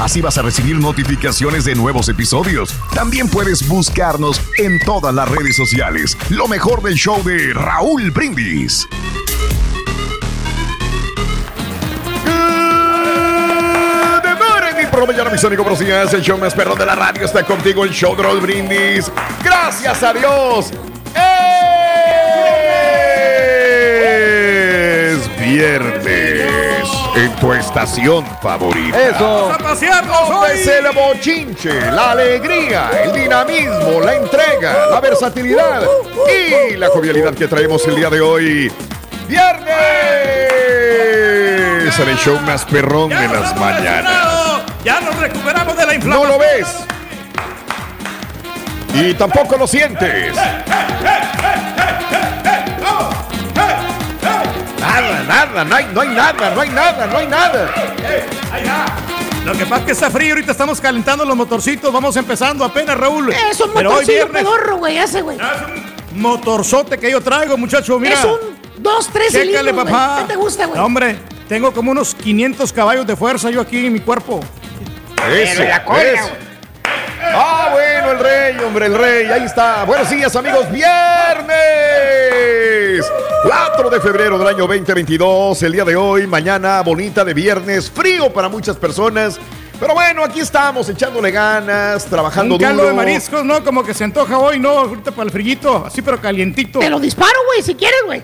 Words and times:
Así 0.00 0.20
vas 0.22 0.38
a 0.38 0.42
recibir 0.42 0.76
notificaciones 0.76 1.64
de 1.64 1.74
nuevos 1.74 2.08
episodios. 2.08 2.74
También 2.94 3.28
puedes 3.28 3.68
buscarnos 3.68 4.40
en 4.56 4.78
todas 4.80 5.14
las 5.14 5.28
redes 5.28 5.56
sociales. 5.56 6.16
Lo 6.30 6.48
mejor 6.48 6.82
del 6.82 6.94
show 6.94 7.22
de 7.22 7.52
Raúl 7.52 8.10
Brindis. 8.10 8.88
Mañana, 15.06 15.30
mis 15.30 15.42
amigos, 15.44 15.66
buenos. 15.66 16.12
El 16.14 16.20
show 16.20 16.38
más 16.38 16.54
perro 16.54 16.76
de 16.76 16.84
la 16.84 16.94
radio 16.94 17.24
está 17.24 17.42
contigo, 17.42 17.84
el 17.84 17.90
show 17.90 18.14
de 18.14 18.22
Raúl 18.22 18.40
Brindis. 18.40 19.10
Gracias 19.42 20.02
a 20.02 20.12
Dios. 20.12 20.70
Es 25.14 25.40
viernes 25.40 25.99
en 27.16 27.34
tu 27.36 27.52
estación 27.52 28.24
favorita. 28.40 29.00
Eso. 29.08 29.52
a 29.52 29.58
pasearnos 29.58 30.28
Donde 30.28 30.54
es 30.54 30.66
el 30.66 30.90
bochinche, 30.92 31.90
la 31.90 32.12
alegría, 32.12 32.90
el 33.04 33.12
dinamismo, 33.12 34.00
la 34.00 34.14
entrega, 34.16 34.86
la 34.90 35.00
versatilidad 35.00 35.82
y 36.28 36.76
la 36.76 36.88
jovialidad 36.88 37.34
que 37.34 37.48
traemos 37.48 37.86
el 37.86 37.96
día 37.96 38.10
de 38.10 38.20
hoy. 38.20 38.72
¡Viernes! 39.28 40.50
En 41.98 42.08
el 42.08 42.16
show 42.16 42.38
más 42.40 42.64
perrón 42.64 43.10
de 43.10 43.28
las 43.28 43.54
mañanas. 43.56 44.62
Ya 44.84 45.00
nos 45.00 45.16
recuperamos 45.16 45.76
de 45.76 45.82
la 45.84 45.92
¿No 45.92 45.94
inflación. 45.94 46.28
lo 46.28 46.38
ves? 46.38 46.66
Y 48.94 49.14
tampoco 49.14 49.56
lo 49.58 49.66
sientes. 49.66 50.34
Nada, 55.30 55.64
no 55.64 55.76
hay, 55.76 55.86
no 55.94 56.00
hay 56.00 56.08
nada, 56.08 56.50
no 56.54 56.60
hay 56.60 56.70
nada, 56.70 57.06
no 57.06 57.18
hay 57.18 57.26
nada. 57.28 57.70
Lo 59.44 59.52
que 59.52 59.64
pasa 59.64 59.76
es 59.82 59.86
que 59.86 59.92
está 59.92 60.10
frío, 60.10 60.34
ahorita 60.34 60.50
estamos 60.50 60.80
calentando 60.80 61.24
los 61.24 61.36
motorcitos, 61.36 61.92
vamos 61.92 62.16
empezando 62.16 62.64
apenas, 62.64 62.98
Raúl. 62.98 63.32
Es 63.32 63.60
un 63.60 63.70
Pero 63.72 63.90
hoy 63.90 63.94
motorcillo 63.94 64.26
viernes, 64.26 64.42
pedorro, 64.42 64.76
güey, 64.78 64.98
ese, 64.98 65.22
güey. 65.22 65.38
motorzote 66.16 66.98
que 66.98 67.12
yo 67.12 67.20
traigo, 67.20 67.56
muchacho, 67.56 67.96
mira. 68.00 68.14
Es 68.14 68.24
un 68.24 68.38
2, 68.78 69.08
3 69.12 69.26
Chécale, 69.32 69.44
cilindros, 69.52 69.72
güey. 69.84 69.84
papá. 69.94 70.16
¿Qué 70.22 70.32
te 70.32 70.36
gusta, 70.36 70.66
güey? 70.66 70.78
No, 70.80 70.86
hombre, 70.86 71.16
tengo 71.48 71.72
como 71.72 71.92
unos 71.92 72.12
500 72.16 72.72
caballos 72.72 73.06
de 73.06 73.14
fuerza 73.14 73.50
yo 73.50 73.60
aquí 73.60 73.86
en 73.86 73.92
mi 73.92 74.00
cuerpo. 74.00 74.40
Eso, 75.32 75.62
eso. 75.62 76.28
Ah, 77.32 77.68
bueno, 77.72 78.12
el 78.12 78.18
rey, 78.18 78.56
hombre, 78.64 78.86
el 78.86 78.94
rey, 78.94 79.26
ahí 79.26 79.44
está. 79.44 79.84
Buenos 79.84 80.10
días, 80.10 80.34
amigos. 80.36 80.70
Viernes 80.70 81.50
4 83.44 83.90
de 83.90 84.00
febrero 84.00 84.38
del 84.38 84.48
año 84.48 84.66
2022. 84.66 85.62
El 85.62 85.72
día 85.72 85.84
de 85.84 85.96
hoy, 85.96 86.26
mañana 86.26 86.80
bonita 86.82 87.24
de 87.24 87.32
viernes, 87.34 87.90
frío 87.90 88.32
para 88.32 88.48
muchas 88.48 88.76
personas. 88.76 89.38
Pero 89.78 89.94
bueno, 89.94 90.22
aquí 90.24 90.40
estamos 90.40 90.88
echándole 90.90 91.30
ganas, 91.30 92.04
trabajando 92.04 92.56
Un 92.56 92.60
caldo 92.60 92.82
duro. 92.82 92.88
de 92.88 92.94
mariscos, 92.96 93.44
¿no? 93.44 93.64
Como 93.64 93.82
que 93.82 93.94
se 93.94 94.04
antoja 94.04 94.38
hoy, 94.38 94.58
¿no? 94.58 94.70
Ahorita 94.70 95.10
para 95.12 95.24
el 95.26 95.30
frillito, 95.30 95.84
así 95.86 96.02
pero 96.02 96.20
calientito. 96.20 96.80
Te 96.80 96.90
lo 96.90 97.00
disparo, 97.00 97.32
güey, 97.46 97.62
si 97.62 97.74
quieres, 97.74 98.00
güey. 98.04 98.22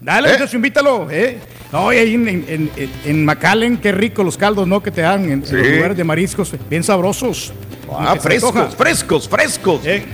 Dale, 0.00 0.28
¿Eh? 0.28 0.32
muchacho, 0.34 0.56
invítalo, 0.56 1.08
¿eh? 1.10 1.38
No, 1.72 1.92
y 1.92 1.96
ahí 1.98 2.14
en, 2.14 2.28
en, 2.28 2.70
en, 2.76 2.90
en 3.04 3.24
McAllen, 3.24 3.78
qué 3.78 3.90
rico 3.92 4.22
los 4.22 4.36
caldos, 4.36 4.66
¿no? 4.66 4.82
Que 4.82 4.90
te 4.90 5.00
dan 5.00 5.24
en, 5.24 5.30
en 5.32 5.46
Sí. 5.46 5.54
los 5.56 5.66
lugares 5.68 5.96
de 5.96 6.04
mariscos, 6.04 6.52
bien 6.68 6.84
sabrosos. 6.84 7.52
Ah, 7.96 8.16
frescos, 8.20 8.74
frescos, 8.76 9.28
frescos. 9.28 9.80
Eh, 9.84 10.06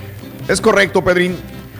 Es 0.49 0.61
correcto, 0.61 1.03
Pedrín. 1.03 1.37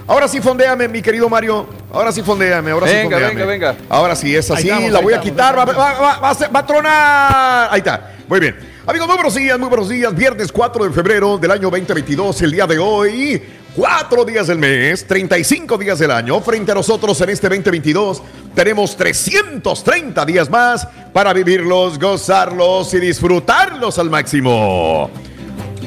Ahora 0.07 0.27
sí 0.29 0.41
fondéame, 0.41 0.89
mi 0.89 1.01
querido 1.03 1.29
Mario. 1.29 1.67
Ahora 1.93 2.13
sí 2.13 2.23
fondéame, 2.23 2.71
ahora 2.73 2.87
sí 2.89 2.95
Venga, 2.95 3.17
fondéame. 3.19 3.45
venga, 3.47 3.73
venga. 3.73 3.85
Ahora 3.89 4.15
sí, 4.17 4.35
es 4.35 4.51
así, 4.51 4.69
estamos, 4.69 4.91
la 4.91 5.01
voy 5.01 5.15
a 5.15 5.21
quitar, 5.21 5.57
va, 5.59 5.65
va- 5.65 5.73
va- 5.75 6.19
va 6.21 6.31
a 6.31 6.35
ser- 6.35 6.55
va 6.55 6.61
a 6.61 6.67
tronar. 6.67 7.69
Ahí 7.73 7.79
está, 7.79 8.13
muy 8.29 8.41
bien. 8.41 8.57
Amigos, 8.87 9.07
muy 9.07 9.17
buenos 9.17 9.35
días, 9.35 9.59
muy 9.59 9.69
buenos 9.69 9.89
días. 9.89 10.15
Viernes 10.15 10.53
4 10.53 10.85
de 10.85 10.91
febrero 10.91 11.39
del 11.39 11.51
año 11.51 11.71
2022, 11.71 12.43
el 12.43 12.53
día 12.53 12.67
de 12.67 12.79
hoy. 12.79 13.43
Cuatro 13.75 14.25
días 14.25 14.47
del 14.47 14.59
mes, 14.59 15.07
35 15.07 15.77
días 15.79 15.99
del 15.99 16.11
año. 16.11 16.41
Frente 16.41 16.71
a 16.73 16.75
nosotros 16.77 17.21
en 17.23 17.31
este 17.31 17.49
2022 17.49 18.23
tenemos 18.55 18.97
330 18.97 20.25
días 20.27 20.49
más 20.51 20.87
para 21.13 21.33
vivirlos, 21.33 21.99
gozarlos 21.99 22.93
y 22.95 23.01
disfrutarlos 23.01 23.99
al 23.99 24.11
máximo. 24.11 25.11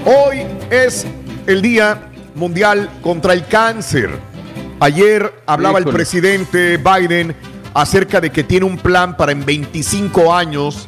Hoy 0.09 0.45
es 0.69 1.06
el 1.48 1.62
Día 1.62 2.09
Mundial 2.33 2.89
contra 3.01 3.33
el 3.33 3.45
Cáncer. 3.45 4.09
Ayer 4.80 5.33
hablaba 5.45 5.80
el 5.80 5.83
presidente 5.83 6.77
Biden 6.77 7.36
acerca 7.74 8.21
de 8.21 8.30
que 8.30 8.45
tiene 8.45 8.65
un 8.65 8.77
plan 8.77 9.18
para 9.18 9.33
en 9.33 9.45
25 9.45 10.33
años 10.33 10.88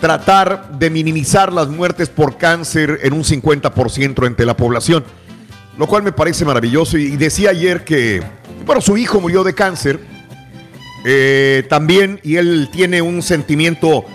tratar 0.00 0.78
de 0.78 0.88
minimizar 0.88 1.52
las 1.52 1.68
muertes 1.68 2.08
por 2.08 2.38
cáncer 2.38 3.00
en 3.02 3.12
un 3.12 3.22
50% 3.22 4.26
entre 4.26 4.46
la 4.46 4.56
población. 4.56 5.04
lo 5.76 5.86
cual 5.86 6.02
me 6.02 6.12
parece 6.12 6.46
maravilloso. 6.46 6.96
Y 6.96 7.18
decía 7.18 7.50
ayer 7.50 7.84
que, 7.84 8.22
bueno, 8.64 8.80
su 8.80 8.96
hijo 8.96 9.20
murió 9.20 9.44
de 9.44 9.54
cáncer 9.54 10.00
eh, 11.04 11.66
también 11.68 12.18
y 12.22 12.36
él 12.36 12.70
tiene 12.72 13.02
un 13.02 13.20
sentimiento 13.20 14.06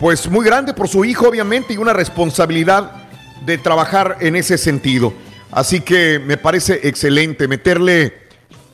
pues 0.00 0.28
muy 0.28 0.44
grande 0.44 0.74
por 0.74 0.88
su 0.88 1.04
hijo 1.04 1.28
obviamente 1.28 1.74
y 1.74 1.76
una 1.76 1.92
responsabilidad 1.92 3.01
de 3.44 3.58
trabajar 3.58 4.18
en 4.20 4.36
ese 4.36 4.58
sentido. 4.58 5.12
Así 5.50 5.80
que 5.80 6.18
me 6.18 6.36
parece 6.36 6.80
excelente 6.84 7.46
meterle 7.48 8.14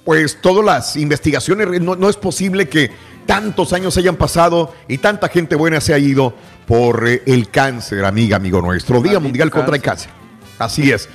pues 0.04 0.40
todas 0.40 0.64
las 0.64 0.96
investigaciones. 0.96 1.80
No, 1.80 1.96
no 1.96 2.08
es 2.08 2.16
posible 2.16 2.68
que 2.68 2.90
tantos 3.26 3.74
años 3.74 3.96
hayan 3.98 4.16
pasado 4.16 4.74
y 4.88 4.98
tanta 4.98 5.28
gente 5.28 5.54
buena 5.54 5.80
se 5.80 5.92
ha 5.92 5.98
ido 5.98 6.34
por 6.66 7.06
eh, 7.06 7.22
el 7.26 7.50
cáncer, 7.50 8.04
amiga, 8.04 8.36
amigo 8.36 8.62
nuestro. 8.62 9.02
Día 9.02 9.18
Mundial 9.20 9.50
contra 9.50 9.76
el 9.76 9.82
Cáncer. 9.82 10.10
Así 10.58 10.90
es. 10.90 11.08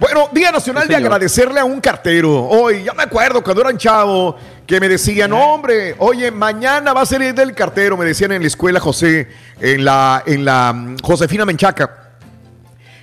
Bueno, 0.00 0.28
Día 0.32 0.52
Nacional 0.52 0.84
Sí, 0.84 0.90
de 0.90 0.96
agradecerle 0.96 1.58
a 1.58 1.64
un 1.64 1.80
cartero. 1.80 2.46
Hoy, 2.46 2.84
ya 2.84 2.94
me 2.94 3.02
acuerdo 3.02 3.42
cuando 3.42 3.62
era 3.62 3.70
un 3.70 3.78
chavo 3.78 4.36
que 4.66 4.80
me 4.80 4.88
decían, 4.88 5.32
hombre, 5.32 5.96
oye, 5.98 6.30
mañana 6.30 6.92
va 6.92 7.02
a 7.02 7.06
ser 7.06 7.20
el 7.22 7.34
del 7.34 7.52
cartero, 7.52 7.96
me 7.96 8.04
decían 8.04 8.32
en 8.32 8.42
la 8.42 8.48
escuela 8.48 8.80
José, 8.80 9.28
en 9.60 9.84
la, 9.84 10.22
en 10.24 10.44
la 10.44 10.72
mm, 10.72 10.98
Josefina 11.02 11.44
Menchaca. 11.44 12.07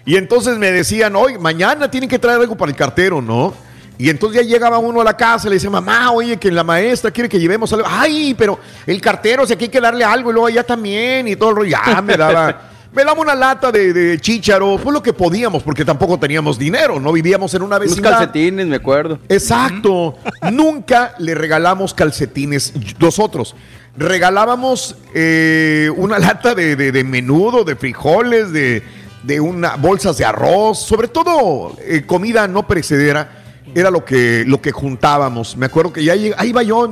Y 0.05 0.15
entonces 0.17 0.57
me 0.57 0.71
decían, 0.71 1.15
hoy, 1.15 1.37
mañana 1.39 1.89
tienen 1.89 2.09
que 2.09 2.19
traer 2.19 2.39
algo 2.39 2.55
para 2.55 2.69
el 2.71 2.77
cartero, 2.77 3.21
¿no? 3.21 3.53
Y 3.97 4.09
entonces 4.09 4.41
ya 4.45 4.53
llegaba 4.55 4.77
uno 4.77 5.01
a 5.01 5.03
la 5.03 5.15
casa 5.17 5.47
y 5.47 5.49
le 5.49 5.55
decía, 5.55 5.69
mamá, 5.69 6.11
oye, 6.11 6.37
que 6.37 6.51
la 6.51 6.63
maestra 6.63 7.09
quiere 7.11 7.29
que 7.29 7.39
llevemos 7.39 7.71
algo. 7.73 7.87
Ay, 7.89 8.35
pero 8.37 8.59
el 8.85 8.99
cartero, 9.01 9.43
o 9.43 9.47
sea, 9.47 9.57
que 9.57 9.65
hay 9.65 9.69
que 9.69 9.79
darle 9.81 10.03
algo 10.03 10.29
y 10.29 10.33
luego 10.33 10.47
allá 10.47 10.63
también 10.63 11.27
y 11.27 11.35
todo 11.35 11.51
el 11.51 11.55
rollo. 11.55 11.77
Ya 11.85 12.01
me 12.01 12.17
daba, 12.17 12.61
me 12.93 13.03
daba 13.05 13.19
una 13.21 13.33
lata 13.33 13.71
de, 13.71 13.93
de 13.93 14.19
chícharo, 14.19 14.77
pues 14.83 14.93
lo 14.93 15.01
que 15.01 15.13
podíamos, 15.13 15.63
porque 15.63 15.85
tampoco 15.85 16.19
teníamos 16.19 16.59
dinero, 16.59 16.99
no 16.99 17.11
vivíamos 17.13 17.53
en 17.53 17.61
una 17.61 17.79
vecindad. 17.79 18.11
calcetines, 18.11 18.67
me 18.67 18.75
acuerdo. 18.75 19.17
Exacto. 19.29 20.17
Nunca 20.51 21.15
le 21.17 21.33
regalamos 21.33 21.93
calcetines 21.93 22.73
nosotros. 22.99 23.55
Regalábamos 23.97 24.97
eh, 25.13 25.89
una 25.95 26.19
lata 26.19 26.53
de, 26.53 26.75
de- 26.75 26.91
de 26.91 27.03
menudo, 27.05 27.63
de 27.63 27.75
frijoles, 27.77 28.51
de, 28.51 28.83
de 29.25 29.39
una, 29.39 29.75
bolsas 29.75 30.17
de 30.17 30.25
arroz, 30.25 30.79
sobre 30.79 31.07
todo 31.07 31.75
eh, 31.81 32.03
comida 32.05 32.47
no 32.47 32.67
perecedera. 32.67 33.41
Era 33.73 33.89
lo 33.89 34.05
que, 34.05 34.45
lo 34.47 34.61
que 34.61 34.71
juntábamos. 34.71 35.57
Me 35.57 35.65
acuerdo 35.65 35.91
que 35.91 36.03
ya 36.03 36.13
ahí 36.13 36.33
iba 36.45 36.63
yo 36.63 36.89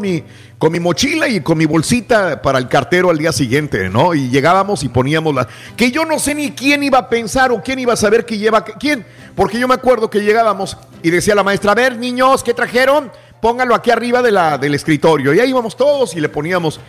con 0.57 0.71
mi 0.71 0.79
mochila 0.81 1.29
y 1.29 1.39
con 1.39 1.57
mi 1.57 1.65
bolsita 1.65 2.41
para 2.41 2.57
el 2.57 2.67
cartero 2.67 3.09
al 3.09 3.17
día 3.17 3.31
siguiente, 3.31 3.89
¿no? 3.89 4.13
Y 4.13 4.29
llegábamos 4.29 4.83
y 4.83 4.89
poníamos 4.89 5.33
la. 5.33 5.47
Que 5.77 5.91
yo 5.91 6.03
no 6.03 6.19
sé 6.19 6.35
ni 6.35 6.51
quién 6.51 6.83
iba 6.83 6.97
a 6.97 7.09
pensar 7.09 7.51
o 7.51 7.61
quién 7.61 7.79
iba 7.79 7.93
a 7.93 7.95
saber 7.95 8.25
que 8.25 8.37
lleva. 8.37 8.65
¿Quién? 8.65 9.05
Porque 9.33 9.59
yo 9.59 9.67
me 9.67 9.75
acuerdo 9.75 10.09
que 10.09 10.23
llegábamos 10.23 10.75
y 11.01 11.09
decía 11.09 11.35
la 11.35 11.43
maestra: 11.43 11.71
A 11.71 11.75
ver, 11.75 11.97
niños, 11.97 12.43
¿qué 12.43 12.53
trajeron? 12.53 13.11
Pónganlo 13.39 13.75
aquí 13.75 13.91
arriba 13.91 14.21
de 14.21 14.31
la, 14.31 14.57
del 14.57 14.73
escritorio. 14.73 15.33
Y 15.33 15.39
ahí 15.39 15.51
íbamos 15.51 15.77
todos 15.77 16.15
y 16.15 16.19
le 16.19 16.27
poníamos. 16.27 16.81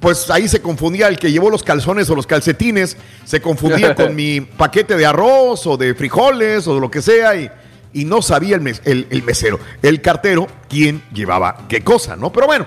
Pues 0.00 0.30
ahí 0.30 0.46
se 0.48 0.60
confundía 0.62 1.08
el 1.08 1.18
que 1.18 1.30
llevó 1.32 1.50
los 1.50 1.62
calzones 1.62 2.08
o 2.10 2.14
los 2.14 2.26
calcetines, 2.26 2.96
se 3.24 3.40
confundía 3.40 3.94
con 3.94 4.14
mi 4.16 4.40
paquete 4.40 4.96
de 4.96 5.06
arroz 5.06 5.66
o 5.66 5.76
de 5.76 5.94
frijoles 5.94 6.66
o 6.68 6.74
de 6.74 6.80
lo 6.80 6.90
que 6.90 7.02
sea 7.02 7.34
y, 7.36 7.50
y 7.92 8.04
no 8.04 8.22
sabía 8.22 8.54
el, 8.54 8.60
mes- 8.60 8.80
el- 8.84 9.06
el 9.10 9.22
mesero, 9.22 9.58
el 9.82 10.00
cartero, 10.00 10.46
quién 10.68 11.02
llevaba 11.12 11.66
qué 11.68 11.82
cosa, 11.82 12.14
¿no? 12.16 12.30
Pero 12.32 12.46
bueno, 12.46 12.66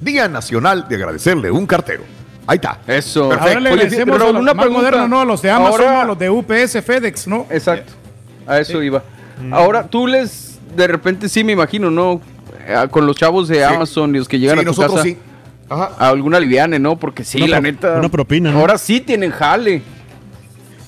Día 0.00 0.26
Nacional 0.28 0.86
de 0.88 0.96
agradecerle 0.96 1.50
un 1.50 1.66
cartero. 1.66 2.02
Ahí 2.46 2.56
está. 2.56 2.80
Eso. 2.88 3.28
Perfecto. 3.28 3.48
Ahora 3.50 3.60
le 3.60 3.70
Oye, 3.70 3.82
agradecemos 3.82 4.18
Raúl, 4.18 4.30
a 4.30 4.32
los 4.32 4.42
una 4.42 4.54
más 4.54 4.64
pregunta. 4.64 4.82
modernos, 4.90 5.08
¿no? 5.10 5.20
A 5.20 5.24
los 5.24 5.42
de 5.42 5.50
Amazon, 5.52 5.86
a 5.86 6.04
los 6.04 6.18
de 6.18 6.28
UPS, 6.30 6.82
FedEx, 6.84 7.28
¿no? 7.28 7.46
Exacto. 7.50 7.92
A 8.46 8.58
eso 8.58 8.82
iba. 8.82 9.04
Ahora, 9.52 9.84
tú 9.86 10.08
les, 10.08 10.58
de 10.74 10.86
repente 10.88 11.28
sí 11.28 11.44
me 11.44 11.52
imagino, 11.52 11.88
¿no? 11.92 12.20
Eh, 12.66 12.74
Con 12.90 13.06
los 13.06 13.14
chavos 13.16 13.46
de 13.46 13.56
Sí. 13.56 13.62
Amazon 13.62 14.14
y 14.16 14.18
los 14.18 14.26
que 14.28 14.40
llegan 14.40 14.56
Sí, 14.56 14.60
a 14.60 14.64
tu 14.64 14.70
nosotros 14.70 14.92
casa. 14.94 15.04
sí. 15.04 15.18
Ajá. 15.72 15.92
A 15.98 16.08
alguna 16.08 16.38
liviane, 16.40 16.78
¿no? 16.78 16.96
Porque 16.98 17.24
sí, 17.24 17.38
Una 17.38 17.46
la 17.48 17.56
pro- 17.60 17.62
neta. 17.62 17.92
una 17.98 18.08
propina, 18.08 18.50
¿no? 18.52 18.58
Ahora 18.60 18.78
sí 18.78 19.00
tienen 19.00 19.30
jale. 19.30 19.82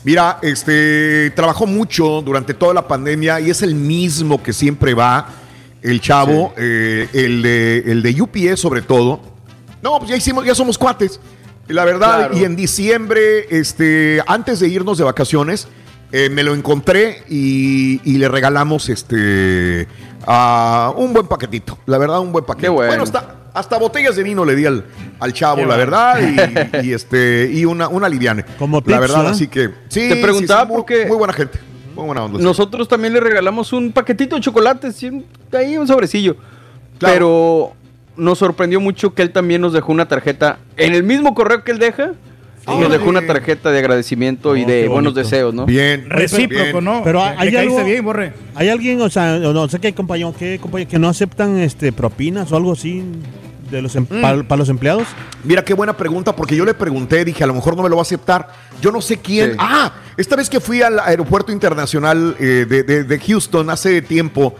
Mira, 0.04 0.38
este 0.42 1.30
trabajó 1.34 1.66
mucho 1.66 2.20
durante 2.20 2.52
toda 2.54 2.74
la 2.74 2.86
pandemia 2.86 3.40
y 3.40 3.50
es 3.50 3.62
el 3.62 3.74
mismo 3.74 4.42
que 4.42 4.52
siempre 4.52 4.92
va, 4.92 5.28
el 5.82 6.00
chavo, 6.00 6.52
eh, 6.58 7.08
el, 7.14 7.42
de, 7.42 7.78
el 7.86 8.02
de 8.02 8.20
UPS 8.20 8.60
sobre 8.60 8.82
todo. 8.82 9.20
No, 9.82 9.98
pues 9.98 10.10
ya 10.10 10.16
hicimos, 10.16 10.44
ya 10.44 10.54
somos 10.54 10.76
cuates. 10.76 11.20
La 11.68 11.86
verdad, 11.86 12.18
Claro. 12.28 12.36
y 12.38 12.44
en 12.44 12.56
diciembre, 12.56 13.46
este, 13.48 14.22
antes 14.26 14.60
de 14.60 14.68
irnos 14.68 14.98
de 14.98 15.04
vacaciones, 15.04 15.68
eh, 16.12 16.28
me 16.28 16.42
lo 16.42 16.54
encontré 16.54 17.22
y, 17.30 18.00
y 18.04 18.18
le 18.18 18.28
regalamos 18.28 18.90
este 18.90 19.88
a 20.26 20.92
un 20.96 21.14
buen 21.14 21.26
paquetito. 21.26 21.78
La 21.86 21.96
verdad, 21.96 22.20
un 22.20 22.32
buen 22.32 22.44
paquete. 22.44 22.66
Qué 22.66 22.70
bueno. 22.70 23.02
hasta, 23.02 23.36
hasta 23.54 23.78
botellas 23.78 24.16
de 24.16 24.22
vino 24.24 24.44
le 24.44 24.54
di 24.56 24.66
al, 24.66 24.84
al 25.20 25.32
chavo, 25.32 25.56
Qué 25.62 25.66
la 25.66 25.76
verdad, 25.76 26.18
y, 26.82 26.86
y, 26.88 26.92
este, 26.92 27.48
y 27.50 27.64
una, 27.64 27.88
una 27.88 28.08
liviane. 28.08 28.44
Como 28.58 28.82
La 28.84 29.00
verdad, 29.00 29.28
así 29.28 29.46
que 29.48 29.68
sí. 29.88 30.08
Te 30.08 30.16
sí, 30.16 30.22
preguntaba 30.22 30.62
sí, 30.62 30.68
muy- 30.68 30.76
porque- 30.76 31.06
Muy 31.06 31.16
buena 31.16 31.32
gente. 31.32 31.58
Muy 31.94 32.06
buena 32.06 32.24
onda. 32.24 32.40
Nosotros 32.40 32.88
también 32.88 33.12
le 33.14 33.20
regalamos 33.20 33.72
un 33.72 33.92
paquetito 33.92 34.34
de 34.36 34.42
chocolates, 34.42 35.00
ahí 35.52 35.78
un 35.78 35.86
sobrecillo. 35.86 36.34
Claro. 36.98 37.14
Pero 37.14 37.72
nos 38.16 38.38
sorprendió 38.38 38.80
mucho 38.80 39.14
que 39.14 39.22
él 39.22 39.30
también 39.30 39.60
nos 39.60 39.72
dejó 39.72 39.92
una 39.92 40.06
tarjeta. 40.08 40.58
En 40.76 40.92
el 40.94 41.04
mismo 41.04 41.34
correo 41.34 41.62
que 41.62 41.70
él 41.70 41.78
deja, 41.78 42.12
nos 42.66 42.76
Órale. 42.76 42.98
dejó 42.98 43.10
una 43.10 43.26
tarjeta 43.26 43.70
de 43.70 43.78
agradecimiento 43.78 44.56
y 44.56 44.64
Oh, 44.64 44.66
de 44.66 44.88
buenos 44.88 45.14
deseos, 45.14 45.52
¿no? 45.52 45.66
Bien. 45.66 46.08
Recíproco, 46.08 46.62
bien. 46.72 46.84
¿no? 46.84 47.02
Pero 47.04 47.22
hay 47.22 47.54
algo- 47.56 47.84
bien, 47.84 48.04
Borre. 48.04 48.32
¿Hay 48.54 48.68
alguien, 48.68 49.00
o 49.02 49.10
sea, 49.10 49.38
no 49.38 49.68
sé 49.68 49.78
qué 49.80 49.92
compañero, 49.94 50.34
qué 50.38 50.58
compañero 50.58 50.90
que 50.90 50.98
no 50.98 51.08
aceptan 51.08 51.58
este 51.58 51.92
propinas 51.92 52.50
o 52.52 52.56
algo 52.56 52.72
así 52.72 53.02
de 53.70 53.82
los 53.82 53.94
Mm. 53.96 54.20
para 54.46 54.56
los 54.56 54.68
empleados? 54.68 55.06
Mira 55.42 55.62
qué 55.64 55.74
buena 55.74 55.94
pregunta, 55.96 56.34
porque 56.34 56.56
yo 56.56 56.64
le 56.64 56.72
pregunté, 56.74 57.24
dije, 57.24 57.44
a 57.44 57.46
lo 57.46 57.54
mejor 57.54 57.76
no 57.76 57.82
me 57.82 57.88
lo 57.90 57.96
va 57.96 58.00
a 58.00 58.04
aceptar. 58.04 58.48
Yo 58.80 58.90
no 58.90 59.02
sé 59.02 59.18
quién. 59.18 59.50
Sí. 59.52 59.56
Ah, 59.60 59.92
esta 60.16 60.36
vez 60.36 60.48
que 60.48 60.60
fui 60.60 60.80
al 60.80 60.98
aeropuerto 61.00 61.52
internacional 61.52 62.36
eh, 62.38 62.64
de, 62.68 62.82
de- 62.82 63.04
de 63.04 63.18
Houston 63.18 63.68
hace 63.68 64.00
tiempo, 64.00 64.54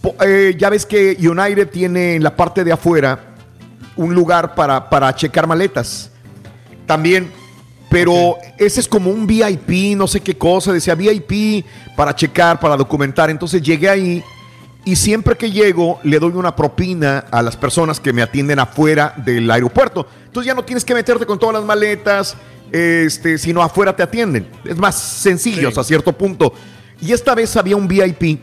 po- 0.00 0.14
eh, 0.24 0.54
ya 0.58 0.70
ves 0.70 0.86
que 0.86 1.16
United 1.20 1.68
tiene 1.68 2.14
en 2.14 2.22
la 2.22 2.34
parte 2.36 2.64
de 2.64 2.72
afuera 2.72 3.34
un 3.96 4.14
lugar 4.14 4.54
para, 4.54 4.88
para 4.88 5.14
checar 5.14 5.46
maletas. 5.46 6.10
También, 6.86 7.30
pero 7.88 8.36
ese 8.58 8.80
es 8.80 8.88
como 8.88 9.10
un 9.10 9.26
VIP, 9.26 9.96
no 9.96 10.06
sé 10.06 10.20
qué 10.20 10.36
cosa, 10.36 10.72
decía 10.72 10.94
VIP 10.94 11.64
para 11.96 12.14
checar, 12.14 12.58
para 12.58 12.76
documentar. 12.76 13.30
Entonces 13.30 13.62
llegué 13.62 13.88
ahí 13.88 14.24
y 14.84 14.96
siempre 14.96 15.36
que 15.36 15.50
llego 15.50 16.00
le 16.02 16.18
doy 16.18 16.32
una 16.32 16.56
propina 16.56 17.24
a 17.30 17.42
las 17.42 17.56
personas 17.56 18.00
que 18.00 18.12
me 18.12 18.22
atienden 18.22 18.58
afuera 18.58 19.14
del 19.16 19.50
aeropuerto. 19.50 20.06
Entonces 20.24 20.46
ya 20.46 20.54
no 20.54 20.64
tienes 20.64 20.84
que 20.84 20.94
meterte 20.94 21.26
con 21.26 21.38
todas 21.38 21.54
las 21.54 21.64
maletas, 21.64 22.36
este, 22.72 23.38
sino 23.38 23.62
afuera 23.62 23.94
te 23.94 24.02
atienden. 24.02 24.48
Es 24.64 24.78
más 24.78 24.98
sencillo 24.98 25.68
hasta 25.68 25.84
cierto 25.84 26.12
punto. 26.12 26.52
Y 27.00 27.12
esta 27.12 27.34
vez 27.34 27.56
había 27.56 27.76
un 27.76 27.86
VIP 27.86 28.40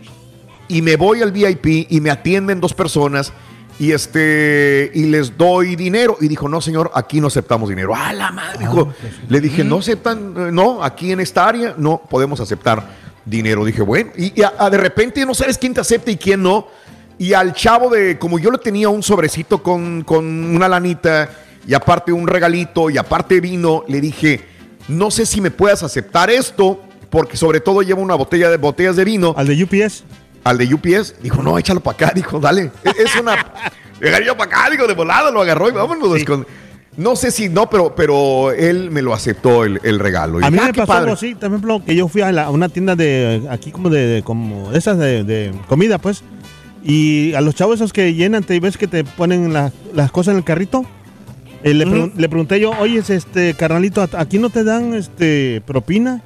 y 0.68 0.82
me 0.82 0.96
voy 0.96 1.22
al 1.22 1.32
VIP 1.32 1.88
y 1.90 2.00
me 2.00 2.12
atienden 2.12 2.62
dos 2.62 2.74
personas 2.74 3.34
y 3.80 3.92
este 3.94 4.92
y 4.94 5.06
les 5.06 5.38
doy 5.38 5.76
dinero. 5.76 6.18
Y 6.20 6.28
dijo 6.28 6.48
no 6.50 6.62
señor 6.62 6.92
aquí 6.94 7.20
no 7.22 7.28
aceptamos 7.28 7.70
dinero. 7.70 7.96
A 7.96 8.14
la 8.14 8.32
madre 8.32 8.60
dijo. 8.60 8.94
le 9.30 9.42
dije 9.42 9.64
no 9.64 9.78
aceptan 9.80 10.54
no 10.54 10.84
aquí 10.84 11.12
en 11.12 11.20
esta 11.20 11.48
área 11.48 11.74
no 11.78 12.02
podemos 12.10 12.40
aceptar 12.40 13.10
dinero 13.26 13.64
dije 13.66 13.82
bueno 13.82 14.12
y, 14.18 14.40
y 14.40 14.44
a- 14.44 14.54
a 14.58 14.70
de 14.70 14.78
repente 14.78 15.26
no 15.26 15.34
sabes 15.34 15.58
quién 15.58 15.74
te 15.74 15.82
acepta 15.82 16.10
y 16.12 16.18
quién 16.18 16.42
no 16.42 16.68
y 17.18 17.34
al 17.34 17.54
chavo 17.54 17.90
de 17.90 18.18
como 18.18 18.40
yo 18.40 18.50
le 18.50 18.58
tenía 18.58 18.90
un 18.90 19.04
sobrecito 19.04 19.62
con, 19.62 20.04
con 20.04 20.26
una 20.56 20.68
lanita 20.68 21.30
y 21.68 21.74
aparte 21.74 22.12
un 22.12 22.26
regalito 22.28 22.90
y 22.90 22.98
aparte 22.98 23.40
vino 23.40 23.84
le 23.88 24.02
dije 24.02 24.42
no 24.88 25.12
sé 25.12 25.26
si 25.26 25.42
me 25.42 25.52
puedas 25.52 25.84
aceptar 25.84 26.30
esto 26.32 26.82
porque 27.12 27.38
sobre 27.38 27.60
todo 27.60 27.82
lleva 27.84 28.02
una 28.02 28.16
botella 28.16 28.50
de 28.50 28.58
botellas 28.58 28.96
de 28.96 29.04
vino 29.06 29.34
Al 29.38 29.48
de 29.48 29.64
UPS. 29.64 30.04
Al 30.43 30.58
de 30.58 30.74
UPS, 30.74 31.15
dijo, 31.22 31.41
no, 31.43 31.58
échalo 31.58 31.79
para 31.81 31.96
acá, 32.08 32.12
dijo, 32.15 32.39
dale. 32.39 32.72
Es- 32.84 32.98
Es 33.00 33.15
una. 33.15 33.36
Llegaría 34.01 34.36
para 34.38 34.50
acá, 34.50 34.69
digo, 34.69 34.88
de 34.88 34.93
volada, 34.93 35.29
lo 35.31 35.41
agarró 35.41 35.67
y 35.69 35.72
vámonos. 35.74 36.24
con- 36.24 36.48
No 36.98 37.15
sé 37.15 37.31
si 37.31 37.50
no, 37.50 37.69
pero, 37.69 37.96
pero 37.96 38.51
él 38.51 38.91
me 38.91 39.01
lo 39.01 39.13
aceptó 39.13 39.63
el, 39.65 39.79
el 39.84 40.00
regalo. 40.00 40.39
Y, 40.41 40.43
A 40.43 40.50
mí 40.51 40.58
ah, 40.62 40.65
me 40.67 40.72
qué 40.72 40.79
pasó 40.81 40.88
padre. 40.88 41.01
algo 41.03 41.13
así, 41.13 41.36
por 41.36 41.46
ejemplo, 41.46 41.84
que 41.86 41.96
yo 41.96 42.08
fui 42.08 42.22
a, 42.22 42.31
la- 42.31 42.46
a 42.46 42.50
una 42.50 42.69
tienda 42.69 42.96
de 42.96 43.46
aquí 43.50 43.72
como 43.72 43.89
de, 43.89 44.05
de- 44.08 44.24
como 44.24 44.72
esas 44.74 44.98
de, 44.98 45.24
de 45.24 45.51
comida, 45.67 45.98
pues, 45.98 46.24
y 46.84 47.34
a 47.34 47.41
los 47.41 47.55
chavos 47.55 47.75
esos 47.75 47.91
que 47.93 48.13
llenan, 48.13 48.43
te 48.43 48.58
ves 48.60 48.77
que 48.77 48.88
te 48.88 49.03
ponen 49.03 49.51
la- 49.53 49.72
las 49.93 50.12
cosas 50.12 50.31
en 50.31 50.38
el 50.39 50.43
carrito. 50.46 50.86
eh, 51.63 51.74
le, 51.74 51.86
pregun- 51.86 52.13
le 52.15 52.29
pregunté 52.29 52.58
yo, 52.62 52.72
oye, 52.79 53.03
este 53.05 53.53
carnalito, 53.53 54.01
¿a- 54.01 54.10
¿aquí 54.13 54.39
no 54.39 54.50
te 54.50 54.63
dan 54.63 54.93
este 54.93 55.62
propina? 55.65 56.22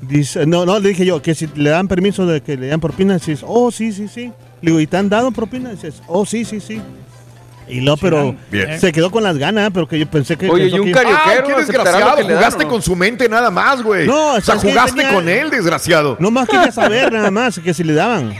Dice, 0.00 0.46
no, 0.46 0.64
no, 0.64 0.78
le 0.78 0.88
dije 0.90 1.04
yo, 1.04 1.20
que 1.20 1.34
si 1.34 1.46
le 1.56 1.70
dan 1.70 1.86
permiso 1.86 2.24
de 2.26 2.40
que 2.40 2.56
le 2.56 2.68
dan 2.68 2.80
propina, 2.80 3.14
dices, 3.14 3.44
oh, 3.46 3.70
sí, 3.70 3.92
sí, 3.92 4.08
sí. 4.08 4.32
Le 4.62 4.70
digo, 4.70 4.80
¿y 4.80 4.86
te 4.86 4.96
han 4.96 5.08
dado 5.08 5.30
propina? 5.30 5.70
Dices, 5.70 6.02
oh, 6.06 6.24
sí, 6.24 6.44
sí, 6.44 6.60
sí. 6.60 6.80
Y 7.68 7.80
no, 7.82 7.96
pero 7.96 8.34
Bien. 8.50 8.80
se 8.80 8.90
quedó 8.92 9.10
con 9.10 9.22
las 9.22 9.38
ganas, 9.38 9.70
pero 9.72 9.86
que 9.86 9.98
yo 9.98 10.06
pensé 10.10 10.36
que. 10.36 10.48
Oye, 10.50 10.68
y 10.68 10.72
un 10.78 10.86
que- 10.86 10.92
carioquero 10.92 11.54
Ah, 11.56 11.58
desgraciado. 11.60 12.16
que 12.16 12.22
Jugaste 12.24 12.66
con 12.66 12.82
su 12.82 12.96
mente 12.96 13.28
nada 13.28 13.50
más, 13.50 13.80
güey. 13.82 14.06
No, 14.08 14.34
o 14.34 14.40
sea, 14.40 14.56
jugaste 14.56 14.96
tenía- 15.02 15.14
con 15.14 15.28
él, 15.28 15.50
desgraciado. 15.50 16.16
No 16.18 16.30
más 16.32 16.48
quería 16.48 16.72
saber, 16.72 17.12
nada 17.12 17.30
más, 17.30 17.58
que 17.60 17.72
si 17.72 17.84
le 17.84 17.92
daban. 17.94 18.34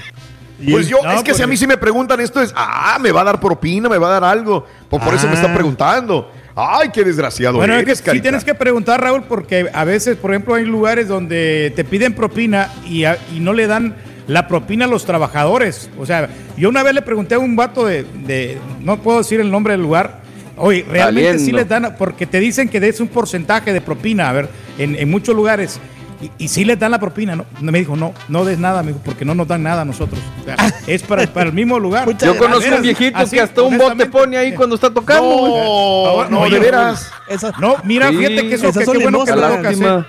Y- 0.59 0.73
Pues 0.73 0.89
yo, 0.89 0.97
No, 1.05 1.13
es 1.13 1.23
que 1.23 1.33
si 1.35 1.43
a 1.43 1.47
mí 1.47 1.57
sí 1.57 1.67
me 1.67 1.77
preguntan 1.77 2.21
esto 2.21 2.41
es, 2.43 2.53
ah, 2.57 2.99
me 3.01 3.13
va 3.13 3.21
a 3.21 3.25
dar 3.25 3.39
propina, 3.41 3.89
me 3.89 3.99
va 3.99 4.09
a 4.09 4.13
dar 4.21 4.25
algo. 4.25 4.67
Pues 4.89 5.03
por 5.03 5.15
eso 5.15 5.27
me 5.27 5.33
Ah. 5.33 5.37
están 5.37 5.55
preguntando. 5.55 6.33
Ay, 6.55 6.89
qué 6.93 7.05
desgraciado 7.05 7.57
Bueno, 7.59 7.75
es 7.75 7.85
que 7.85 7.91
eres, 7.93 7.99
sí 8.17 8.21
tienes 8.21 8.45
que 8.45 8.55
preguntar, 8.55 9.01
Raúl, 9.01 9.23
porque 9.23 9.69
a 9.73 9.85
veces, 9.85 10.17
por 10.17 10.33
ejemplo, 10.33 10.55
hay 10.55 10.65
lugares 10.65 11.09
donde 11.09 11.73
te 11.77 11.85
piden 11.85 12.15
propina 12.15 12.71
y, 12.87 13.05
a- 13.05 13.19
y 13.35 13.41
no 13.41 13.53
le 13.53 13.67
dan 13.67 13.95
la 14.27 14.47
propina 14.49 14.85
a 14.85 14.89
los 14.89 15.05
trabajadores. 15.05 15.91
O 15.99 16.07
sea, 16.07 16.29
yo 16.57 16.69
una 16.69 16.83
vez 16.83 16.95
le 16.95 17.03
pregunté 17.03 17.35
a 17.37 17.39
un 17.39 17.57
vato 17.57 17.87
de, 17.87 18.05
de- 18.27 18.59
no 18.81 19.01
puedo 19.01 19.19
decir 19.19 19.41
el 19.41 19.51
nombre 19.51 19.73
del 19.75 19.83
lugar, 19.83 20.21
oye, 20.57 20.85
realmente 20.89 21.39
sí 21.39 21.53
les 21.53 21.69
dan, 21.69 21.95
porque 21.99 22.27
te 22.27 22.41
dicen 22.41 22.69
que 22.69 22.81
des 22.81 23.01
un 23.01 23.09
porcentaje 23.09 23.73
de 23.73 23.81
propina, 23.81 24.29
a 24.29 24.33
ver, 24.33 24.49
en, 24.79 24.97
en 24.97 25.11
muchos 25.11 25.35
lugares. 25.35 25.81
Y, 26.21 26.31
y 26.45 26.49
sí 26.49 26.65
les 26.65 26.79
dan 26.79 26.91
la 26.91 26.99
propina, 26.99 27.35
¿no? 27.35 27.47
Me 27.61 27.79
dijo, 27.79 27.97
no, 27.97 28.13
no 28.29 28.45
des 28.45 28.59
nada, 28.59 28.83
me 28.83 28.89
dijo, 28.93 29.01
porque 29.05 29.25
no 29.25 29.35
nos 29.35 29.49
dan 29.49 29.63
nada 29.63 29.83
a 29.83 29.85
nosotros. 29.85 30.21
O 30.41 30.45
sea, 30.45 30.57
es 30.87 31.03
para, 31.03 31.27
para 31.27 31.47
el 31.49 31.55
mismo 31.55 31.79
lugar. 31.79 32.07
Yo 32.19 32.37
conozco 32.37 32.61
Veras, 32.61 32.77
un 32.79 32.83
viejito 32.83 33.17
así, 33.19 33.37
que 33.37 33.43
hasta 33.43 33.63
un 33.63 33.79
bote 33.79 34.07
pone 34.07 34.37
ahí 34.37 34.55
cuando 34.55 34.75
está 34.75 34.91
tocando. 34.93 36.29
No, 36.29 36.29
no, 36.29 36.49
de 36.51 36.59
veras. 36.59 37.11
Esa- 37.29 37.53
No, 37.59 37.77
mira, 37.85 38.09
Sí, 38.11 38.17
fíjate 38.17 38.49
que 38.49 38.55
eso 38.55 38.69
esas 38.69 38.85
que, 38.85 38.93
qué 38.93 38.99
bueno 38.99 39.25
que 39.25 39.33
me 39.33 39.37
limosnas. 39.71 40.07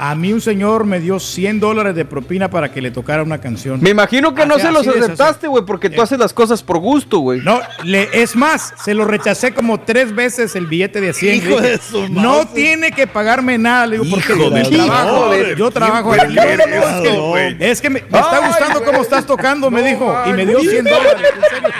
A 0.00 0.14
mí 0.14 0.32
un 0.32 0.40
señor 0.40 0.84
me 0.84 1.00
dio 1.00 1.18
100 1.18 1.58
dólares 1.58 1.94
de 1.96 2.04
propina 2.04 2.48
para 2.48 2.70
que 2.72 2.80
le 2.80 2.90
tocara 2.92 3.22
una 3.22 3.38
canción. 3.38 3.80
Me 3.82 3.90
imagino 3.90 4.32
que 4.34 4.46
no 4.46 4.58
se 4.58 4.70
los 4.70 4.86
aceptaste, 4.86 5.48
güey, 5.48 5.64
porque 5.64 5.90
tú 5.90 6.00
Eh. 6.00 6.04
haces 6.04 6.18
las 6.20 6.32
cosas 6.32 6.62
por 6.62 6.78
gusto, 6.78 7.18
güey. 7.18 7.40
No, 7.40 7.60
le, 7.82 8.08
es 8.12 8.36
más, 8.36 8.74
se 8.84 8.94
lo 8.94 9.04
rechacé 9.04 9.52
como 9.52 9.80
tres 9.80 10.14
veces 10.14 10.54
el 10.54 10.66
billete 10.66 11.00
de 11.00 11.12
100. 11.12 11.34
Hijo 11.34 11.48
Le 11.60 11.60
de 11.62 11.72
dije, 11.72 11.82
su 11.90 12.08
no 12.10 12.46
tiene 12.46 12.92
que 12.92 13.06
pagarme 13.08 13.58
nada, 13.58 13.86
le 13.86 13.98
digo, 13.98 14.06
porque 14.08 14.32
Hijo 14.34 14.42
yo 14.44 14.50
de 14.50 14.62
trabajo, 14.64 15.26
madre, 15.30 15.54
yo 15.56 15.70
trabajo 15.70 16.12
aquí. 16.12 16.34
No, 16.34 16.44
no, 16.44 16.66
no, 16.66 17.36
es 17.36 17.56
que-. 17.58 17.70
Es 17.70 17.80
que 17.80 17.90
me, 17.90 18.00
me 18.08 18.18
está 18.20 18.46
gustando 18.46 18.84
cómo 18.84 19.02
estás 19.02 19.26
tocando, 19.26 19.70
me 19.70 19.80
No, 19.82 19.86
dijo, 19.88 20.16
y 20.26 20.32
me 20.32 20.46
dio 20.46 20.58
güey. 20.58 20.68
100 20.70 20.84
dólares. 20.84 21.32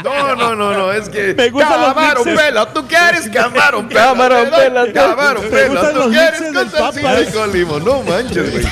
No, 0.02 0.34
no, 0.34 0.54
no, 0.56 0.72
no, 0.72 0.92
es 0.92 1.08
que. 1.08 1.34
Me 1.34 1.50
gustan 1.50 1.80
los 1.80 1.94
Camarón 1.94 2.24
pela, 2.24 2.72
tú 2.72 2.86
quieres 2.88 3.28
camarón 3.32 3.88
pela. 3.88 4.00
Camarón 4.06 4.50
pela, 4.50 4.92
Camarón 4.92 5.44
pela, 5.50 5.92
tú 5.92 6.10
quieres 6.10 6.42
con 6.52 6.70
salsita 6.70 7.20
y 7.22 7.26
con. 7.32 8.07
No 8.08 8.14
manches, 8.14 8.52
güey. 8.52 8.64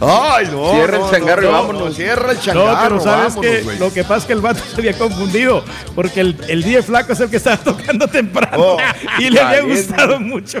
Ay, 0.00 0.48
no. 0.52 0.72
Cierra 0.72 0.96
el 0.96 1.02
no, 1.02 1.10
changarro 1.10 1.42
no, 1.42 1.48
y 1.48 1.52
no, 1.52 1.58
vámonos. 1.58 1.96
Cierra 1.96 2.30
el 2.32 2.36
No, 2.36 2.42
changarro, 2.42 2.82
pero 2.88 3.00
sabes 3.00 3.34
vámonos, 3.34 3.40
que 3.56 3.60
güey. 3.62 3.78
lo 3.78 3.92
que 3.92 4.02
pasa 4.02 4.16
es 4.18 4.24
que 4.26 4.32
el 4.34 4.40
vato 4.40 4.60
se 4.74 4.76
había 4.80 4.92
confundido, 4.98 5.64
porque 5.94 6.20
el, 6.20 6.36
el 6.48 6.62
día 6.62 6.82
flaco 6.82 7.12
es 7.14 7.20
el 7.20 7.30
que 7.30 7.36
estaba 7.38 7.56
tocando 7.64 8.06
temprano 8.06 8.56
Oh, 8.58 8.76
y 9.18 9.30
le 9.30 9.40
había 9.40 9.62
gustado 9.62 10.20
mucho. 10.20 10.58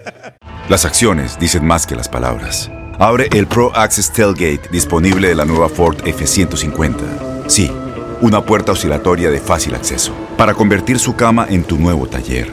Las 0.68 0.84
acciones 0.84 1.38
dicen 1.38 1.64
más 1.66 1.86
que 1.86 1.96
las 1.96 2.08
palabras. 2.10 2.70
Abre 2.98 3.28
el 3.32 3.46
Pro 3.46 3.72
Access 3.74 4.12
Tailgate 4.12 4.68
disponible 4.70 5.28
de 5.28 5.34
la 5.34 5.44
nueva 5.46 5.68
Ford 5.70 5.96
F-150. 6.04 7.46
Sí, 7.46 7.72
una 8.20 8.44
puerta 8.44 8.72
oscilatoria 8.72 9.30
de 9.30 9.40
fácil 9.40 9.74
acceso 9.76 10.12
para 10.36 10.52
convertir 10.52 10.98
su 10.98 11.16
cama 11.16 11.46
en 11.48 11.64
tu 11.64 11.78
nuevo 11.78 12.06
taller. 12.06 12.52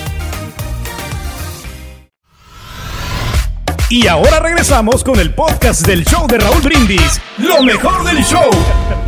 Y 3.91 4.07
ahora 4.07 4.39
regresamos 4.39 5.03
con 5.03 5.19
el 5.19 5.33
podcast 5.33 5.85
del 5.85 6.05
show 6.05 6.25
de 6.25 6.37
Raúl 6.37 6.61
Brindis, 6.61 7.19
lo 7.39 7.61
mejor 7.61 8.05
del 8.05 8.23
show. 8.23 8.49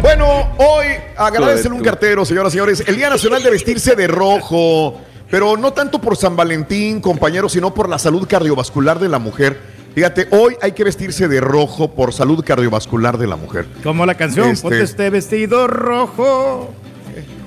Bueno, 0.02 0.54
hoy 0.58 0.88
agradecen 1.16 1.72
un 1.72 1.82
cartero, 1.82 2.26
señoras 2.26 2.52
y 2.52 2.58
señores. 2.58 2.84
El 2.86 2.98
Día 2.98 3.10
Nacional 3.10 3.42
de 3.42 3.50
Vestirse 3.50 3.96
de 3.96 4.08
Rojo. 4.08 5.00
Pero 5.32 5.56
no 5.56 5.72
tanto 5.72 6.02
por 6.02 6.18
San 6.18 6.36
Valentín, 6.36 7.00
compañeros, 7.00 7.54
sino 7.54 7.74
por 7.74 7.88
la 7.88 7.98
salud 7.98 8.28
cardiovascular 8.28 9.00
de 9.00 9.08
la 9.08 9.20
mujer. 9.20 9.58
Fíjate, 9.96 10.28
hoy 10.32 10.58
hay 10.62 10.74
que 10.74 10.84
vestirse 10.84 11.30
de 11.30 11.40
rojo 11.40 11.92
por 11.92 12.12
salud 12.12 12.44
cardiovascular 12.46 13.18
de 13.18 13.28
la 13.28 13.38
mujer. 13.38 13.66
Como 13.84 14.06
la 14.06 14.16
canción, 14.16 14.50
Este- 14.50 14.64
ponte 14.64 14.82
este 14.84 15.10
vestido 15.10 15.66
rojo. 15.68 16.74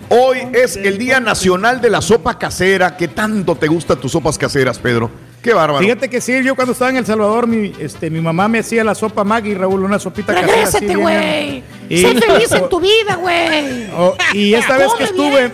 Hoy 0.08 0.38
es 0.54 0.76
el 0.76 0.96
Día 0.96 1.20
Nacional 1.20 1.82
de 1.82 1.90
la 1.90 2.00
Sopa 2.00 2.38
Casera. 2.38 2.96
¿Qué 2.96 3.08
tanto 3.08 3.56
te 3.56 3.66
gustan 3.66 4.00
tus 4.00 4.12
sopas 4.12 4.38
caseras, 4.38 4.78
Pedro? 4.78 5.10
Qué 5.46 5.54
bárbaro. 5.54 5.78
Fíjate 5.82 6.08
que 6.10 6.20
sí, 6.20 6.42
yo 6.44 6.54
cuando 6.54 6.72
estaba 6.72 6.90
en 6.90 6.96
El 6.98 7.06
Salvador, 7.06 7.46
mi, 7.46 7.72
este, 7.78 8.10
mi 8.10 8.20
mamá 8.20 8.48
me 8.48 8.58
hacía 8.58 8.82
la 8.84 8.94
sopa 8.94 9.24
Maggi, 9.24 9.54
Raúl, 9.54 9.82
una 9.84 9.98
sopita 9.98 10.32
Regrésate, 10.32 10.94
güey. 10.96 11.62
Sé 11.88 12.20
feliz 12.20 12.52
en 12.52 12.68
tu 12.68 12.80
vida, 12.80 13.14
güey. 13.20 13.86
Oh, 13.96 14.14
y 14.34 14.54
esta 14.54 14.76
vez 14.76 14.88
que 14.98 15.04
bien, 15.12 15.32
estuve, 15.34 15.52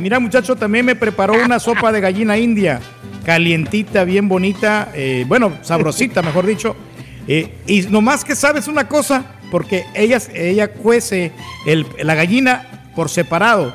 mira 0.00 0.18
muchacho, 0.18 0.56
también 0.56 0.84
me 0.86 0.96
preparó 0.96 1.34
una 1.34 1.58
sopa 1.60 1.92
de 1.92 2.00
gallina 2.00 2.36
india, 2.38 2.80
calientita, 3.24 4.04
bien 4.04 4.28
bonita, 4.28 4.90
eh, 4.94 5.24
bueno, 5.28 5.52
sabrosita, 5.62 6.22
mejor 6.22 6.46
dicho. 6.46 6.74
Eh, 7.28 7.52
y 7.66 7.82
nomás 7.82 8.24
que 8.24 8.34
sabes 8.34 8.66
una 8.68 8.88
cosa, 8.88 9.24
porque 9.50 9.84
ella, 9.94 10.18
ella 10.34 10.68
cuece 10.68 11.32
el- 11.66 11.86
la 12.02 12.14
gallina 12.14 12.90
por 12.96 13.10
separado. 13.10 13.74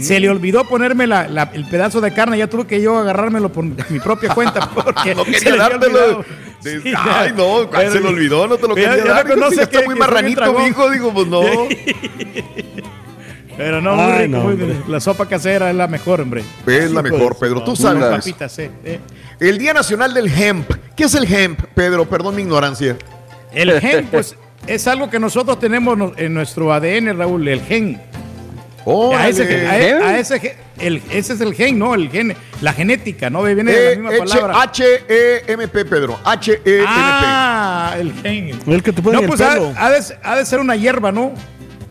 Se 0.00 0.18
le 0.18 0.28
olvidó 0.28 0.64
ponerme 0.64 1.06
la- 1.06 1.28
la- 1.28 1.50
el 1.54 1.64
pedazo 1.66 2.00
de 2.00 2.12
carne, 2.12 2.36
ya 2.36 2.48
tuve 2.48 2.66
que 2.66 2.82
yo 2.82 2.98
agarrármelo 2.98 3.52
por 3.52 3.62
mi 3.64 4.00
propia 4.00 4.34
cuenta. 4.34 4.68
Porque 4.74 5.14
No 5.14 5.24
se 5.24 5.30
quería 5.32 5.56
dártelo. 5.56 5.98
olvidado. 5.98 6.24
De- 6.62 6.80
Sí, 6.82 6.92
Ay, 6.96 7.32
no, 7.36 7.70
pero- 7.70 7.92
se 7.92 8.00
le 8.00 8.08
olvidó, 8.08 8.48
no 8.48 8.56
te 8.56 8.66
lo 8.66 8.74
Pero 8.74 8.90
quería 8.90 9.04
ya 9.04 9.14
dar. 9.22 9.38
no 9.38 9.48
sí, 9.50 9.60
está 9.60 9.78
que- 9.78 9.84
muy 9.86 9.94
que 9.94 10.00
marranito, 10.00 10.52
mijo. 10.58 10.90
Digo, 10.90 11.14
pues 11.14 11.28
no. 11.28 11.42
Pero 13.56 13.80
no, 13.80 13.96
muy 13.96 14.12
rico, 14.12 14.36
no, 14.38 14.44
muy. 14.44 14.76
La 14.86 15.00
sopa 15.00 15.26
casera 15.26 15.70
es 15.70 15.76
la 15.76 15.88
mejor, 15.88 16.20
hombre. 16.20 16.44
Es 16.66 16.90
la 16.92 17.02
mejor, 17.02 17.36
Pedro. 17.38 17.64
Tú 17.64 17.74
sabes. 17.74 18.04
Pues. 18.04 18.18
papitas, 18.18 18.58
eh, 18.60 18.70
eh. 18.84 19.00
El 19.40 19.58
Día 19.58 19.74
Nacional 19.74 20.14
del 20.14 20.28
Hemp. 20.28 20.70
¿Qué 20.96 21.04
es 21.04 21.14
el 21.14 21.32
hemp, 21.32 21.60
Pedro? 21.74 22.08
Perdón 22.08 22.36
mi 22.36 22.42
ignorancia. 22.42 22.96
El 23.52 23.80
gen, 23.80 24.06
pues, 24.10 24.36
es 24.66 24.86
algo 24.86 25.10
que 25.10 25.18
nosotros 25.18 25.58
tenemos 25.58 25.96
no- 25.98 26.12
en 26.16 26.34
nuestro 26.34 26.72
ADN, 26.72 27.16
Raúl, 27.16 27.48
el 27.48 27.60
gen. 27.62 28.00
A 28.86 29.28
ese, 29.28 29.42
a- 29.66 29.78
e, 29.78 29.92
a 29.92 30.18
ese, 30.18 30.56
el, 30.78 31.02
ese 31.10 31.32
es 31.34 31.40
el 31.40 31.52
gen, 31.54 31.78
¿no? 31.78 31.94
El 31.94 32.08
gen, 32.10 32.34
la 32.62 32.72
genética, 32.72 33.28
¿no? 33.28 33.42
Viene 33.42 33.70
de 33.72 33.90
la 33.96 34.00
misma 34.00 34.14
Eh, 34.14 34.18
palabra. 34.18 34.62
H-E-M-P, 34.62 35.84
Pedro. 35.84 36.18
H-E-M-P. 36.24 36.84
Ah, 36.88 37.96
el 37.98 38.12
gen. 38.14 38.58
El 38.66 38.82
que 38.82 38.92
te 38.92 39.02
pone 39.02 39.20
No, 39.20 39.26
pues 39.28 39.40
el 39.40 39.46
ha, 39.46 39.52
pelo. 39.54 39.74
ha 39.76 39.90
de, 39.90 40.00
ha 40.22 40.36
de 40.36 40.46
ser 40.46 40.60
una 40.60 40.74
hierba, 40.76 41.12
¿no? 41.12 41.32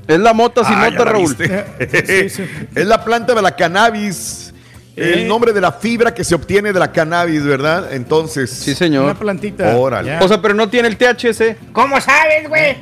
Es 0.08 0.18
la 0.20 0.34
mota 0.34 0.64
sin 0.64 0.74
Ah, 0.76 0.90
nota, 0.90 1.06
Raúl. 1.06 1.36
viste. 1.36 1.66
Sí, 2.06 2.30
sí. 2.30 2.44
Es 2.76 2.86
la 2.88 3.04
planta 3.04 3.36
de 3.36 3.42
la 3.42 3.56
cannabis. 3.56 4.54
Eh. 4.96 5.12
El 5.18 5.28
nombre 5.28 5.54
de 5.54 5.62
la 5.62 5.74
fibra 5.74 6.14
que 6.16 6.24
se 6.24 6.34
obtiene 6.34 6.74
de 6.74 6.80
la 6.80 6.92
cannabis, 6.92 7.44
¿verdad? 7.44 7.94
Entonces. 7.94 8.50
Sí, 8.50 8.72
Una 8.72 8.78
señor. 8.80 9.16
plantita. 9.18 9.76
Órale. 9.78 10.18
O 10.20 10.28
sea, 10.28 10.42
pero 10.42 10.56
no 10.56 10.68
tiene 10.70 10.88
el 10.88 10.98
THC. 10.98 11.58
¿Cómo 11.74 12.00
sabes, 12.02 12.48
güey? 12.50 12.78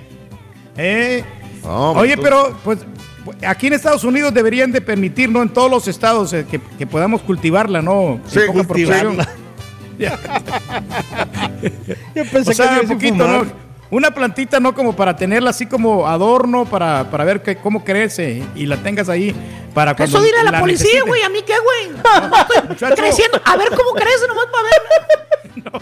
Eh, 0.77 1.23
No, 1.63 1.91
Oye, 1.93 2.15
pero 2.17 2.55
pues 2.63 2.79
aquí 3.47 3.67
en 3.67 3.73
Estados 3.73 4.03
Unidos 4.03 4.33
deberían 4.33 4.71
de 4.71 4.81
permitir, 4.81 5.29
¿no? 5.29 5.41
En 5.41 5.49
todos 5.49 5.69
los 5.69 5.87
estados 5.87 6.33
eh, 6.33 6.45
que, 6.49 6.59
que 6.77 6.87
podamos 6.87 7.21
cultivarla, 7.21 7.81
¿no? 7.81 8.19
Sí, 8.27 8.39
cultivarla. 8.51 9.27
Yo 12.15 12.25
pensé 12.31 12.51
O 12.51 12.53
sea, 12.53 12.69
que 12.75 12.79
un 12.81 12.85
a 12.85 12.89
poquito, 12.89 13.23
fumar. 13.23 13.45
¿no? 13.45 13.65
Una 13.91 14.11
plantita, 14.11 14.59
¿no? 14.59 14.73
Como 14.73 14.95
para 14.95 15.15
tenerla 15.15 15.51
así 15.51 15.67
como 15.67 16.07
adorno, 16.07 16.65
para, 16.65 17.09
para 17.09 17.23
ver 17.23 17.41
que, 17.41 17.55
cómo 17.57 17.83
crece 17.83 18.43
y 18.55 18.65
la 18.65 18.77
tengas 18.77 19.09
ahí 19.09 19.33
para 19.73 19.95
cuando 19.95 20.17
Eso 20.17 20.25
dirá 20.25 20.43
la, 20.43 20.59
policía, 20.59 21.01
güey. 21.05 21.21
¿A 21.21 21.29
mí 21.29 21.39
qué, 21.45 21.53
güey? 21.59 21.91
Creciendo. 22.95 23.39
A 23.45 23.55
ver 23.57 23.69
cómo 23.69 23.91
crece, 23.93 24.27
nomás 24.27 24.45
para 24.51 24.63
ver. 24.63 24.81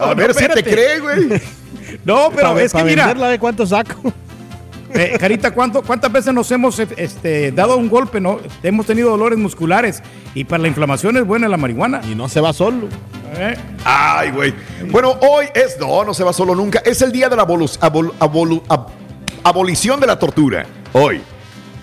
A 0.00 0.14
ver 0.14 0.28
no, 0.28 0.34
si 0.34 0.48
te 0.48 0.62
cree, 0.62 1.00
güey. 1.00 1.42
No, 2.04 2.30
pero 2.34 2.54
Pa- 2.54 2.62
es 2.62 2.72
que 2.72 2.82
mira, 2.82 3.06
venderla, 3.06 3.28
¿de 3.28 3.38
cuánto 3.38 3.64
saco? 3.66 4.12
Eh, 4.94 5.16
Carita, 5.18 5.50
¿cuánto, 5.52 5.82
¿cuántas 5.82 6.10
veces 6.12 6.32
nos 6.32 6.50
hemos 6.50 6.78
eh, 6.78 6.88
este, 6.96 7.52
dado 7.52 7.76
un 7.76 7.88
golpe, 7.88 8.20
no? 8.20 8.38
Hemos 8.62 8.86
tenido 8.86 9.10
dolores 9.10 9.38
musculares 9.38 10.02
y 10.34 10.44
para 10.44 10.62
la 10.62 10.68
inflamación 10.68 11.16
es 11.16 11.24
buena 11.26 11.48
la 11.48 11.56
marihuana. 11.56 12.00
Y 12.10 12.14
no 12.14 12.28
se 12.28 12.40
va 12.40 12.52
solo. 12.52 12.88
¿eh? 13.36 13.56
Ay, 13.84 14.30
güey. 14.30 14.54
Bueno, 14.90 15.18
hoy 15.20 15.46
es. 15.54 15.78
No, 15.78 16.04
no 16.04 16.14
se 16.14 16.24
va 16.24 16.32
solo 16.32 16.54
nunca. 16.54 16.80
Es 16.84 17.02
el 17.02 17.12
día 17.12 17.28
de 17.28 17.36
la 17.36 17.46
abolu- 17.46 17.78
abol- 17.80 18.12
abolu- 18.20 18.62
ab- 18.68 18.86
abolición 19.42 20.00
de 20.00 20.06
la 20.06 20.18
tortura. 20.18 20.66
Hoy. 20.92 21.20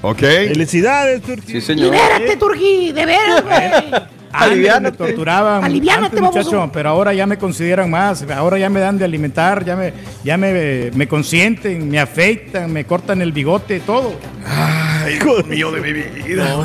¿Ok? 0.03 0.19
Felicidades, 0.19 1.21
Turquía. 1.21 1.59
Sí, 1.59 1.61
señor. 1.61 1.91
Libérate, 1.93 2.35
Turquí. 2.37 2.91
De 2.91 3.05
veras, 3.05 3.43
güey. 3.43 4.01
Antes 4.33 4.81
me 4.81 4.91
torturaban. 4.91 5.63
Antes, 5.63 6.21
muchacho, 6.21 6.69
pero 6.71 6.89
ahora 6.89 7.13
ya 7.13 7.25
me 7.25 7.37
consideran 7.37 7.89
más. 7.89 8.23
Ahora 8.31 8.57
ya 8.57 8.69
me 8.69 8.79
dan 8.79 8.97
de 8.97 9.05
alimentar, 9.05 9.63
ya 9.65 9.75
me, 9.75 9.93
ya 10.23 10.37
me, 10.37 10.91
me 10.93 11.07
consienten, 11.07 11.89
me 11.89 11.99
afeitan, 11.99 12.71
me 12.71 12.85
cortan 12.85 13.21
el 13.21 13.31
bigote, 13.31 13.79
todo. 13.81 14.13
Ay, 14.45 15.19
Dios 15.19 15.45
mío 15.47 15.71
de 15.71 15.81
mi 15.81 15.93
vida. 15.93 16.55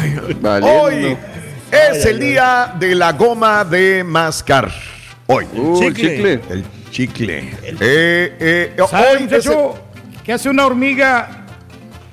Hoy 0.62 1.16
es 1.72 2.04
el 2.06 2.20
día 2.20 2.74
de 2.78 2.94
la 2.94 3.12
goma 3.12 3.64
de 3.64 4.04
mascar. 4.04 4.70
Hoy. 5.26 5.44
Uh, 5.54 5.82
el 5.82 5.94
Chicle. 5.94 6.16
chicle. 6.16 6.32
El 6.50 6.64
chicle. 6.90 7.38
Eh, 7.80 8.36
eh, 8.40 8.76
¿Sabes, 8.88 9.06
hoy 9.10 9.14
es 9.16 9.46
el- 9.46 9.52
muchacho? 9.52 9.78
¿Qué 10.24 10.32
hace 10.32 10.48
una 10.48 10.66
hormiga 10.66 11.42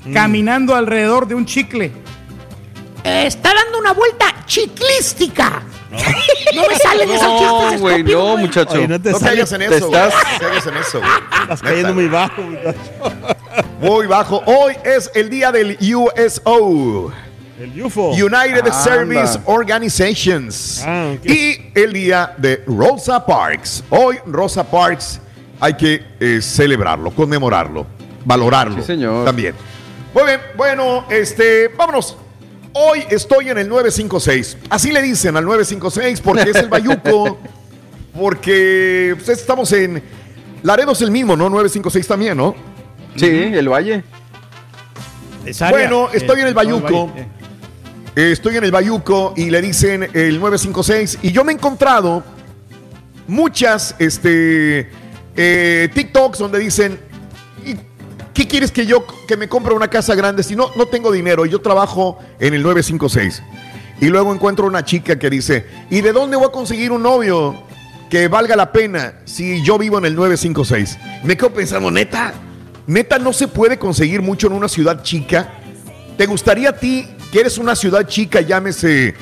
Mm. 0.05 0.13
caminando 0.13 0.75
alrededor 0.75 1.27
de 1.27 1.35
un 1.35 1.45
chicle? 1.45 1.91
Eh, 3.03 3.25
está 3.27 3.53
dando 3.53 3.79
una 3.79 3.93
vuelta 3.93 4.25
chiclística. 4.45 5.61
No, 5.91 6.61
me 6.67 6.75
salen 6.77 7.09
esos 7.11 7.21
No, 7.27 7.59
chistes 7.61 7.81
güey, 7.81 8.03
no, 8.03 8.21
güey. 8.31 8.37
muchacho. 8.45 8.73
Oye, 8.73 8.87
no 8.87 8.99
te 9.01 9.11
No 9.11 9.19
te 9.19 9.29
hagas 9.29 9.51
en 9.51 9.61
eso, 9.61 9.75
estás- 9.85 10.13
No 10.13 10.39
te 10.39 10.45
hagas 10.45 10.67
en 10.67 10.77
eso, 10.77 11.01
estás 11.41 11.61
cayendo 11.61 11.87
Neta. 11.89 11.93
muy 11.93 12.07
bajo. 12.07 12.41
muchacho. 12.41 12.79
Muy 13.79 14.07
bajo. 14.07 14.41
Hoy 14.45 14.73
es 14.83 15.11
el 15.13 15.29
día 15.29 15.51
del 15.51 15.77
USO. 15.79 17.11
El 17.59 17.81
UFO. 17.83 18.09
United 18.09 18.59
Anda. 18.59 18.71
Service 18.83 19.39
Organizations. 19.45 20.81
Ah. 20.85 21.13
Y 21.23 21.57
el 21.75 21.93
día 21.93 22.33
de 22.37 22.63
Rosa 22.65 23.23
Parks. 23.25 23.83
Hoy 23.89 24.17
Rosa 24.25 24.63
Parks 24.63 25.19
hay 25.59 25.75
que 25.75 26.03
eh, 26.19 26.39
celebrarlo, 26.41 27.11
conmemorarlo, 27.11 27.85
valorarlo. 28.25 28.77
Sí, 28.77 28.87
señor. 28.87 29.25
También. 29.25 29.53
Muy 30.13 30.23
bien, 30.25 30.41
bueno, 30.55 31.05
este, 31.09 31.67
vámonos. 31.69 32.17
Hoy 32.73 33.03
estoy 33.09 33.49
en 33.49 33.57
el 33.59 33.69
956. 33.69 34.57
Así 34.69 34.91
le 34.91 35.01
dicen 35.01 35.37
al 35.37 35.45
956 35.45 36.21
porque 36.21 36.49
es 36.49 36.55
el 36.55 36.69
Bayuco. 36.69 37.37
porque 38.19 39.15
pues, 39.17 39.29
estamos 39.29 39.71
en 39.73 40.01
Laredo 40.63 40.91
es 40.93 41.01
el 41.01 41.11
mismo, 41.11 41.35
¿no? 41.35 41.49
956 41.49 42.07
también, 42.07 42.37
¿no? 42.37 42.55
Sí, 43.15 43.27
el 43.27 43.69
valle. 43.69 44.03
Área, 45.59 45.69
Bueno, 45.69 46.09
estoy 46.13 46.41
en 46.41 46.47
el 46.47 46.53
todo 46.53 46.63
Bayuco. 46.63 47.07
valle, 47.07 47.21
eh. 47.21 47.27
Eh, 48.15 48.31
Estoy 48.31 48.57
en 48.57 48.63
el 48.63 48.71
Bayuco 48.71 49.33
y 49.35 49.49
le 49.49 49.61
dicen 49.61 50.03
el 50.13 50.39
956 50.39 51.19
y 51.23 51.31
yo 51.31 51.43
me 51.43 51.51
he 51.51 51.55
encontrado 51.55 52.23
muchas 53.27 53.95
este, 53.99 54.89
eh, 55.35 55.89
TikToks 55.93 56.37
donde 56.39 56.59
dicen, 56.59 56.99
"¿Y 57.11 57.12
¿qué 58.33 58.47
quieres 58.47 58.71
que 58.71 58.85
yo 58.85 59.05
que 59.27 59.37
me 59.37 59.47
compre 59.47 59.73
una 59.73 59.89
casa 59.89 60.15
grande 60.15 60.43
si 60.43 60.55
no, 60.55 60.69
no 60.75 60.87
tengo 60.87 61.11
dinero? 61.11 61.45
Yo 61.45 61.61
trabajo 61.61 62.17
en 62.39 62.53
el 62.53 62.63
956. 62.63 63.43
Y 64.01 64.07
luego 64.07 64.33
encuentro 64.33 64.65
una 64.67 64.83
chica 64.83 65.17
que 65.17 65.29
dice, 65.29 65.65
¿y 65.89 66.01
de 66.01 66.11
dónde 66.11 66.35
voy 66.35 66.47
a 66.47 66.51
conseguir 66.51 66.91
un 66.91 67.03
novio 67.03 67.55
que 68.09 68.27
valga 68.27 68.55
la 68.55 68.71
pena 68.71 69.13
si 69.25 69.63
yo 69.63 69.77
vivo 69.77 69.97
en 69.97 70.05
el 70.05 70.15
956? 70.15 70.97
Me 71.23 71.37
quedo 71.37 71.53
pensando, 71.53 71.89
neta, 71.89 72.33
neta 72.87 73.19
no 73.19 73.31
se 73.31 73.47
puede 73.47 73.77
conseguir 73.77 74.21
mucho 74.21 74.47
en 74.47 74.53
una 74.53 74.67
ciudad 74.67 75.03
chica. 75.03 75.49
¿Te 76.17 76.25
gustaría 76.25 76.69
a 76.69 76.73
ti 76.73 77.07
que 77.31 77.39
eres 77.39 77.57
una 77.57 77.75
ciudad 77.75 78.05
chica, 78.07 78.41
llámese 78.41 79.15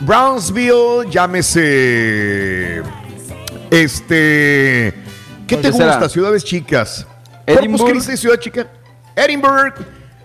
Brownsville, 0.00 1.10
llámese 1.10 2.82
este 3.70 4.94
¿Qué 5.46 5.56
te 5.56 5.62
¿Qué 5.62 5.72
será? 5.72 5.92
gusta? 5.92 6.08
Ciudades 6.08 6.44
chicas. 6.44 7.06
Edinburgh. 7.48 7.80
Corpus 7.80 8.04
Christi, 8.06 8.16
ciudad 8.16 8.38
chica. 8.38 8.66
Edinburgh 9.16 9.74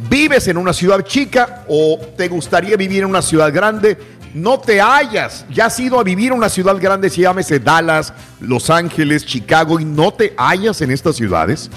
¿Vives 0.10 0.48
en 0.48 0.58
una 0.58 0.74
ciudad 0.74 1.02
chica 1.02 1.64
o 1.68 2.00
te 2.16 2.28
gustaría 2.28 2.78
vivir 2.78 3.04
en 3.04 3.10
una 3.10 3.22
ciudad 3.22 3.52
grande? 3.54 3.98
No 4.34 4.60
te 4.60 4.80
hallas. 4.80 5.46
Ya 5.50 5.66
has 5.66 5.80
ido 5.80 6.00
a 6.00 6.04
vivir 6.04 6.32
en 6.32 6.38
una 6.38 6.50
ciudad 6.50 6.78
grande, 6.80 7.10
si 7.10 7.22
llámese 7.22 7.60
Dallas, 7.60 8.14
Los 8.40 8.70
Ángeles, 8.70 9.26
Chicago, 9.26 9.80
y 9.80 9.86
no 9.86 10.14
te 10.14 10.34
hallas 10.38 10.82
en 10.82 10.92
estas 10.92 11.16
ciudades. 11.16 11.70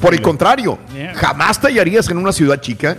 Por 0.00 0.14
el 0.14 0.22
contrario, 0.22 0.78
jamás 1.14 1.60
te 1.60 1.66
hallarías 1.68 2.08
en 2.08 2.16
una 2.18 2.32
ciudad 2.32 2.60
chica. 2.60 2.96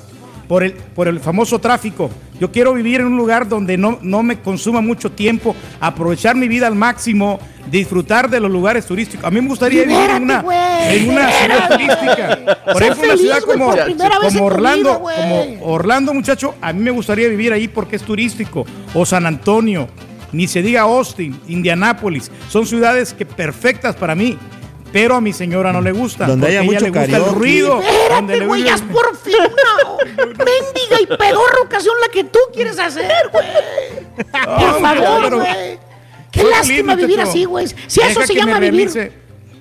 por 0.48 0.64
el, 0.64 0.72
por 0.72 1.06
el 1.06 1.20
famoso 1.20 1.58
tráfico. 1.58 2.10
Yo 2.40 2.50
quiero 2.50 2.74
vivir 2.74 3.00
en 3.00 3.06
un 3.06 3.16
lugar 3.16 3.48
donde 3.48 3.76
no, 3.76 3.98
no 4.02 4.22
me 4.22 4.40
consuma 4.40 4.80
mucho 4.80 5.12
tiempo, 5.12 5.54
aprovechar 5.80 6.34
mi 6.34 6.48
vida 6.48 6.66
al 6.66 6.74
máximo, 6.74 7.38
disfrutar 7.70 8.30
de 8.30 8.40
los 8.40 8.50
lugares 8.50 8.86
turísticos. 8.86 9.24
A 9.24 9.30
mí 9.30 9.40
me 9.40 9.48
gustaría 9.48 9.82
vivir 9.82 10.10
en 10.10 10.22
una, 10.22 10.44
en 10.88 11.10
una 11.10 11.30
ciudad 11.30 11.68
turística. 11.70 12.58
Por 12.72 12.82
ejemplo, 12.82 13.04
una 13.04 13.16
ciudad 13.16 13.40
como, 13.40 13.74
como 14.22 14.44
Orlando, 14.44 15.00
vida, 15.00 15.16
como 15.16 15.66
Orlando, 15.72 16.14
muchacho, 16.14 16.54
a 16.60 16.72
mí 16.72 16.80
me 16.80 16.90
gustaría 16.90 17.28
vivir 17.28 17.52
ahí 17.52 17.68
porque 17.68 17.96
es 17.96 18.02
turístico. 18.02 18.64
O 18.94 19.04
San 19.06 19.26
Antonio, 19.26 19.88
ni 20.32 20.46
se 20.48 20.62
diga 20.62 20.82
Austin, 20.82 21.40
Indianápolis. 21.48 22.30
Son 22.48 22.66
ciudades 22.66 23.14
que 23.14 23.26
perfectas 23.26 23.96
para 23.96 24.14
mí. 24.14 24.38
Pero 24.92 25.14
a 25.14 25.20
mi 25.20 25.32
señora 25.32 25.72
no 25.72 25.80
le 25.80 25.92
gusta. 25.92 26.26
Donde 26.26 26.48
haya 26.48 26.64
mucho 26.64 26.80
le 26.80 26.90
gusta 26.90 27.16
el 27.16 27.24
ruido. 27.26 27.74
donde 27.76 27.88
Espérate, 27.88 28.36
le 28.38 28.46
güey, 28.46 28.68
haz 28.68 28.82
por 28.82 29.16
fin 29.16 29.36
una 29.36 30.24
mendiga 30.26 31.00
y 31.00 31.06
pedorra 31.06 31.60
ocasión 31.62 31.94
la 32.00 32.08
que 32.08 32.24
tú 32.24 32.40
quieres 32.52 32.76
hacer, 32.76 33.30
güey. 33.30 33.46
Por 34.32 34.80
favor, 34.80 35.36
güey. 35.36 35.89
Qué 36.30 36.42
lástima 36.44 36.94
vivir 36.94 37.20
así, 37.20 37.44
güey. 37.44 37.66
Si 37.68 38.00
eso 38.00 38.08
Deja 38.20 38.26
se 38.26 38.32
que 38.34 38.40
me 38.40 38.46
llama 38.46 38.60
vivir. 38.60 38.90
realice. 38.92 39.12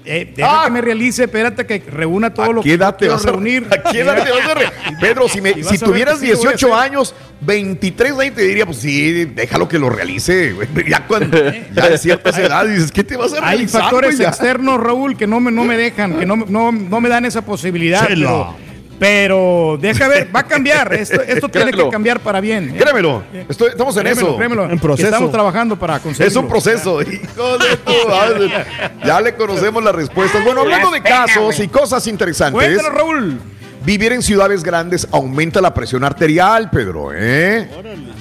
Eh, 0.05 0.33
deja 0.35 0.63
que 0.65 0.71
me 0.71 0.81
realice, 0.81 1.23
espérate 1.25 1.65
que 1.67 1.83
reúna 1.91 2.33
todo 2.33 2.51
lo 2.53 2.61
¿A 2.61 2.63
qué 2.63 2.69
que 2.69 2.75
edad 2.75 2.95
te 2.95 3.07
vas 3.09 3.23
a 3.25 3.31
reunir. 3.31 3.67
¿A 3.69 3.91
qué 3.91 3.99
edad 3.99 4.23
te 4.23 4.31
vas 4.31 4.47
a 4.49 4.53
re- 4.55 4.71
Pedro, 5.01 5.27
si, 5.29 5.39
me- 5.41 5.61
si 5.63 5.77
tuvieras 5.77 6.19
que 6.19 6.27
sí 6.27 6.31
lo 6.31 6.37
voy 6.37 6.47
a 6.47 6.51
18 6.51 6.73
hacer. 6.73 6.91
años, 6.91 7.15
23 7.41 8.13
ahí 8.17 8.31
te 8.31 8.41
diría, 8.41 8.65
pues 8.65 8.77
sí, 8.77 9.25
déjalo 9.25 9.67
que 9.67 9.77
lo 9.77 9.89
realice. 9.89 10.53
güey. 10.53 10.67
Ya 10.87 11.05
cuando 11.05 11.37
ya 11.73 11.89
de 11.89 11.97
ciertas 11.97 12.37
edades 12.37 12.73
dices, 12.75 12.91
¿qué 12.91 13.03
te 13.03 13.17
vas 13.17 13.33
a 13.33 13.37
Hay 13.37 13.41
realizar? 13.57 13.81
factores 13.81 14.11
güey? 14.15 14.23
Ya. 14.23 14.29
externos, 14.29 14.79
Raúl, 14.79 15.15
que 15.17 15.27
no 15.27 15.39
me, 15.39 15.51
no 15.51 15.63
me 15.63 15.77
dejan, 15.77 16.17
que 16.17 16.25
no, 16.25 16.37
me- 16.37 16.45
no, 16.47 16.71
no 16.71 17.01
me 17.01 17.09
dan 17.09 17.25
esa 17.25 17.43
posibilidad. 17.43 18.07
Pero, 18.07 18.55
pero 18.99 19.77
deja 19.81 20.07
ver, 20.07 20.29
va 20.35 20.41
a 20.41 20.43
cambiar. 20.47 20.93
Esto, 20.99 21.21
esto 21.21 21.47
tiene 21.49 21.71
que 21.71 21.89
cambiar 21.89 22.19
para 22.19 22.41
bien. 22.41 22.69
¿eh? 22.69 22.77
Créemelo, 22.77 23.23
estoy- 23.47 23.69
estamos 23.69 23.95
en 23.97 24.03
Créemelo, 24.03 24.27
eso. 24.27 24.37
créemelo, 24.37 24.69
En 24.69 24.79
proceso. 24.79 25.07
Estamos 25.07 25.31
trabajando 25.31 25.77
para 25.79 25.99
conseguirlo. 25.99 26.27
Es 26.27 26.35
un 26.35 26.47
proceso. 26.49 27.01
Hijo 27.01 27.57
de 27.57 27.77
tu 27.77 28.07
madre. 28.09 28.65
Ya 29.05 29.21
le 29.21 29.33
conocemos 29.35 29.83
las 29.83 29.95
respuestas. 29.95 30.43
Bueno, 30.43 30.61
hablando 30.61 30.91
de 30.91 31.01
casos 31.01 31.59
y 31.59 31.67
cosas 31.69 32.05
interesantes. 32.07 32.61
Cuéntanos, 32.61 32.93
Raúl. 32.93 33.39
Vivir 33.85 34.11
en 34.11 34.21
ciudades 34.21 34.61
grandes 34.61 35.07
aumenta 35.09 35.61
la 35.61 35.73
presión 35.73 36.03
arterial, 36.03 36.69
Pedro, 36.69 37.11
¿eh? 37.13 37.61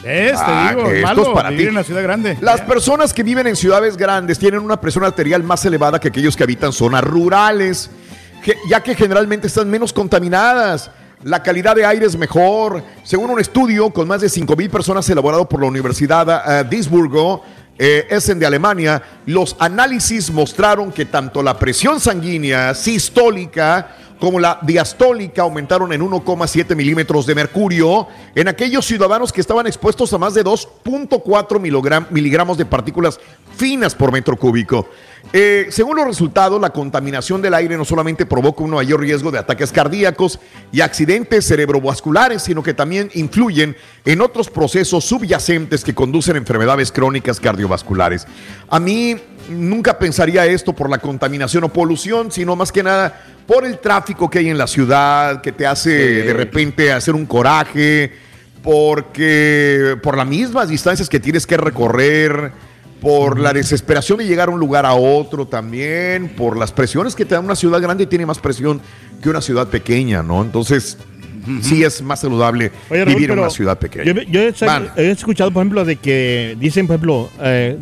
Es, 0.04 0.32
te 0.32 0.36
Ah, 0.36 0.68
digo, 0.72 0.88
que 0.88 0.96
esto 0.98 1.06
malo 1.08 1.22
es 1.22 1.28
para 1.30 1.50
vivir 1.50 1.64
ti. 1.64 1.68
en 1.70 1.74
la 1.74 1.82
ciudad 1.82 2.02
grande. 2.04 2.38
Las 2.40 2.60
personas 2.60 3.12
que 3.12 3.24
viven 3.24 3.48
en 3.48 3.56
ciudades 3.56 3.96
grandes 3.96 4.38
tienen 4.38 4.60
una 4.60 4.80
presión 4.80 5.02
arterial 5.04 5.42
más 5.42 5.64
elevada 5.64 5.98
que 5.98 6.08
aquellos 6.08 6.36
que 6.36 6.44
habitan 6.44 6.72
zonas 6.72 7.02
rurales, 7.02 7.90
ya 8.68 8.82
que 8.82 8.94
generalmente 8.94 9.46
están 9.46 9.68
menos 9.70 9.92
contaminadas. 9.92 10.90
La 11.24 11.42
calidad 11.42 11.74
de 11.74 11.84
aire 11.84 12.06
es 12.06 12.16
mejor. 12.16 12.82
Según 13.02 13.30
un 13.30 13.40
estudio 13.40 13.90
con 13.90 14.06
más 14.06 14.20
de 14.20 14.28
5.000 14.28 14.70
personas 14.70 15.08
elaborado 15.10 15.48
por 15.48 15.60
la 15.60 15.66
Universidad 15.66 16.64
de 16.64 16.64
Duisburgo, 16.64 17.42
eh, 17.80 18.06
Essen 18.10 18.40
de 18.40 18.46
Alemania, 18.46 19.02
los 19.26 19.54
análisis 19.60 20.32
mostraron 20.32 20.90
que 20.90 21.04
tanto 21.04 21.42
la 21.42 21.58
presión 21.58 22.00
sanguínea 22.00 22.74
sistólica 22.74 23.96
como 24.18 24.40
la 24.40 24.58
diastólica 24.62 25.42
aumentaron 25.42 25.92
en 25.92 26.00
1,7 26.00 26.74
milímetros 26.74 27.26
de 27.26 27.34
mercurio 27.34 28.08
en 28.34 28.48
aquellos 28.48 28.84
ciudadanos 28.84 29.32
que 29.32 29.40
estaban 29.40 29.66
expuestos 29.66 30.12
a 30.12 30.18
más 30.18 30.34
de 30.34 30.44
2.4 30.44 31.60
miligram- 31.60 32.06
miligramos 32.10 32.58
de 32.58 32.66
partículas 32.66 33.20
finas 33.56 33.94
por 33.94 34.12
metro 34.12 34.36
cúbico. 34.36 34.88
Eh, 35.32 35.66
según 35.70 35.96
los 35.96 36.06
resultados, 36.06 36.60
la 36.60 36.70
contaminación 36.70 37.42
del 37.42 37.54
aire 37.54 37.76
no 37.76 37.84
solamente 37.84 38.24
provoca 38.24 38.62
un 38.62 38.70
mayor 38.70 39.00
riesgo 39.00 39.30
de 39.30 39.38
ataques 39.38 39.72
cardíacos 39.72 40.38
y 40.72 40.80
accidentes 40.80 41.46
cerebrovasculares, 41.46 42.42
sino 42.42 42.62
que 42.62 42.72
también 42.72 43.10
influyen 43.14 43.76
en 44.04 44.20
otros 44.20 44.48
procesos 44.48 45.04
subyacentes 45.04 45.84
que 45.84 45.94
conducen 45.94 46.36
a 46.36 46.38
enfermedades 46.38 46.90
crónicas 46.92 47.40
cardiovasculares. 47.40 48.26
A 48.68 48.80
mí 48.80 49.16
nunca 49.50 49.98
pensaría 49.98 50.46
esto 50.46 50.72
por 50.72 50.88
la 50.88 50.98
contaminación 50.98 51.64
o 51.64 51.68
polución, 51.68 52.30
sino 52.32 52.56
más 52.56 52.72
que 52.72 52.82
nada 52.82 53.20
por 53.48 53.64
el 53.64 53.78
tráfico 53.78 54.28
que 54.28 54.40
hay 54.40 54.50
en 54.50 54.58
la 54.58 54.66
ciudad, 54.66 55.40
que 55.40 55.52
te 55.52 55.66
hace 55.66 55.90
de 55.90 56.34
repente 56.34 56.92
hacer 56.92 57.14
un 57.14 57.24
coraje, 57.24 58.12
porque 58.62 59.96
por 60.02 60.18
las 60.18 60.26
mismas 60.26 60.68
distancias 60.68 61.08
que 61.08 61.18
tienes 61.18 61.46
que 61.46 61.56
recorrer, 61.56 62.52
por 63.00 63.40
la 63.40 63.54
desesperación 63.54 64.18
de 64.18 64.26
llegar 64.26 64.50
a 64.50 64.52
un 64.52 64.60
lugar 64.60 64.84
a 64.84 64.92
otro 64.92 65.46
también, 65.46 66.28
por 66.28 66.58
las 66.58 66.72
presiones 66.72 67.14
que 67.14 67.24
te 67.24 67.36
da 67.36 67.40
una 67.40 67.56
ciudad 67.56 67.80
grande 67.80 68.06
tiene 68.06 68.26
más 68.26 68.38
presión 68.38 68.82
que 69.22 69.30
una 69.30 69.40
ciudad 69.40 69.68
pequeña, 69.68 70.22
¿no? 70.22 70.42
Entonces, 70.42 70.98
sí 71.62 71.82
es 71.82 72.02
más 72.02 72.20
saludable 72.20 72.70
Oye, 72.90 73.02
Raúl, 73.02 73.14
vivir 73.14 73.30
en 73.30 73.38
una 73.38 73.48
ciudad 73.48 73.78
pequeña. 73.78 74.12
Yo, 74.12 74.22
yo 74.24 74.42
he, 74.42 74.52
Van. 74.60 74.90
he 74.94 75.10
escuchado, 75.10 75.50
por 75.52 75.62
ejemplo, 75.62 75.86
de 75.86 75.96
que 75.96 76.54
dicen, 76.60 76.86
por 76.86 76.96
ejemplo, 76.96 77.30
eh, 77.40 77.78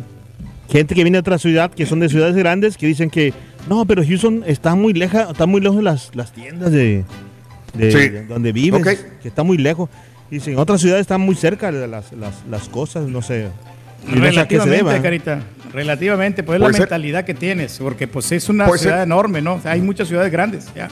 gente 0.71 0.95
que 0.95 1.03
viene 1.03 1.17
de 1.17 1.19
otra 1.19 1.37
ciudad, 1.37 1.71
que 1.71 1.85
son 1.85 1.99
de 1.99 2.07
ciudades 2.07 2.37
grandes, 2.37 2.77
que 2.77 2.87
dicen 2.87 3.09
que 3.09 3.33
no, 3.69 3.85
pero 3.85 4.03
Houston 4.05 4.43
está 4.47 4.75
muy 4.75 4.93
lejos, 4.93 5.21
está 5.31 5.45
muy 5.45 5.61
lejos 5.61 5.77
de 5.77 5.83
las, 5.83 6.15
las 6.15 6.31
tiendas 6.31 6.71
de, 6.71 7.03
de- 7.73 7.91
Sí. 7.91 8.09
de 8.09 8.25
donde 8.25 8.51
vives, 8.51 8.83
que 9.21 9.27
está 9.27 9.43
muy 9.43 9.57
lejos. 9.57 9.89
Dicen, 10.29 10.57
otras 10.57 10.81
ciudades 10.81 11.01
están 11.01 11.21
muy 11.21 11.35
cerca 11.35 11.71
de 11.71 11.87
las, 11.87 12.11
las, 12.13 12.33
las 12.49 12.67
cosas, 12.69 13.07
no 13.07 13.21
sé. 13.21 13.49
Y 14.07 14.15
no 14.19 14.31
sé 14.31 14.39
a 14.39 14.47
qué 14.47 14.57
se 14.57 14.65
Relativamente, 14.65 14.75
deba. 14.75 15.01
Carita. 15.01 15.39
Relativamente, 15.73 16.43
pues 16.43 16.57
es 16.57 16.61
la 16.61 16.71
ser. 16.71 16.79
mentalidad 16.81 17.25
que 17.25 17.33
tienes, 17.33 17.77
porque 17.79 18.07
pues 18.07 18.31
es 18.31 18.47
una 18.49 18.65
ciudad 18.77 18.95
ser. 18.97 19.03
enorme, 19.03 19.41
¿no? 19.41 19.55
O 19.55 19.61
sea, 19.61 19.71
hay 19.71 19.81
muchas 19.81 20.07
ciudades 20.07 20.31
grandes, 20.31 20.67
ya. 20.75 20.87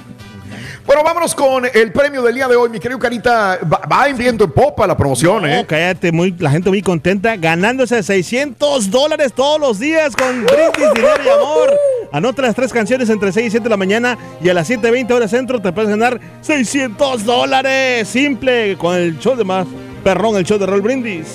Bueno, 0.85 1.03
vámonos 1.03 1.33
con 1.33 1.63
el 1.73 1.91
premio 1.91 2.21
del 2.21 2.35
día 2.35 2.47
de 2.47 2.55
hoy, 2.55 2.69
mi 2.69 2.79
querido 2.79 2.99
Carita. 2.99 3.57
Va, 3.63 3.81
va 3.91 4.07
en 4.07 4.15
viento 4.17 4.43
en 4.43 4.51
popa 4.51 4.85
la 4.85 4.95
promoción, 4.95 5.41
No, 5.41 5.47
¿eh? 5.47 5.65
cállate, 5.67 6.11
muy, 6.11 6.35
la 6.37 6.51
gente 6.51 6.69
muy 6.69 6.83
contenta, 6.83 7.35
ganándose 7.37 8.03
600 8.03 8.91
dólares 8.91 9.33
todos 9.33 9.59
los 9.59 9.79
días 9.79 10.15
con 10.15 10.45
brindis, 10.45 10.93
dinero 10.93 11.23
y 11.25 11.29
amor. 11.29 11.73
Anota 12.11 12.43
las 12.43 12.53
tres 12.53 12.71
canciones 12.71 13.09
entre 13.09 13.31
6 13.31 13.47
y 13.47 13.49
7 13.49 13.63
de 13.63 13.69
la 13.69 13.77
mañana 13.77 14.15
y 14.43 14.47
a 14.49 14.53
las 14.53 14.69
7.20 14.69 15.11
horas 15.11 15.31
centro 15.31 15.59
te 15.59 15.71
puedes 15.71 15.89
ganar 15.89 16.19
600 16.41 17.25
dólares. 17.25 18.07
Simple, 18.07 18.77
con 18.77 18.95
el 18.95 19.17
show 19.17 19.35
de 19.35 19.43
más 19.43 19.65
perrón, 20.03 20.37
el 20.37 20.43
show 20.45 20.59
de 20.59 20.67
Roll 20.67 20.81
Brindis. 20.81 21.25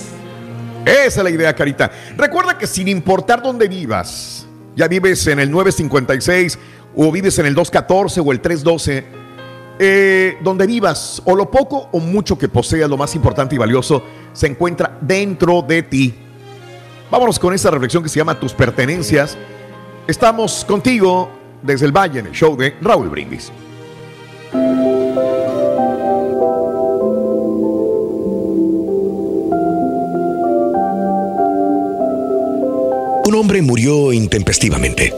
Esa 0.86 1.06
es 1.20 1.24
la 1.24 1.28
idea, 1.30 1.52
Carita. 1.56 1.90
Recuerda 2.16 2.56
que 2.56 2.68
sin 2.68 2.86
importar 2.86 3.42
dónde 3.42 3.66
vivas, 3.66 4.46
ya 4.76 4.86
vives 4.86 5.26
en 5.26 5.40
el 5.40 5.50
956 5.50 6.56
o 6.94 7.10
vives 7.10 7.36
en 7.40 7.46
el 7.46 7.54
214 7.54 8.20
o 8.20 8.30
el 8.32 8.40
312, 8.40 9.04
eh, 9.82 10.36
donde 10.42 10.66
vivas, 10.66 11.22
o 11.24 11.34
lo 11.34 11.50
poco 11.50 11.88
o 11.90 12.00
mucho 12.00 12.36
que 12.36 12.50
poseas, 12.50 12.90
lo 12.90 12.98
más 12.98 13.14
importante 13.14 13.54
y 13.54 13.58
valioso, 13.58 14.02
se 14.34 14.46
encuentra 14.46 14.98
dentro 15.00 15.62
de 15.62 15.82
ti. 15.82 16.14
Vámonos 17.10 17.38
con 17.38 17.54
esta 17.54 17.70
reflexión 17.70 18.02
que 18.02 18.10
se 18.10 18.18
llama 18.18 18.38
Tus 18.38 18.52
pertenencias. 18.52 19.38
Estamos 20.06 20.66
contigo 20.66 21.30
desde 21.62 21.86
el 21.86 21.92
Valle 21.92 22.18
en 22.18 22.26
el 22.26 22.32
show 22.32 22.54
de 22.58 22.76
Raúl 22.82 23.08
Brindis. 23.08 23.50
Un 33.24 33.34
hombre 33.34 33.62
murió 33.62 34.12
intempestivamente. 34.12 35.14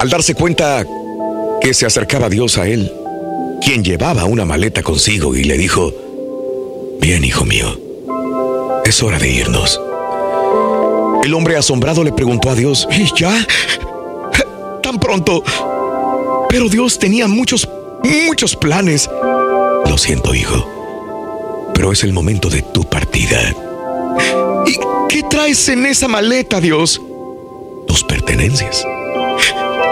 Al 0.00 0.08
darse 0.08 0.34
cuenta 0.34 0.86
que 1.60 1.74
se 1.74 1.84
acercaba 1.84 2.30
Dios 2.30 2.56
a 2.56 2.66
él, 2.66 2.90
quien 3.60 3.82
llevaba 3.82 4.24
una 4.24 4.44
maleta 4.44 4.82
consigo 4.82 5.34
y 5.34 5.44
le 5.44 5.56
dijo, 5.56 5.92
Bien, 7.00 7.22
hijo 7.22 7.44
mío, 7.44 7.78
es 8.84 9.02
hora 9.02 9.18
de 9.18 9.28
irnos. 9.28 9.78
El 11.22 11.34
hombre 11.34 11.56
asombrado 11.56 12.02
le 12.02 12.12
preguntó 12.12 12.48
a 12.48 12.54
Dios, 12.54 12.88
¿y 12.90 13.04
ya? 13.14 13.46
¿Tan 14.82 14.98
pronto? 14.98 15.42
Pero 16.48 16.68
Dios 16.68 16.98
tenía 16.98 17.28
muchos, 17.28 17.68
muchos 18.26 18.56
planes. 18.56 19.10
Lo 19.86 19.98
siento, 19.98 20.34
hijo, 20.34 21.70
pero 21.74 21.92
es 21.92 22.04
el 22.04 22.14
momento 22.14 22.48
de 22.48 22.62
tu 22.62 22.84
partida. 22.84 23.54
¿Y 24.66 24.78
qué 25.08 25.22
traes 25.28 25.68
en 25.68 25.84
esa 25.84 26.08
maleta, 26.08 26.60
Dios? 26.60 27.00
Tus 27.86 28.02
pertenencias. 28.02 28.86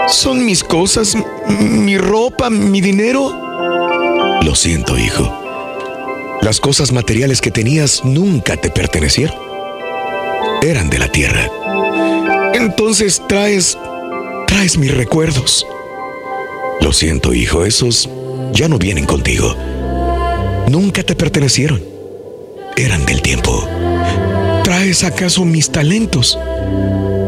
Son 0.07 0.43
mis 0.43 0.63
cosas, 0.63 1.15
mi 1.47 1.97
ropa, 1.97 2.49
mi 2.49 2.81
dinero. 2.81 3.42
Lo 4.43 4.55
siento, 4.55 4.97
hijo. 4.97 5.31
Las 6.41 6.59
cosas 6.59 6.91
materiales 6.91 7.39
que 7.39 7.49
tenías 7.49 8.03
nunca 8.03 8.57
te 8.57 8.69
pertenecieron. 8.69 9.35
Eran 10.61 10.89
de 10.89 10.99
la 10.99 11.07
tierra. 11.07 11.49
Entonces 12.53 13.21
traes, 13.29 13.77
traes 14.45 14.77
mis 14.77 14.93
recuerdos. 14.93 15.65
Lo 16.81 16.91
siento, 16.91 17.33
hijo, 17.33 17.63
esos 17.63 18.09
ya 18.51 18.67
no 18.67 18.77
vienen 18.77 19.05
contigo. 19.05 19.55
Nunca 20.67 21.03
te 21.03 21.15
pertenecieron. 21.15 21.81
Eran 22.75 23.05
del 23.05 23.21
tiempo. 23.21 23.65
¿Traes 24.65 25.05
acaso 25.05 25.45
mis 25.45 25.71
talentos? 25.71 26.37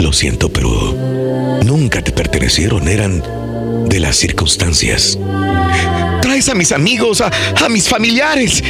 Lo 0.01 0.11
siento, 0.11 0.49
pero 0.49 0.93
nunca 1.63 2.01
te 2.01 2.11
pertenecieron, 2.11 2.89
eran 2.89 3.23
de 3.87 3.99
las 4.01 4.17
circunstancias. 4.17 5.17
¿Traes 6.35 6.49
a 6.49 6.53
mis 6.53 6.73
amigos, 6.73 7.21
a, 7.21 7.31
a 7.63 7.69
mis 7.69 7.87
familiares? 7.87 8.61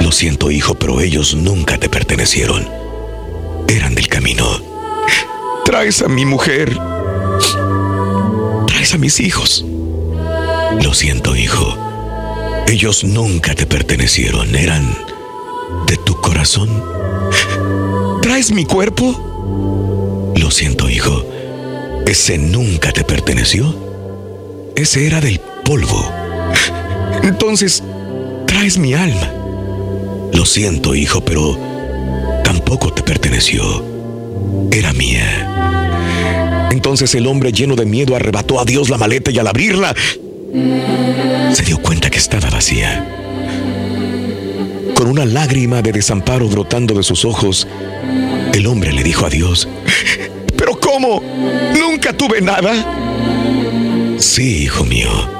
Lo 0.00 0.10
siento, 0.10 0.50
hijo, 0.50 0.74
pero 0.74 0.98
ellos 1.02 1.34
nunca 1.34 1.76
te 1.76 1.90
pertenecieron. 1.90 2.66
Eran 3.68 3.94
del 3.94 4.08
camino. 4.08 4.46
Traes 5.66 6.00
a 6.00 6.08
mi 6.08 6.24
mujer. 6.24 6.74
Traes 8.66 8.94
a 8.94 8.96
mis 8.96 9.20
hijos. 9.20 9.62
Lo 10.80 10.94
siento, 10.94 11.36
hijo. 11.36 11.76
Ellos 12.66 13.04
nunca 13.04 13.54
te 13.54 13.66
pertenecieron. 13.66 14.54
Eran 14.54 14.90
de 15.86 15.98
tu 15.98 16.18
corazón. 16.22 16.82
¿Traes 18.22 18.52
mi 18.52 18.64
cuerpo? 18.64 20.32
Lo 20.34 20.50
siento, 20.50 20.88
hijo. 20.88 21.26
Ese 22.06 22.38
nunca 22.38 22.90
te 22.90 23.04
perteneció. 23.04 24.72
Ese 24.76 25.06
era 25.06 25.20
del 25.20 25.38
polvo. 25.62 26.23
Entonces, 27.22 27.82
traes 28.46 28.78
mi 28.78 28.94
alma. 28.94 29.30
Lo 30.32 30.44
siento, 30.44 30.94
hijo, 30.94 31.24
pero 31.24 31.58
tampoco 32.44 32.92
te 32.92 33.02
perteneció. 33.02 33.84
Era 34.70 34.92
mía. 34.92 36.68
Entonces 36.70 37.14
el 37.14 37.26
hombre 37.26 37.52
lleno 37.52 37.76
de 37.76 37.86
miedo 37.86 38.16
arrebató 38.16 38.60
a 38.60 38.64
Dios 38.64 38.90
la 38.90 38.98
maleta 38.98 39.30
y 39.30 39.38
al 39.38 39.46
abrirla, 39.46 39.94
se 41.52 41.62
dio 41.62 41.78
cuenta 41.78 42.10
que 42.10 42.18
estaba 42.18 42.50
vacía. 42.50 43.06
Con 44.94 45.08
una 45.08 45.24
lágrima 45.24 45.82
de 45.82 45.92
desamparo 45.92 46.48
brotando 46.48 46.94
de 46.94 47.02
sus 47.02 47.24
ojos, 47.24 47.66
el 48.52 48.66
hombre 48.66 48.92
le 48.92 49.02
dijo 49.02 49.26
a 49.26 49.30
Dios, 49.30 49.68
¿pero 50.56 50.78
cómo? 50.78 51.22
¿Nunca 51.78 52.12
tuve 52.12 52.40
nada? 52.40 52.84
Sí, 54.18 54.64
hijo 54.64 54.84
mío. 54.84 55.33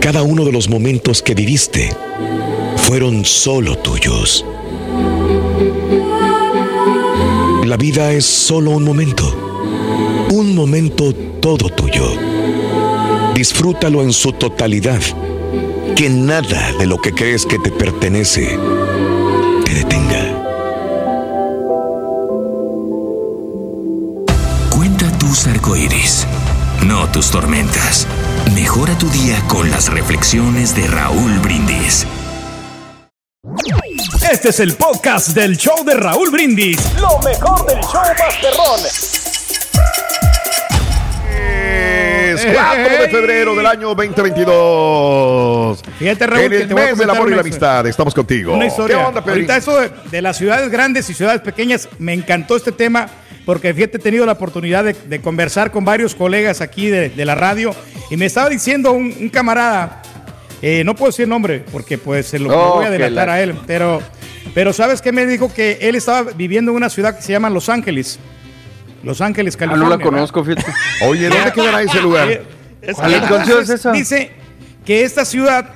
Cada 0.00 0.22
uno 0.22 0.44
de 0.44 0.52
los 0.52 0.68
momentos 0.68 1.22
que 1.22 1.34
viviste 1.34 1.94
fueron 2.76 3.24
solo 3.24 3.76
tuyos. 3.76 4.44
La 7.64 7.76
vida 7.76 8.10
es 8.12 8.24
solo 8.24 8.70
un 8.70 8.82
momento. 8.82 10.28
Un 10.30 10.54
momento 10.54 11.12
todo 11.40 11.68
tuyo. 11.68 12.16
Disfrútalo 13.34 14.02
en 14.02 14.12
su 14.12 14.32
totalidad. 14.32 15.00
Que 15.94 16.08
nada 16.08 16.72
de 16.78 16.86
lo 16.86 16.98
que 16.98 17.12
crees 17.12 17.44
que 17.44 17.58
te 17.58 17.70
pertenece 17.70 18.58
te 19.64 19.74
detenga. 19.74 20.39
Tu 29.00 29.08
día 29.08 29.42
con 29.48 29.70
las 29.70 29.88
reflexiones 29.88 30.76
de 30.76 30.86
Raúl 30.86 31.38
Brindis. 31.38 32.06
Este 34.30 34.50
es 34.50 34.60
el 34.60 34.74
podcast 34.74 35.28
del 35.28 35.56
show 35.56 35.82
de 35.86 35.94
Raúl 35.94 36.30
Brindis. 36.30 36.76
Lo 37.00 37.18
mejor 37.20 37.66
del 37.66 37.80
show 37.80 38.02
Masterrón. 38.18 38.80
Es 41.32 42.44
4 42.44 42.82
de 43.02 43.08
febrero 43.08 43.56
del 43.56 43.64
año 43.64 43.94
2022. 43.94 45.82
Fíjate, 45.98 46.26
Raúl, 46.26 46.44
En 46.44 46.52
el 46.52 46.68
te 46.68 46.74
voy 46.74 46.82
a 46.82 46.86
mes 46.86 46.98
del 46.98 47.08
amor 47.08 47.22
y 47.22 47.26
una 47.28 47.36
la 47.36 47.40
amistad. 47.40 47.86
Estamos 47.86 48.12
contigo. 48.12 48.52
Una 48.52 48.66
historia. 48.66 48.98
¿Qué 48.98 49.02
onda? 49.02 49.24
Ahorita 49.26 49.56
eso 49.56 49.80
de, 49.80 49.90
de 50.10 50.20
las 50.20 50.36
ciudades 50.36 50.70
grandes 50.70 51.08
y 51.08 51.14
ciudades 51.14 51.40
pequeñas, 51.40 51.88
me 51.98 52.12
encantó 52.12 52.54
este 52.54 52.70
tema 52.70 53.08
porque 53.50 53.74
fíjate, 53.74 53.96
he 53.96 54.00
tenido 54.00 54.24
la 54.26 54.32
oportunidad 54.32 54.84
de, 54.84 54.92
de 54.92 55.20
conversar 55.20 55.72
con 55.72 55.84
varios 55.84 56.14
colegas 56.14 56.60
aquí 56.60 56.86
de, 56.86 57.08
de 57.08 57.24
la 57.24 57.34
radio 57.34 57.74
y 58.08 58.16
me 58.16 58.26
estaba 58.26 58.48
diciendo 58.48 58.92
un, 58.92 59.12
un 59.20 59.28
camarada, 59.28 60.02
eh, 60.62 60.84
no 60.84 60.94
puedo 60.94 61.10
decir 61.10 61.24
el 61.24 61.30
nombre 61.30 61.64
porque 61.72 61.98
pues 61.98 62.26
se 62.28 62.38
lo 62.38 62.48
Oh, 62.56 62.74
voy 62.76 62.84
a 62.84 62.90
delatar 62.90 63.26
la- 63.26 63.34
a 63.34 63.42
él, 63.42 63.56
pero, 63.66 64.00
pero 64.54 64.72
¿sabes 64.72 65.02
qué 65.02 65.10
me 65.10 65.26
dijo? 65.26 65.52
Que 65.52 65.78
él 65.82 65.96
estaba 65.96 66.30
viviendo 66.30 66.70
en 66.70 66.76
una 66.76 66.88
ciudad 66.90 67.16
que 67.16 67.22
se 67.22 67.32
llama 67.32 67.50
Los 67.50 67.68
Ángeles. 67.68 68.20
Los 69.02 69.20
Ángeles, 69.20 69.56
Ah, 69.56 69.58
California. 69.58 69.84
no 69.84 69.90
la 69.90 69.96
¿verdad? 69.96 70.10
conozco, 70.12 70.44
fíjate. 70.44 70.72
Oye, 71.08 71.28
¿dónde 71.28 71.50
quedará 71.52 71.82
ese 71.82 72.00
lugar? 72.00 72.30
Eh, 72.30 72.42
¿Cuál 72.94 73.14
es? 73.14 73.20
¿Cuál 73.22 73.44
ciudad 73.46 73.62
es 73.62 73.70
esa? 73.70 73.90
Dice 73.90 74.30
que 74.86 75.02
esta 75.02 75.24
ciudad, 75.24 75.70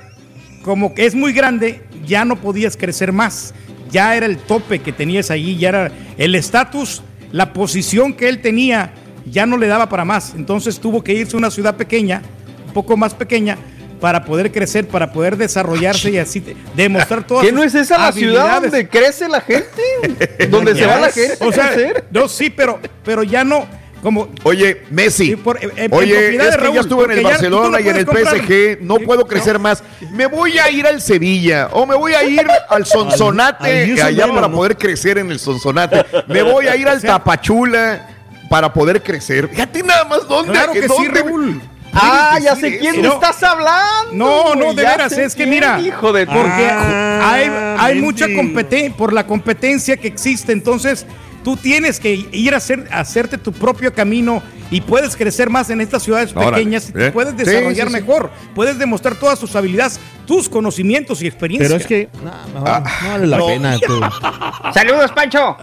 como 0.63 0.95
que 0.95 1.07
es 1.07 1.17
muy 1.17 1.33
grande, 1.33 1.83
ya 2.07 2.25
no 2.25 2.37
podías 2.37 2.77
crecer 2.77 3.11
más. 3.11 3.53
Ya 3.91 4.15
era 4.17 4.27
el 4.27 4.37
tope 4.39 4.79
que 4.79 4.93
tenías 4.93 5.33
allí, 5.33 5.57
ya 5.57 5.69
era 5.71 5.93
el 6.19 6.35
estatus, 6.37 7.03
la 7.35 7.53
posición 7.53 8.13
que 8.15 8.29
él 8.29 8.41
tenía, 8.41 8.93
ya 9.27 9.45
no 9.45 9.59
le 9.59 9.67
daba 9.67 9.89
para 9.89 10.05
más. 10.05 10.35
Entonces 10.37 10.79
tuvo 10.79 11.03
que 11.03 11.13
irse 11.13 11.35
a 11.35 11.39
una 11.39 11.51
ciudad 11.51 11.75
pequeña, 11.75 12.23
un 12.69 12.73
poco 12.73 12.97
más 12.97 13.13
pequeña, 13.13 13.59
para 14.01 14.25
poder 14.25 14.53
crecer, 14.53 14.87
para 14.87 15.11
poder 15.13 15.37
desarrollarse 15.37 16.13
y 16.13 16.19
así 16.19 16.41
te- 16.41 16.55
demostrar 16.77 17.27
todas 17.27 17.43
¿Qué 17.43 17.49
sus 17.51 17.59
no 17.59 17.65
es 17.65 17.75
esa 17.75 17.99
la 17.99 18.13
ciudad 18.13 18.63
donde 18.63 18.89
crece 18.89 19.29
la 19.29 19.41
gente? 19.41 19.83
¿Donde 20.49 20.77
se 20.77 20.87
va 20.87 21.01
la 21.01 21.11
gente? 21.11 21.45
O 21.45 21.51
sea, 21.51 21.73
no, 22.13 22.29
sí, 22.29 22.51
pero, 22.51 22.79
pero 23.05 23.25
ya 23.25 23.43
no, 23.43 23.67
como 24.05 24.29
Oye, 24.45 24.83
Messi. 24.91 25.33
en- 25.33 25.73
en 25.79 25.93
Oye, 25.93 26.37
es 26.37 26.51
que 26.51 26.57
Raúl, 26.59 26.75
ya 26.75 26.81
estuve 26.83 27.05
en 27.07 27.11
el 27.13 27.25
Barcelona 27.25 27.79
no 27.79 27.85
y 27.85 27.89
en 27.89 27.97
el 27.97 28.05
comprar. 28.07 28.37
PSG, 28.37 28.79
no 28.83 28.97
puedo 29.01 29.27
crecer 29.27 29.59
más. 29.59 29.83
Me 30.13 30.27
voy 30.27 30.59
a 30.59 30.71
ir 30.71 30.87
al 30.87 31.01
Sevilla 31.01 31.71
o 31.73 31.85
me 31.87 31.97
voy 31.97 32.13
a 32.15 32.23
ir 32.23 32.39
al 32.41 32.51
al 32.69 32.87
Sonsonate 32.87 34.01
allá 34.01 34.27
para 34.29 34.47
¿no? 34.49 34.53
poder 34.55 34.77
crecer 34.79 35.19
en 35.19 35.31
el 35.33 35.41
Sonsonate. 35.41 36.05
Me 36.29 36.43
voy 36.43 36.69
a 36.69 36.77
ir 36.77 36.87
al 36.87 37.01
Tapachula 37.03 38.09
para 38.49 38.73
poder 38.73 39.03
crecer. 39.03 39.49
Fíjate 39.49 39.83
nada 39.83 40.05
más 40.05 40.29
dónde. 40.29 40.53
Claro 40.53 40.73
que 40.73 40.83
sí, 40.83 40.89
dónde- 40.89 41.21
Raúl. 41.23 41.63
Ah, 41.97 42.39
ya 42.43 42.57
sé 42.57 42.79
quién 42.79 43.01
No. 43.03 43.15
estás 43.15 43.41
hablando. 43.43 44.13
No, 44.13 44.55
no, 44.57 44.75
de 44.75 44.83
veras, 44.83 45.13
es 45.17 45.35
que 45.35 45.47
mira, 45.47 45.81
Hijo 45.81 46.13
de 46.13 46.27
porque 46.27 46.69
Ah, 46.69 47.31
hay, 47.33 47.45
hay 47.79 47.95
Mendy. 47.95 48.03
mucha 48.05 48.27
competencia, 48.35 48.97
por 48.97 49.13
la 49.13 49.27
competencia 49.27 49.97
que 49.97 50.09
existe, 50.09 50.51
entonces 50.53 51.07
tú 51.45 51.57
tienes 51.57 52.01
que 52.01 52.27
ir 52.33 52.55
a, 52.55 52.57
hacer, 52.57 52.89
a 52.91 53.01
hacerte 53.01 53.39
tu 53.39 53.53
propio 53.53 53.93
camino 53.95 54.43
y 54.71 54.81
puedes 54.81 55.15
crecer 55.15 55.51
más 55.51 55.71
en 55.71 55.81
estas 55.81 56.03
ciudades 56.03 56.33
Órale, 56.35 56.53
pequeñas 56.57 56.89
y 56.89 56.93
te 56.93 57.07
¿eh? 57.07 57.13
puedes 57.13 57.37
desarrollar 57.37 57.89
sí, 57.89 57.95
sí. 57.95 58.01
mejor, 58.01 58.31
puedes 58.55 58.79
demostrar 58.79 59.15
todas 59.15 59.39
tus 59.39 59.55
habilidades, 59.55 60.01
tus 60.27 60.49
conocimientos 60.49 61.23
y 61.23 61.27
experiencia. 61.29 61.69
Pero 61.69 61.81
es 61.81 61.87
que 61.87 62.09
no, 62.25 62.33
mejor, 62.61 62.83
no 62.83 63.09
vale 63.11 63.27
la 63.27 63.37
no. 63.39 63.47
pena. 63.47 63.79
tú. 63.79 64.01
Saludos, 64.75 65.13
Pancho. 65.13 65.57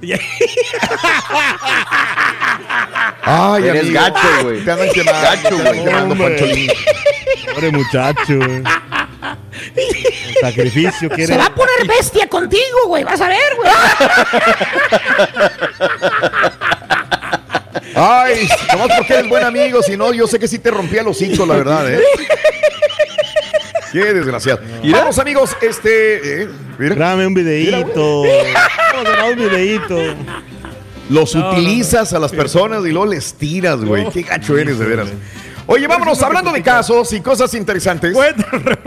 Ay, 3.22 3.64
Eres 3.64 3.82
amigo, 3.82 4.00
gacho, 4.00 4.28
güey. 4.44 4.64
Te 4.64 4.70
andan 4.70 4.88
quemando, 4.90 6.14
Gacho, 6.14 6.46
güey. 6.46 6.68
Pobre 7.52 7.70
muchacho. 7.72 8.36
güey. 8.36 8.62
Sacrificio 10.40 11.10
que 11.10 11.26
Se 11.26 11.36
va 11.36 11.46
a 11.46 11.54
poner 11.54 11.86
bestia 11.86 12.28
contigo, 12.28 12.86
güey. 12.86 13.04
Vas 13.04 13.20
a 13.20 13.28
ver, 13.28 13.56
güey. 13.56 13.70
Ay, 17.94 18.48
nomás 18.72 18.88
porque 18.96 19.14
eres 19.14 19.28
buen 19.28 19.44
amigo, 19.44 19.82
si 19.82 19.96
no, 19.96 20.12
yo 20.12 20.26
sé 20.26 20.38
que 20.38 20.46
sí 20.46 20.58
te 20.58 20.70
rompía 20.70 21.02
los 21.02 21.16
hocico, 21.16 21.44
la 21.46 21.56
verdad, 21.56 21.92
¿eh? 21.92 22.00
Qué 23.92 24.12
desgraciado. 24.12 24.60
Vamos, 24.84 25.18
amigos, 25.18 25.56
este. 25.62 26.42
eh, 26.42 26.48
mira, 26.78 26.94
Grábame 26.94 27.26
un 27.26 27.34
videíto. 27.34 28.22
Vamos 28.22 29.06
a 29.06 29.10
grabar 29.10 29.32
un 29.32 29.38
videíto. 29.38 29.98
los 31.08 31.34
utilizas 31.34 32.12
a 32.12 32.18
las 32.18 32.32
personas 32.32 32.84
y 32.84 32.90
luego 32.90 33.06
les 33.06 33.34
tiras, 33.34 33.78
güey. 33.82 34.08
Qué 34.10 34.22
gacho 34.22 34.58
eres, 34.58 34.78
de 34.78 34.84
veras. 34.86 35.08
Oye, 35.70 35.86
vámonos, 35.86 36.22
hablando 36.22 36.50
de 36.50 36.62
casos 36.62 37.12
y 37.12 37.20
cosas 37.20 37.52
interesantes. 37.52 38.16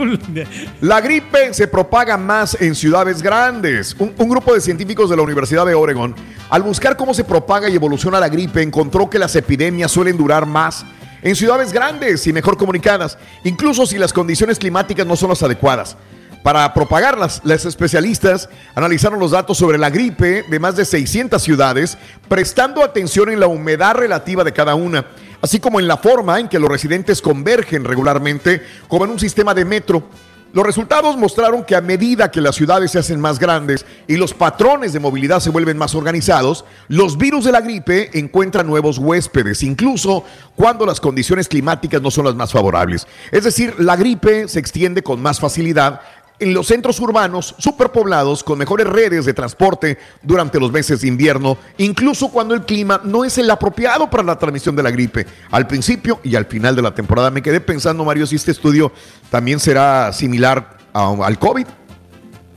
La 0.80 1.00
gripe 1.00 1.54
se 1.54 1.68
propaga 1.68 2.16
más 2.16 2.60
en 2.60 2.74
ciudades 2.74 3.22
grandes. 3.22 3.94
Un, 4.00 4.12
un 4.18 4.28
grupo 4.28 4.52
de 4.52 4.60
científicos 4.60 5.08
de 5.08 5.16
la 5.16 5.22
Universidad 5.22 5.64
de 5.64 5.74
Oregon, 5.74 6.12
al 6.50 6.62
buscar 6.62 6.96
cómo 6.96 7.14
se 7.14 7.22
propaga 7.22 7.68
y 7.68 7.76
evoluciona 7.76 8.18
la 8.18 8.28
gripe, 8.28 8.62
encontró 8.62 9.08
que 9.08 9.20
las 9.20 9.36
epidemias 9.36 9.92
suelen 9.92 10.16
durar 10.16 10.44
más 10.44 10.84
en 11.22 11.36
ciudades 11.36 11.72
grandes 11.72 12.26
y 12.26 12.32
mejor 12.32 12.56
comunicadas, 12.56 13.16
incluso 13.44 13.86
si 13.86 13.96
las 13.96 14.12
condiciones 14.12 14.58
climáticas 14.58 15.06
no 15.06 15.14
son 15.14 15.28
las 15.28 15.42
adecuadas. 15.44 15.96
Para 16.42 16.74
propagarlas, 16.74 17.40
los 17.44 17.64
especialistas 17.64 18.48
analizaron 18.74 19.20
los 19.20 19.30
datos 19.30 19.56
sobre 19.56 19.78
la 19.78 19.90
gripe 19.90 20.42
de 20.42 20.58
más 20.58 20.74
de 20.74 20.84
600 20.84 21.40
ciudades, 21.40 21.96
prestando 22.28 22.82
atención 22.82 23.30
en 23.30 23.38
la 23.38 23.46
humedad 23.46 23.94
relativa 23.94 24.42
de 24.42 24.52
cada 24.52 24.74
una, 24.74 25.06
así 25.42 25.60
como 25.60 25.80
en 25.80 25.88
la 25.88 25.98
forma 25.98 26.40
en 26.40 26.48
que 26.48 26.58
los 26.58 26.70
residentes 26.70 27.20
convergen 27.20 27.84
regularmente, 27.84 28.62
como 28.88 29.04
en 29.04 29.10
un 29.10 29.18
sistema 29.18 29.52
de 29.52 29.64
metro. 29.64 30.04
Los 30.52 30.66
resultados 30.66 31.16
mostraron 31.16 31.64
que 31.64 31.74
a 31.74 31.80
medida 31.80 32.30
que 32.30 32.42
las 32.42 32.56
ciudades 32.56 32.90
se 32.90 32.98
hacen 32.98 33.18
más 33.18 33.38
grandes 33.38 33.86
y 34.06 34.16
los 34.16 34.34
patrones 34.34 34.92
de 34.92 35.00
movilidad 35.00 35.40
se 35.40 35.48
vuelven 35.48 35.78
más 35.78 35.94
organizados, 35.94 36.66
los 36.88 37.16
virus 37.16 37.46
de 37.46 37.52
la 37.52 37.62
gripe 37.62 38.10
encuentran 38.18 38.66
nuevos 38.66 38.98
huéspedes, 38.98 39.62
incluso 39.62 40.24
cuando 40.54 40.84
las 40.84 41.00
condiciones 41.00 41.48
climáticas 41.48 42.02
no 42.02 42.10
son 42.10 42.26
las 42.26 42.34
más 42.34 42.52
favorables. 42.52 43.06
Es 43.30 43.44
decir, 43.44 43.74
la 43.78 43.96
gripe 43.96 44.46
se 44.46 44.58
extiende 44.58 45.02
con 45.02 45.22
más 45.22 45.40
facilidad 45.40 46.02
en 46.38 46.54
los 46.54 46.66
centros 46.66 46.98
urbanos 46.98 47.54
superpoblados 47.58 48.42
con 48.42 48.58
mejores 48.58 48.86
redes 48.86 49.24
de 49.24 49.32
transporte 49.34 49.98
durante 50.22 50.58
los 50.58 50.72
meses 50.72 51.00
de 51.02 51.08
invierno, 51.08 51.56
incluso 51.78 52.30
cuando 52.30 52.54
el 52.54 52.62
clima 52.62 53.00
no 53.04 53.24
es 53.24 53.38
el 53.38 53.48
apropiado 53.50 54.10
para 54.10 54.22
la 54.24 54.36
transmisión 54.38 54.74
de 54.74 54.82
la 54.82 54.90
gripe, 54.90 55.26
al 55.50 55.66
principio 55.68 56.18
y 56.24 56.34
al 56.34 56.46
final 56.46 56.74
de 56.74 56.82
la 56.82 56.94
temporada. 56.94 57.30
Me 57.30 57.42
quedé 57.42 57.60
pensando, 57.60 58.04
Mario, 58.04 58.26
si 58.26 58.36
este 58.36 58.50
estudio 58.50 58.90
también 59.30 59.60
será 59.60 60.12
similar 60.12 60.78
a- 60.92 61.14
al 61.24 61.38
COVID 61.38 61.66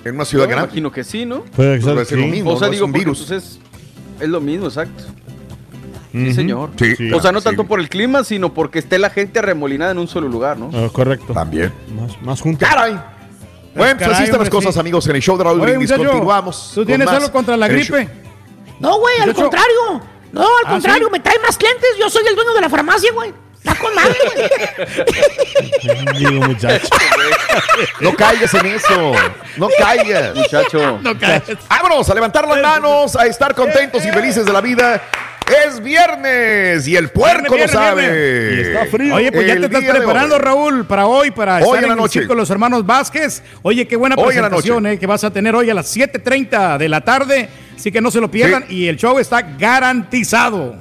en 0.03 0.15
una 0.15 0.25
ciudad 0.25 0.45
me 0.45 0.51
grande. 0.51 0.67
imagino 0.69 0.91
que 0.91 1.03
sí, 1.03 1.25
¿no? 1.25 1.43
Puede 1.43 1.79
Pues 1.79 2.07
ser 2.07 2.17
lo 2.19 2.27
mismo, 2.27 2.51
o 2.51 2.57
sea, 2.59 2.67
no 2.67 2.73
es 2.73 2.77
digo, 2.77 2.85
un 2.87 2.91
porque, 2.91 3.05
virus. 3.05 3.25
pues, 3.27 3.43
es, 3.43 3.59
es 4.19 4.29
lo 4.29 4.41
mismo, 4.41 4.65
exacto. 4.67 5.03
Sí, 6.11 6.33
señor. 6.33 6.69
Sí, 6.77 7.11
o 7.11 7.21
sea, 7.21 7.33
no 7.33 7.39
sí. 7.39 7.43
tanto 7.43 7.65
por 7.65 7.79
el 7.81 7.89
clima, 7.89 8.23
sino 8.23 8.53
porque 8.53 8.79
esté 8.79 8.97
la 8.99 9.09
gente 9.09 9.39
arremolinada 9.39 9.91
en 9.91 9.97
un 9.99 10.07
solo 10.07 10.29
lugar, 10.29 10.57
¿no? 10.57 10.69
Ah, 10.73 10.87
correcto. 10.91 11.33
También. 11.33 11.73
Más, 11.93 12.21
más 12.21 12.39
juntos. 12.41 12.67
¡Caray! 12.69 12.97
Bueno, 13.75 13.97
pues 13.97 14.09
así 14.09 14.23
están 14.23 14.39
las 14.39 14.49
cosas, 14.49 14.73
sí. 14.73 14.79
amigos, 14.79 15.05
en 15.07 15.15
el 15.15 15.21
show 15.21 15.37
de 15.37 15.43
Raúl 15.43 15.61
Oye, 15.61 15.71
Brindis. 15.71 15.91
muchacho, 15.91 16.09
Continuamos. 16.09 16.71
¿Tú 16.73 16.85
tienes 16.85 17.07
algo 17.07 17.31
contra 17.31 17.57
la 17.57 17.67
gripe? 17.67 18.09
No, 18.79 18.99
güey, 18.99 19.19
al 19.21 19.33
contrario. 19.33 20.01
No, 20.31 20.41
al 20.41 20.47
¿Ah, 20.65 20.71
contrario, 20.71 21.07
sí? 21.07 21.11
me 21.11 21.19
trae 21.19 21.39
más 21.39 21.57
clientes. 21.57 21.89
Yo 21.99 22.09
soy 22.09 22.25
el 22.27 22.35
dueño 22.35 22.53
de 22.53 22.61
la 22.61 22.69
farmacia, 22.69 23.11
güey. 23.13 23.33
Está 23.65 23.75
con 23.79 23.95
madre, 23.95 24.15
güey. 24.35 26.19
Digo, 26.19 26.45
muchacho. 26.45 26.87
No 27.99 28.13
caigas 28.15 28.53
en 28.53 28.65
eso. 28.67 29.13
No 29.57 29.69
caigas. 29.77 30.35
Muchacho. 30.35 30.99
No 31.01 31.17
caes. 31.17 31.43
Vámonos 31.69 32.09
a 32.09 32.13
levantar 32.13 32.47
las 32.47 32.61
manos, 32.61 33.15
a 33.15 33.25
estar 33.25 33.55
contentos 33.55 34.05
y 34.05 34.11
felices 34.11 34.45
de 34.45 34.53
la 34.53 34.61
vida. 34.61 35.01
Es 35.65 35.79
viernes 35.81 36.87
y 36.87 36.95
el 36.95 37.09
puerco 37.09 37.53
Viernes, 37.55 37.73
lo 37.73 37.79
viernes, 37.79 38.05
sabe. 38.07 38.55
Y 38.55 38.59
está 38.61 38.85
frío. 38.87 39.15
Oye, 39.15 39.31
pues 39.31 39.47
ya 39.47 39.55
te 39.55 39.65
estás 39.65 39.83
preparando. 39.83 40.39
Raúl, 40.39 40.85
para 40.85 41.05
hoy, 41.05 41.31
para 41.31 41.57
Hoy 41.57 41.63
estar 41.63 41.83
en 41.83 41.89
la 41.89 41.95
noche. 41.95 42.21
de 42.25 42.35
los 42.35 42.49
hermanos 42.49 42.85
Vázquez. 42.85 43.43
Oye, 43.61 43.87
qué 43.87 43.95
buena 43.95 44.15
Hoy 44.17 44.27
presentación 44.27 44.85
eh, 44.87 44.99
que 44.99 45.07
vas 45.07 45.23
a 45.23 45.31
tener 45.31 45.55
hoy 45.55 45.69
a 45.69 45.73
las 45.73 45.95
7.30 45.95 46.77
de 46.77 46.89
la 46.89 47.01
tarde. 47.01 47.49
Así 47.75 47.91
que 47.91 48.01
no 48.01 48.09
se 48.11 48.19
lo 48.19 48.29
pierdan. 48.29 48.65
Y 48.69 48.87
el 48.87 48.97
show 48.97 49.17
está 49.19 49.41
garantizado. 49.41 50.75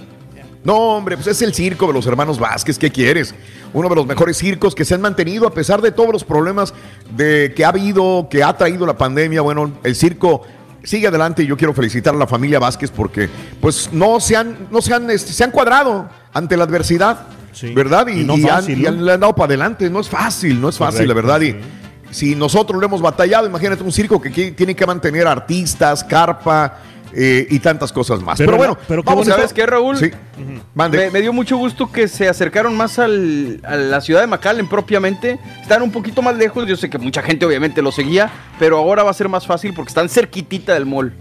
No, 0.64 0.77
hombre, 0.96 1.16
pues 1.16 1.27
es 1.29 1.42
el 1.42 1.53
circo 1.53 1.87
de 1.88 1.92
los 1.92 2.07
hermanos 2.07 2.38
Vázquez. 2.38 2.79
¿Qué 2.79 2.90
quieres? 2.90 3.35
Uno 3.74 3.88
de 3.88 3.94
los 3.96 4.07
mejores 4.07 4.38
circos 4.38 4.74
que 4.74 4.85
se 4.85 4.94
han 4.94 5.03
mantenido 5.03 5.46
a 5.46 5.53
pesar 5.53 5.83
de 5.83 5.92
todos 5.92 6.11
los 6.11 6.24
problemas 6.24 6.72
de 7.14 7.53
que 7.55 7.64
ha 7.64 7.68
habido, 7.68 8.29
que 8.31 8.42
ha 8.42 8.57
traído 8.57 8.87
la 8.87 8.96
pandemia. 8.96 9.42
Bueno, 9.42 9.72
el 9.83 9.94
circo 9.94 10.42
sigue 10.83 11.09
adelante 11.09 11.42
y 11.42 11.46
yo 11.46 11.57
quiero 11.57 11.74
felicitar 11.74 12.14
a 12.14 12.16
la 12.18 12.27
familia 12.27 12.59
Vázquez 12.59 12.90
porque, 12.90 13.29
pues, 13.61 13.90
no 13.92 14.20
se 14.20 14.37
han, 14.37 14.68
no 14.70 14.81
se 14.81 14.94
han, 14.94 15.11
este, 15.11 15.33
se 15.35 15.44
han 15.44 15.50
cuadrado 15.50 16.09
ante 16.33 16.57
la 16.57 16.64
adversidad, 16.64 17.27
Sí. 17.53 17.72
¿verdad? 17.74 18.07
Y, 18.09 18.22
Y 18.22 18.24
no 18.24 18.37
y 18.37 18.42
han, 18.44 18.48
fácil, 18.48 18.81
y 18.81 18.87
han- 18.87 19.05
le 19.05 19.12
han 19.12 19.20
dado 19.20 19.35
para 19.35 19.46
adelante. 19.46 19.88
No 19.90 20.00
es 20.00 20.09
fácil, 20.09 20.61
no 20.61 20.70
es 20.70 20.79
fácil, 20.79 21.07
la 21.07 21.14
verdad. 21.14 21.40
Y 21.42 21.55
si 22.11 22.35
nosotros 22.35 22.81
lo 22.81 22.87
hemos 22.87 23.03
batallado, 23.03 23.46
imagínate 23.46 23.83
un 23.83 23.92
circo 23.92 24.18
que 24.20 24.31
tiene 24.31 24.74
que 24.74 24.87
mantener 24.87 25.27
artistas, 25.27 26.03
carpa. 26.03 26.79
Eh, 27.16 27.46
y 27.50 27.59
tantas 27.61 27.92
cosas 27.92 28.20
más. 28.22 28.38
Pero, 28.38 28.53
Pero 28.53 28.59
bueno, 28.59 28.79
pero 28.88 29.03
vamos 29.03 29.29
a 29.29 29.33
¿Sabes 29.37 29.53
qué, 29.53 29.64
Raúl? 29.66 29.96
Sí. 29.96 30.11
Mande. 30.74 30.98
Me, 30.98 31.11
me 31.11 31.20
dio 31.20 31.33
mucho 31.33 31.57
gusto 31.57 31.90
que 31.90 32.09
se 32.09 32.29
acercaron 32.29 32.77
más 32.77 32.98
al- 32.98 33.61
a 33.64 33.77
la 33.77 34.00
ciudad 34.00 34.20
de 34.20 34.27
McAllen 34.27 34.68
propiamente. 34.68 35.38
Están 35.62 35.83
un 35.83 35.90
poquito 35.92 36.22
más 36.22 36.37
lejos. 36.37 36.66
Yo 36.66 36.77
sé 36.77 36.90
que 36.90 36.98
mucha 36.98 37.22
gente 37.22 37.46
obviamente 37.46 37.83
lo 37.83 37.92
seguía, 37.92 38.31
pero 38.59 38.79
ahora 38.79 39.03
va 39.03 39.11
a 39.11 39.14
ser 39.14 39.29
más 39.29 39.46
fácil 39.46 39.72
porque 39.74 39.88
están 39.90 40.09
cerquitita 40.09 40.74
del 40.74 40.87
mall. 40.87 41.12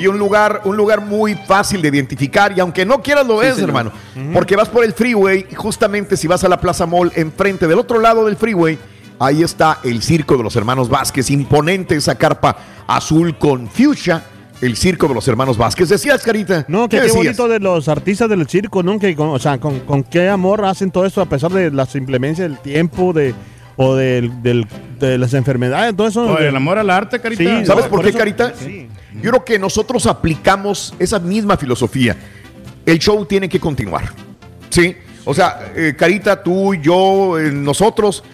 y 0.00 0.06
un 0.06 0.16
lugar, 0.16 0.60
un 0.64 0.76
lugar 0.76 1.00
muy 1.00 1.34
fácil 1.34 1.82
de 1.82 1.88
identificar. 1.88 2.52
Y 2.56 2.60
aunque 2.60 2.86
no 2.86 3.02
quieras 3.02 3.26
lo 3.26 3.40
Sí, 3.42 3.48
señor. 3.52 3.70
hermano. 3.70 3.92
Porque 4.32 4.54
vas 4.54 4.68
por 4.68 4.84
el 4.84 4.92
freeway 4.92 5.46
y 5.50 5.54
justamente 5.56 6.16
si 6.16 6.28
vas 6.28 6.44
a 6.44 6.48
la 6.48 6.60
Plaza 6.60 6.86
Mall, 6.86 7.10
enfrente 7.16 7.66
del 7.66 7.78
otro 7.80 7.98
lado 7.98 8.24
del 8.26 8.36
freeway, 8.36 8.78
ahí 9.18 9.42
está 9.42 9.80
el 9.82 10.00
circo 10.02 10.36
de 10.36 10.44
los 10.44 10.54
hermanos 10.54 10.88
Vázquez. 10.88 11.30
Imponente 11.30 11.96
esa 11.96 12.14
carpa 12.14 12.56
azul 12.86 13.36
con 13.38 13.68
fuchsia. 13.68 14.22
El 14.60 14.76
circo 14.76 15.06
de 15.06 15.14
los 15.14 15.28
hermanos 15.28 15.56
Vázquez. 15.56 15.88
Decías, 15.88 16.22
Carita. 16.22 16.64
No, 16.68 16.88
que 16.88 16.98
¿Qué 17.00 17.06
qué 17.06 17.12
bonito 17.12 17.46
de 17.48 17.60
los 17.60 17.88
artistas 17.88 18.28
del 18.28 18.46
circo, 18.48 18.82
¿no? 18.82 18.98
Que 18.98 19.14
con, 19.14 19.28
o 19.28 19.38
sea, 19.38 19.58
con, 19.58 19.80
con 19.80 20.02
qué 20.02 20.28
amor 20.28 20.64
hacen 20.64 20.90
todo 20.90 21.06
esto 21.06 21.20
a 21.20 21.26
pesar 21.26 21.52
de 21.52 21.70
las 21.70 21.94
inclemencias 21.94 22.48
del 22.48 22.58
tiempo, 22.58 23.12
de 23.12 23.34
o 23.76 23.94
del, 23.94 24.42
del- 24.42 24.66
de 24.98 25.16
las 25.16 25.32
enfermedades, 25.34 25.94
todo 25.94 26.08
eso. 26.08 26.26
Por 26.26 26.42
el 26.42 26.56
amor 26.56 26.76
al 26.78 26.90
arte, 26.90 27.20
carita. 27.20 27.42
Sí, 27.60 27.66
¿Sabes 27.66 27.84
no, 27.84 27.90
por, 27.90 27.90
por 27.90 28.02
qué, 28.02 28.08
eso- 28.08 28.18
Carita? 28.18 28.52
sí. 28.58 28.88
Yo 29.22 29.30
creo 29.30 29.44
que 29.44 29.58
nosotros 29.60 30.06
aplicamos 30.06 30.92
esa 30.98 31.20
misma 31.20 31.56
filosofía. 31.56 32.16
El 32.84 32.98
show 32.98 33.24
tiene 33.26 33.48
que 33.48 33.60
continuar. 33.60 34.12
¿Sí? 34.70 34.96
O 35.24 35.32
sea, 35.34 35.70
eh, 35.76 35.94
Carita, 35.96 36.42
tú, 36.42 36.74
yo, 36.74 37.38
eh, 37.38 37.52
nosotros 37.52 38.24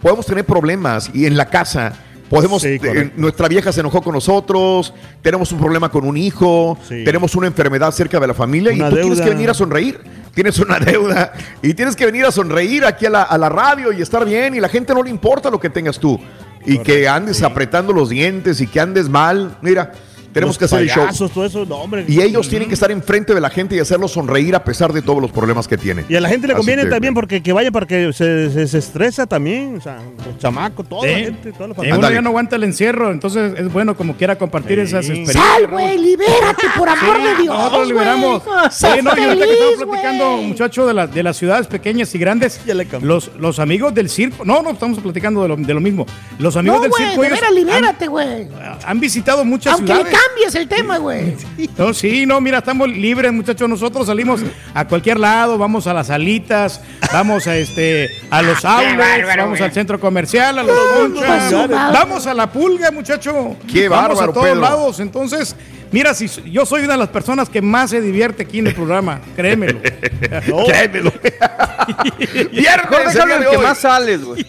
podemos 0.00 0.24
tener 0.24 0.44
problemas 0.46 1.10
y 1.12 1.26
en 1.26 1.36
la 1.36 1.46
casa 1.46 1.92
podemos. 2.30 2.62
Sí, 2.62 2.78
eh, 2.82 3.10
nuestra 3.16 3.48
vieja 3.48 3.72
se 3.72 3.80
enojó 3.80 4.02
con 4.02 4.14
nosotros, 4.14 4.92
tenemos 5.22 5.50
un 5.52 5.58
problema 5.58 5.88
con 5.90 6.04
un 6.06 6.16
hijo, 6.16 6.78
Sí. 6.88 7.04
tenemos 7.04 7.34
una 7.34 7.46
enfermedad 7.46 7.90
cerca 7.92 8.18
de 8.20 8.26
la 8.26 8.34
familia 8.34 8.72
Una 8.72 8.86
y 8.88 8.90
tú 8.90 8.96
tienes 8.96 9.20
que 9.20 9.28
venir 9.30 9.50
a 9.50 9.54
sonreír. 9.54 10.00
Tienes 10.34 10.58
una 10.58 10.80
deuda 10.80 11.32
y 11.62 11.74
tienes 11.74 11.94
que 11.94 12.06
venir 12.06 12.24
a 12.24 12.32
sonreír 12.32 12.84
aquí 12.84 13.06
a 13.06 13.10
la, 13.10 13.22
a 13.22 13.38
la 13.38 13.48
radio 13.48 13.92
y 13.92 14.02
estar 14.02 14.24
bien 14.24 14.54
y 14.56 14.60
la 14.60 14.68
gente 14.68 14.92
no 14.92 15.02
le 15.02 15.10
importa 15.10 15.48
lo 15.48 15.60
que 15.60 15.70
tengas 15.70 15.98
tú. 16.00 16.18
Y 16.66 16.78
que 16.78 17.06
andes 17.06 17.42
apretando 17.42 17.92
los 17.92 18.08
dientes 18.08 18.60
y 18.60 18.66
que 18.66 18.80
andes 18.80 19.08
mal. 19.08 19.56
Mira, 19.62 19.92
tenemos 20.34 20.54
Los 20.54 20.58
que 20.58 20.64
hacer 20.66 20.80
el 20.82 20.88
show. 20.90 21.04
payasos, 21.06 21.30
todo 21.32 21.46
eso, 21.46 21.64
no, 21.64 21.76
hombre. 21.76 22.04
Y 22.06 22.20
ellos 22.20 22.48
tienen 22.48 22.68
que 22.68 22.74
estar 22.74 22.90
enfrente 22.90 23.32
de 23.34 23.40
la 23.40 23.48
gente 23.48 23.74
y 23.76 23.78
hacerlos 23.78 24.12
sonreír 24.12 24.54
a 24.54 24.62
pesar 24.64 24.92
de 24.92 25.00
todos 25.00 25.22
los 25.22 25.30
problemas 25.30 25.66
que 25.66 25.78
tienen. 25.78 26.04
Y 26.08 26.16
a 26.16 26.20
la 26.20 26.28
gente 26.28 26.46
le 26.46 26.52
Así 26.52 26.58
conviene 26.58 26.82
que, 26.82 26.90
también 26.90 27.14
porque 27.14 27.42
que 27.42 27.52
vaya 27.54 27.70
para 27.70 27.86
que 27.86 28.12
se, 28.12 28.50
se, 28.50 28.66
se 28.68 28.78
estresa 28.78 29.26
también, 29.26 29.76
o 29.78 29.80
sea, 29.80 29.98
los 30.26 30.36
chamacos, 30.38 30.86
toda 30.88 31.06
la 31.06 31.14
Sí. 31.16 31.24
gente, 31.24 31.52
toda 31.52 31.68
la 31.68 31.72
Eh, 31.72 31.76
familia. 31.76 31.94
uno 31.94 31.94
Ándale. 31.94 32.14
ya 32.16 32.20
no 32.22 32.28
aguanta 32.30 32.56
el 32.56 32.64
encierro, 32.64 33.10
entonces 33.12 33.54
es 33.58 33.72
bueno 33.72 33.96
como 33.96 34.16
quiera 34.16 34.36
compartir 34.36 34.78
esas 34.80 35.06
experiencias. 35.06 35.42
Sal, 35.42 35.66
güey, 35.68 35.96
libérate, 35.98 36.66
por 36.76 36.88
amor 36.88 37.16
de 37.22 37.42
Dios. 37.42 37.56
Nosotros 37.56 37.88
liberamos. 37.88 38.42
Oye, 38.44 39.02
no, 39.02 39.10
y 39.16 39.22
ahorita 39.22 39.46
que 39.46 39.52
feliz, 39.52 39.58
estamos 39.72 39.94
platicando, 39.96 40.36
muchachos, 40.38 40.86
de, 40.88 40.94
la- 40.94 41.06
de 41.06 41.22
las 41.22 41.36
ciudades 41.36 41.66
pequeñas 41.68 42.14
y 42.14 42.18
grandes, 42.18 42.60
Ya 42.66 42.74
le 42.74 42.86
cambió. 42.86 43.08
los, 43.08 43.30
los 43.38 43.58
amigos 43.60 43.94
del 43.94 44.08
circo, 44.08 44.44
no, 44.44 44.62
no, 44.62 44.70
estamos 44.72 44.98
platicando 44.98 45.42
de 45.42 45.48
lo, 45.48 45.56
de 45.56 45.74
lo 45.74 45.80
mismo. 45.80 46.06
Los 46.38 46.56
amigos 46.56 46.78
No, 46.78 46.82
del 46.82 46.92
circo, 46.92 47.20
de 47.22 47.28
ellos 47.28 47.38
veras, 47.40 47.54
libérate, 47.54 48.06
güey. 48.08 48.42
han, 48.42 48.78
han 48.84 49.00
visitado 49.00 49.44
muchas 49.44 49.74
Aunque 49.74 49.92
ciudades. 49.92 50.12
Cambies 50.28 50.54
el 50.54 50.68
tema, 50.68 50.98
güey. 50.98 51.36
No, 51.76 51.92
sí, 51.94 52.26
no, 52.26 52.40
mira, 52.40 52.58
estamos 52.58 52.88
libres, 52.88 53.32
muchachos. 53.32 53.68
Nosotros 53.68 54.06
salimos 54.06 54.40
a 54.74 54.86
cualquier 54.86 55.18
lado, 55.18 55.58
vamos 55.58 55.86
a 55.86 55.94
las 55.94 56.08
salitas, 56.08 56.80
vamos 57.12 57.46
a 57.46 57.56
este 57.56 58.10
a 58.30 58.42
los 58.42 58.64
outlets, 58.64 59.26
vamos 59.36 59.60
al 59.60 59.72
centro 59.72 59.98
comercial, 60.00 60.58
a 60.58 60.62
los 60.62 60.78
conchas, 60.78 61.68
vamos 61.68 62.26
a 62.26 62.34
la 62.34 62.50
pulga, 62.50 62.90
muchacho. 62.90 63.56
Qué 63.70 63.88
vamos 63.88 64.18
bárbaro, 64.18 64.30
a 64.30 64.34
todos 64.34 64.46
Pedro. 64.46 64.60
lados. 64.60 65.00
Entonces, 65.00 65.56
mira, 65.90 66.14
si 66.14 66.28
yo 66.50 66.66
soy 66.66 66.84
una 66.84 66.92
de 66.94 66.98
las 66.98 67.08
personas 67.08 67.48
que 67.48 67.62
más 67.62 67.90
se 67.90 68.00
divierte 68.00 68.44
aquí 68.44 68.58
en 68.58 68.68
el 68.68 68.74
programa, 68.74 69.20
créemelo. 69.36 69.80
Créemelo. 70.66 71.12
Viernes, 72.52 73.14
el 73.14 73.50
que 73.50 73.58
más 73.58 73.78
sales, 73.78 74.24
güey. 74.24 74.44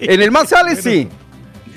En 0.00 0.22
el 0.22 0.30
más 0.30 0.48
sales, 0.48 0.80
sí. 0.82 1.08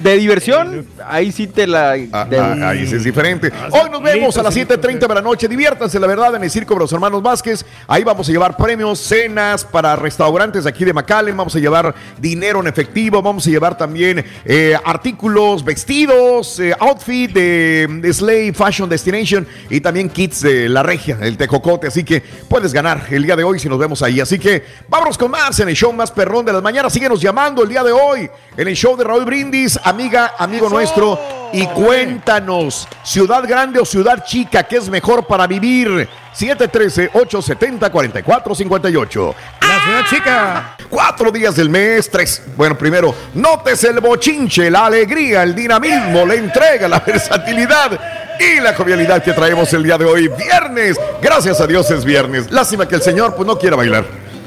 De 0.02 0.18
diversión, 0.18 0.86
ahí 1.08 1.32
sí 1.32 1.48
te 1.48 1.68
la. 1.68 1.96
Ah, 2.12 2.26
te- 2.30 2.38
ah, 2.40 2.70
ahí 2.70 2.88
sí 2.88 2.96
es 2.96 3.04
diferente. 3.04 3.52
Hoy 3.72 3.90
nos 3.90 4.02
vemos 4.02 4.38
a 4.38 4.44
las 4.44 4.56
7.30 4.56 5.08
de 5.08 5.14
la 5.16 5.22
noche. 5.22 5.48
Diviértanse, 5.48 6.00
la 6.00 6.08
verdad, 6.08 6.36
en 6.36 6.44
el 6.44 6.50
Circo 6.52 6.74
de 6.76 6.82
los 6.82 6.92
Hermanos 6.94 7.22
Vázquez. 7.22 7.66
Ahí 7.88 8.04
vamos 8.04 8.28
a 8.30 8.32
llevar 8.32 8.56
premios, 8.56 9.00
cenas 9.00 9.66
para 9.66 9.96
restaurantes 9.96 10.66
aquí 10.66 10.86
de 10.86 10.94
McAllen. 10.94 11.36
Vamos 11.36 11.56
a 11.56 11.60
llevar 11.60 11.94
dinero 12.18 12.60
en 12.62 12.68
efectivo. 12.68 13.22
Vamos 13.22 13.46
a 13.48 13.50
llevar 13.50 13.78
también 13.78 14.24
eh, 14.46 14.78
artículos, 14.86 15.64
vestidos, 15.66 16.60
eh, 16.60 16.74
outfit 16.80 17.32
de, 17.32 17.88
de 18.02 18.14
Slay 18.14 18.52
Fashion 18.54 18.88
Destination 18.90 19.46
y 19.70 19.82
también 19.82 20.10
kits 20.10 20.42
de 20.42 20.70
La 20.70 20.82
Regia, 20.84 21.18
el 21.22 21.36
Tejocote. 21.38 21.88
Así 21.88 22.04
que 22.04 22.22
puedes 22.48 22.74
ganar 22.74 23.08
el 23.12 23.24
día 23.24 23.36
de 23.36 23.44
hoy 23.44 23.60
si 23.60 23.68
nos 23.68 23.80
vemos 23.80 24.02
ahí. 24.02 24.20
Así 24.22 24.40
que 24.40 24.64
vámonos 24.88 25.18
con 25.18 25.32
más 25.32 25.60
en 25.60 25.70
el 25.70 25.76
show 25.76 25.92
más 25.92 26.12
perrón 26.12 26.46
de 26.46 26.54
las 26.54 26.64
mañanas. 26.64 26.94
Síguenos 26.94 27.20
llamando 27.22 27.64
el 27.64 27.70
día 27.70 27.84
de 27.84 27.92
hoy 27.92 28.30
en 28.58 28.68
el 28.68 28.76
show 28.76 28.96
de 28.98 29.04
Raúl 29.04 29.26
Brindis, 29.26 29.80
amiga, 29.89 30.36
amigo 30.38 30.69
nuestro. 30.69 31.19
Y 31.52 31.65
cuéntanos, 31.65 32.88
ciudad 33.04 33.43
grande 33.47 33.80
o 33.80 33.86
ciudad 33.86 34.23
chica, 34.23 34.62
¿qué 34.63 34.78
es 34.78 34.88
mejor 34.88 35.25
para 35.25 35.47
vivir? 35.47 36.08
713-870-4458. 36.38 39.34
La 39.62 39.84
ciudad 39.84 40.06
chica. 40.08 40.78
Cuatro 40.89 41.32
días 41.32 41.56
del 41.56 41.69
mes, 41.69 42.08
tres. 42.10 42.43
Bueno, 42.56 42.78
primero, 42.78 43.15
notes 43.34 43.84
el 43.84 43.99
bochinche, 43.99 44.69
la 44.69 44.86
alegría, 44.86 45.41
el 45.43 45.56
dinamismo, 45.56 46.23
la 46.25 46.36
entrega, 46.36 46.88
la 46.88 46.99
versatilidad 46.99 47.99
y 48.39 48.60
la 48.60 48.75
jovialidad 48.75 49.23
que 49.23 49.34
traemos 49.34 49.73
el 49.73 49.82
día 49.84 49.97
de 49.97 50.06
hoy, 50.06 50.28
viernes. 50.28 50.99
Gracias 51.21 51.60
a 51.60 51.67
Dios 51.67 51.89
es 51.89 52.06
viernes. 52.06 52.52
Lástima 52.52 52.88
que 52.88 52.93
el 52.95 53.02
Señor 53.02 53.34
pues 53.36 53.47
no 53.47 53.58
quiera 53.58 53.75
bailar. 53.75 54.06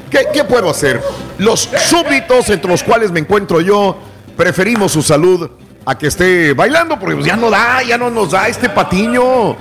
¿Qué, 0.08 0.28
qué 0.32 0.44
puedo 0.44 0.70
hacer? 0.70 1.02
Los 1.38 1.68
súbditos 1.88 2.48
entre 2.50 2.70
los 2.70 2.84
cuales 2.84 3.10
me 3.10 3.18
encuentro 3.20 3.60
yo, 3.60 3.98
preferimos 4.36 4.92
su 4.92 5.02
salud 5.02 5.50
a 5.84 5.96
que 5.98 6.06
esté 6.06 6.52
bailando, 6.54 6.98
porque 6.98 7.14
pues 7.16 7.26
ya 7.26 7.36
no 7.36 7.50
da, 7.50 7.82
ya 7.82 7.98
no 7.98 8.10
nos 8.10 8.30
da 8.30 8.48
este 8.48 8.68
patiño. 8.68 9.56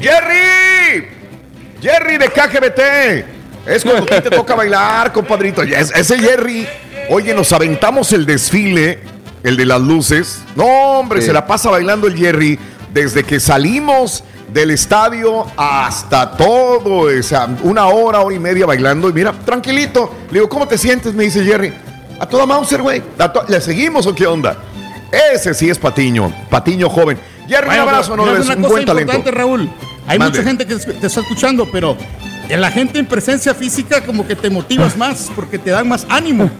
¡Jerry! 0.00 1.08
Jerry 1.80 2.18
de 2.18 2.28
KGBT. 2.28 3.24
Es 3.66 3.84
cuando 3.84 4.04
a 4.04 4.06
ti 4.20 4.28
te 4.28 4.30
toca 4.36 4.54
bailar, 4.54 5.12
compadrito. 5.12 5.62
Ya 5.64 5.80
es- 5.80 5.90
Ese 5.94 6.18
Jerry. 6.18 6.66
Oye, 7.10 7.34
nos 7.34 7.52
aventamos 7.52 8.12
el 8.12 8.24
desfile, 8.26 9.00
el 9.42 9.56
de 9.56 9.64
las 9.66 9.80
luces. 9.80 10.40
No, 10.56 10.64
hombre, 10.64 11.20
Sí. 11.20 11.26
se 11.28 11.32
la 11.32 11.46
pasa 11.46 11.70
bailando 11.70 12.06
el 12.06 12.16
Jerry 12.16 12.58
desde 12.92 13.24
que 13.24 13.40
salimos 13.40 14.24
del 14.52 14.70
estadio 14.70 15.46
hasta 15.56 16.30
todo. 16.36 17.00
O 17.18 17.22
sea, 17.22 17.48
una 17.62 17.86
hora, 17.86 18.20
hora 18.20 18.34
y 18.34 18.38
media 18.38 18.64
bailando. 18.66 19.08
Y 19.10 19.12
mira, 19.12 19.32
tranquilito. 19.44 20.14
Le 20.30 20.34
digo, 20.38 20.48
¿cómo 20.48 20.66
te 20.66 20.78
sientes? 20.78 21.12
Me 21.14 21.24
dice 21.24 21.44
Jerry. 21.44 21.74
A 22.18 22.26
toda 22.26 22.46
Mauser, 22.46 22.82
güey. 22.82 23.00
To- 23.16 23.44
¿Le 23.48 23.60
seguimos 23.60 24.06
o 24.06 24.14
qué 24.14 24.26
onda? 24.26 24.56
Ese 25.34 25.54
sí 25.54 25.70
es 25.70 25.78
Patiño, 25.78 26.32
Patiño 26.50 26.88
joven. 26.90 27.18
Jerry, 27.48 27.66
Bueno, 27.66 27.82
un 27.84 27.88
abrazo, 27.88 28.16
no 28.16 28.22
es 28.36 28.44
una 28.44 28.54
un 28.56 28.62
cosa 28.62 28.68
buen 28.68 28.84
talento. 28.84 29.12
importante, 29.12 29.30
Raúl. 29.38 29.70
Hay 30.06 30.18
Mande. 30.18 30.38
mucha 30.38 30.48
gente 30.48 30.66
que 30.66 30.76
te 30.76 31.06
está 31.06 31.20
escuchando, 31.20 31.66
pero 31.70 31.96
en 32.48 32.60
la 32.60 32.70
gente 32.70 32.98
en 32.98 33.06
presencia 33.06 33.54
física 33.54 34.02
como 34.02 34.26
que 34.26 34.34
te 34.36 34.50
motivas 34.50 34.96
más 34.96 35.30
porque 35.34 35.58
te 35.58 35.70
dan 35.70 35.88
más 35.88 36.06
ánimo. 36.10 36.50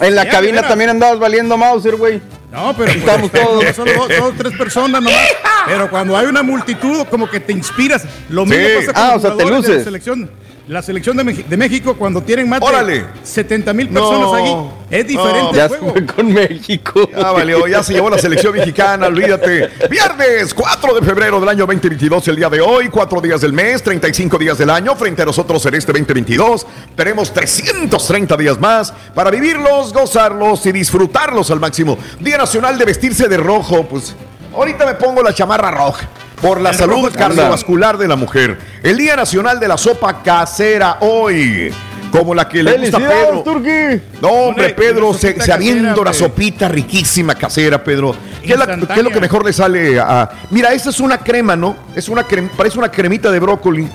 En 0.00 0.14
la 0.14 0.24
Ya, 0.24 0.30
cabina 0.30 0.62
también 0.62 0.90
andabas 0.90 1.18
valiendo 1.18 1.56
Mauser, 1.56 1.96
güey. 1.96 2.22
No, 2.52 2.74
pero 2.76 2.90
Estamos 2.92 3.30
pues, 3.30 3.42
todos. 3.44 3.76
Solo 3.76 3.92
dos, 3.94 4.08
dos, 4.18 4.34
tres 4.38 4.56
personas 4.56 5.02
nomás. 5.02 5.12
Pero 5.66 5.90
cuando 5.90 6.16
hay 6.16 6.24
una 6.24 6.42
multitud, 6.42 7.04
como 7.10 7.28
que 7.28 7.40
te 7.40 7.52
inspiras. 7.52 8.06
Lo 8.30 8.46
mismo 8.46 8.64
Sí. 8.80 8.86
pasa 8.86 8.92
con 8.94 9.02
Ah, 9.02 9.08
los 9.08 9.16
o 9.16 9.20
sea, 9.20 9.30
te 9.36 9.42
jugadores 9.42 9.62
de 9.64 9.68
luces. 9.68 9.76
la 9.78 9.84
selección. 9.84 10.30
La 10.68 10.82
selección 10.82 11.16
de, 11.16 11.24
de 11.24 11.56
México, 11.56 11.96
cuando 11.96 12.22
tienen 12.22 12.46
más 12.46 12.60
Órale. 12.60 13.00
de 13.00 13.06
70 13.22 13.72
mil 13.72 13.88
personas 13.88 14.20
No. 14.20 14.34
ahí, 14.34 14.98
es 15.00 15.06
diferente 15.06 15.40
No. 15.42 15.48
el 15.50 15.56
Ya 15.56 15.68
juego. 15.68 15.92
fue 15.92 16.04
con 16.06 16.30
México. 16.34 17.08
Ya 17.10 17.30
valió, 17.32 17.66
ya 17.66 17.82
se 17.82 17.94
llevó 17.94 18.10
la 18.10 18.18
selección 18.18 18.54
mexicana, 18.54 19.06
olvídate. 19.06 19.70
Viernes 19.88 20.52
4 20.52 20.94
de 21.00 21.06
febrero 21.06 21.40
del 21.40 21.48
año 21.48 21.64
2022, 21.64 22.28
el 22.28 22.36
día 22.36 22.50
de 22.50 22.60
hoy, 22.60 22.90
cuatro 22.90 23.18
días 23.22 23.40
del 23.40 23.54
mes, 23.54 23.82
35 23.82 24.36
días 24.36 24.58
del 24.58 24.68
año. 24.68 24.94
Frente 24.94 25.22
a 25.22 25.24
nosotros 25.24 25.64
en 25.64 25.74
este 25.74 25.90
2022 25.92 26.66
tenemos 26.94 27.32
330 27.32 28.36
días 28.36 28.60
más 28.60 28.92
para 29.14 29.30
vivirlos, 29.30 29.94
gozarlos 29.94 30.66
y 30.66 30.72
disfrutarlos 30.72 31.50
al 31.50 31.60
máximo. 31.60 31.96
Día 32.20 32.36
Nacional 32.36 32.76
de 32.76 32.84
vestirse 32.84 33.26
de 33.26 33.38
rojo, 33.38 33.84
pues 33.86 34.14
ahorita 34.54 34.84
me 34.84 34.94
pongo 34.96 35.22
la 35.22 35.32
chamarra 35.32 35.70
roja. 35.70 36.06
Por 36.42 36.60
la 36.60 36.70
El 36.70 36.76
salud 36.76 37.10
cardiovascular 37.16 37.98
de 37.98 38.06
la 38.08 38.16
mujer. 38.16 38.58
El 38.82 38.96
Día 38.96 39.16
Nacional 39.16 39.58
de 39.58 39.68
la 39.68 39.76
Sopa 39.76 40.22
Casera 40.22 40.98
hoy. 41.00 41.72
Como 42.12 42.34
la 42.34 42.48
que 42.48 42.62
le 42.62 42.78
gusta 42.78 42.96
a 42.96 43.00
¡Felicidades, 43.00 43.26
Pedro. 43.28 43.42
Turqui! 43.42 44.02
No, 44.22 44.28
hombre, 44.28 44.70
Pedro, 44.70 45.12
se, 45.12 45.28
sopita 45.28 45.44
se 45.44 45.50
casera, 45.52 45.80
una 45.80 45.94
hombre. 45.94 46.14
sopita 46.14 46.68
riquísima 46.68 47.34
casera, 47.34 47.84
Pedro. 47.84 48.14
¿Qué 48.42 48.52
es, 48.54 48.58
la- 48.58 48.64
Instantánea. 48.64 48.94
qué 48.94 49.00
es 49.00 49.04
lo 49.04 49.10
que 49.10 49.20
mejor 49.20 49.44
le 49.44 49.52
sale 49.52 50.00
a.? 50.00 50.30
Mira, 50.50 50.72
esta 50.72 50.88
es 50.88 51.00
una 51.00 51.18
crema, 51.18 51.54
¿no? 51.54 51.76
Es 51.94 52.08
una 52.08 52.22
crema, 52.24 52.48
parece 52.56 52.78
una 52.78 52.90
cremita 52.90 53.30
de 53.30 53.38
brócoli. 53.40 53.86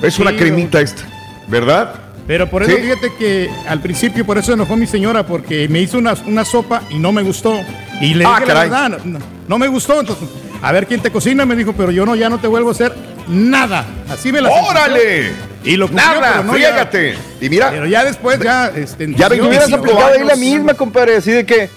Es 0.00 0.18
una 0.18 0.34
cremita 0.34 0.80
esta, 0.80 1.02
¿verdad? 1.48 1.92
Pero 2.26 2.48
por 2.48 2.62
eso 2.62 2.74
Sí. 2.74 2.82
fíjate 2.82 3.12
que 3.18 3.50
al 3.68 3.80
principio 3.80 4.24
por 4.24 4.38
eso 4.38 4.54
enojó 4.54 4.74
mi 4.76 4.86
señora 4.86 5.26
porque 5.26 5.68
me 5.68 5.80
hizo 5.80 5.98
una, 5.98 6.14
una 6.26 6.44
sopa 6.46 6.82
y 6.88 6.98
no 6.98 7.12
me 7.12 7.22
gustó. 7.22 7.60
Y 8.00 8.14
le 8.14 8.24
Ah, 8.24 8.36
dije 8.38 8.40
la 8.40 8.46
caray. 8.46 8.70
verdad, 8.70 8.98
no, 9.04 9.18
no 9.46 9.58
me 9.58 9.68
gustó. 9.68 10.00
Entonces, 10.00 10.26
a 10.62 10.72
ver 10.72 10.86
quién 10.86 11.02
te 11.02 11.10
cocina, 11.10 11.44
me 11.44 11.56
dijo, 11.56 11.72
pero 11.72 11.90
yo 11.90 12.06
no, 12.06 12.14
ya 12.14 12.28
no 12.30 12.38
te 12.38 12.46
vuelvo 12.46 12.68
a 12.68 12.72
hacer 12.72 12.94
nada. 13.26 13.84
Así 14.08 14.30
me 14.30 14.40
la 14.40 14.48
¡Órale! 14.48 15.32
Y 15.64 15.76
lo 15.76 15.88
cumplió, 15.88 16.06
¡Nada! 16.06 16.42
no, 16.42 16.52
¡Friégate! 16.52 17.16
Y 17.40 17.48
mira, 17.48 17.70
Pero 17.70 17.86
ya 17.86 18.04
después, 18.04 18.38
ya. 18.38 18.68
Este, 18.68 19.12
Ya 19.14 19.28
ven, 19.28 19.40
hubieras 19.40 19.68
25 19.68 19.78
aplicado 19.78 20.14
ahí 20.14 20.24
la 20.24 20.36
misma, 20.36 20.74
compadre, 20.74 21.16
así 21.16 21.32
de 21.32 21.44
que. 21.44 21.68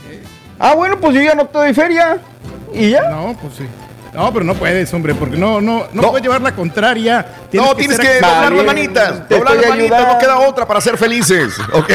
Ah, 0.60 0.74
bueno, 0.76 1.00
pues 1.00 1.16
yo 1.16 1.22
ya 1.22 1.34
no 1.36 1.46
te 1.48 1.58
doy 1.58 1.74
feria. 1.74 2.18
Y 2.74 2.92
ya. 2.92 3.10
No, 3.10 3.36
pues 3.42 3.56
sí. 3.56 3.64
No, 4.16 4.34
pero 4.34 4.46
no 4.46 4.54
puedes, 4.56 4.94
hombre, 4.94 5.14
porque 5.16 5.38
no, 5.38 5.60
no, 5.62 5.88
no, 5.92 6.02
No. 6.02 6.10
puedes 6.10 6.24
llevar 6.24 6.42
la 6.42 6.54
contraria. 6.56 7.26
no, 7.54 7.76
tienes 7.76 8.00
que 8.00 8.08
activo. 8.08 8.28
doblar 8.32 8.52
las 8.54 8.66
manitas. 8.66 9.28
te 9.28 9.36
Doblar 9.36 9.56
las 9.56 9.64
estoy 9.66 9.78
manitas, 9.78 10.08
no 10.14 10.20
queda 10.20 10.40
otra 10.40 10.68
para 10.68 10.82
ser 10.82 10.98
felices. 10.98 11.54
¿Ok? 11.74 11.92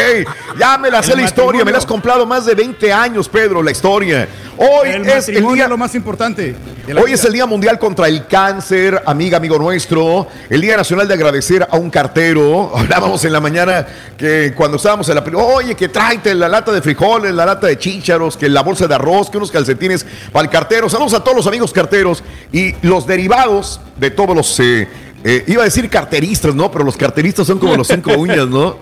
Ya 0.59 0.79
me 0.79 0.91
la 0.91 1.03
sé 1.03 1.15
la 1.17 1.23
historia, 1.23 1.65
me 1.65 1.73
la 1.73 1.79
has 1.79 1.87
comprado 1.87 2.27
más 2.27 2.47
de 2.47 2.55
20 2.55 2.93
años, 2.93 3.29
Pedro, 3.29 3.63
la 3.63 3.71
historia. 3.71 4.29
Hoy 4.57 4.91
El 4.91 5.09
es 5.09 5.29
el 5.29 5.47
día. 5.55 5.67
lo 5.69 5.79
más 5.79 5.95
importante. 5.95 6.55
Hoy 6.89 6.95
vida. 7.05 7.15
es 7.15 7.25
el 7.25 7.33
Día 7.33 7.47
Mundial 7.47 7.79
contra 7.79 8.09
el 8.09 8.27
Cáncer, 8.27 9.03
amiga, 9.07 9.39
amigo 9.39 9.59
nuestro. 9.59 10.27
El 10.51 10.61
Día 10.61 10.77
Nacional 10.77 11.09
de 11.09 11.15
agradecer 11.15 11.67
a 11.71 11.77
un 11.77 11.89
cartero. 11.89 12.73
Hablábamos 12.77 13.25
en 13.25 13.33
la 13.33 13.41
mañana 13.41 13.87
que 14.19 14.53
cuando 14.55 14.77
estábamos 14.77 15.09
en 15.09 15.15
la... 15.15 15.25
Oye, 15.37 15.75
que 15.75 15.89
tráete 15.89 16.35
la 16.35 16.49
lata 16.49 16.73
de 16.73 16.83
frijoles, 16.83 17.33
la 17.33 17.47
lata 17.47 17.69
de 17.69 17.79
chícharos, 17.79 18.37
que 18.37 18.49
la 18.51 18.63
bolsa 18.63 18.87
de 18.87 18.95
arroz, 18.95 19.31
que 19.31 19.39
unos 19.39 19.51
calcetines 19.51 20.05
para 20.33 20.45
el 20.45 20.51
cartero. 20.51 20.89
Saludos 20.91 21.15
a 21.15 21.21
todos 21.25 21.37
los 21.37 21.47
amigos 21.47 21.73
carteros 21.73 22.10
y 22.53 22.75
los 22.83 23.07
derivados 23.07 23.81
de 23.97 24.11
todos 24.11 24.37
los... 24.37 24.61
eh, 24.61 24.89
eh, 25.23 25.45
iba 25.49 25.63
a 25.63 25.65
decir 25.65 25.89
carteristas, 25.91 26.55
¿no? 26.55 26.71
Pero 26.71 26.85
los 26.85 26.97
carteristas 26.97 27.47
son 27.47 27.59
como 27.59 27.77
los 27.77 27.89
cinco 27.89 28.13
uñas, 28.19 28.47
¿no? 28.49 28.77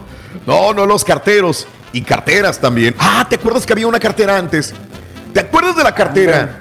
No, 0.46 0.72
no, 0.72 0.86
los 0.86 1.04
carteros. 1.04 1.66
Y 1.92 2.02
carteras 2.02 2.58
también. 2.60 2.94
Ah, 2.98 3.26
¿te 3.28 3.36
acuerdas 3.36 3.64
que 3.64 3.72
había 3.72 3.86
una 3.86 3.98
cartera 3.98 4.36
antes? 4.36 4.74
¿Te 5.32 5.40
acuerdas 5.40 5.74
de 5.76 5.82
la 5.82 5.94
cartera? 5.94 6.60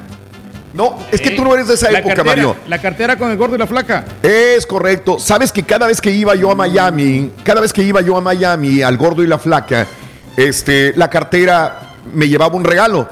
No, 0.73 0.97
es 1.11 1.19
que 1.21 1.31
tú 1.31 1.43
no 1.43 1.53
eres 1.53 1.67
de 1.67 1.73
esa 1.73 1.91
La 1.91 1.99
época, 1.99 2.15
cartera, 2.15 2.35
Mario. 2.35 2.55
La 2.67 2.79
cartera 2.79 3.17
con 3.17 3.31
el 3.31 3.37
gordo 3.37 3.55
y 3.55 3.57
la 3.57 3.67
flaca. 3.67 4.05
Es 4.21 4.65
correcto. 4.65 5.19
Sabes 5.19 5.51
que 5.51 5.63
cada 5.63 5.87
vez 5.87 5.99
que 5.99 6.11
iba 6.11 6.35
yo 6.35 6.51
a 6.51 6.55
Miami, 6.55 7.31
cada 7.43 7.61
vez 7.61 7.73
que 7.73 7.83
iba 7.83 7.99
yo 8.01 8.15
a 8.15 8.21
Miami, 8.21 8.81
al 8.81 8.95
gordo 8.95 9.23
y 9.23 9.27
la 9.27 9.37
flaca, 9.39 9.85
este, 10.37 10.93
la 10.95 11.09
cartera 11.09 11.93
me 12.13 12.27
llevaba 12.27 12.55
un 12.55 12.63
regalo. 12.63 13.09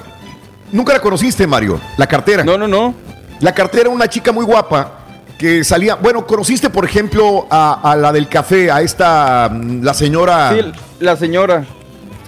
Nunca 0.72 0.94
la 0.94 1.00
conociste, 1.00 1.48
Mario, 1.48 1.80
la 1.98 2.08
cartera. 2.08 2.44
No, 2.44 2.58
no, 2.58 2.68
no. 2.68 2.94
La 3.40 3.54
cartera 3.54 3.82
era 3.82 3.90
una 3.90 4.08
chica 4.08 4.32
muy 4.32 4.46
guapa 4.46 4.92
que 5.38 5.64
salía. 5.64 5.96
Bueno, 5.96 6.26
conociste, 6.26 6.70
por 6.70 6.86
ejemplo, 6.86 7.48
a, 7.50 7.92
a 7.92 7.96
la 7.96 8.12
del 8.12 8.28
café, 8.30 8.72
a 8.72 8.82
esta, 8.82 9.50
mm, 9.52 9.84
la 9.84 9.94
señora. 9.94 10.54
Sí, 10.54 10.72
la 11.00 11.16
señora. 11.16 11.66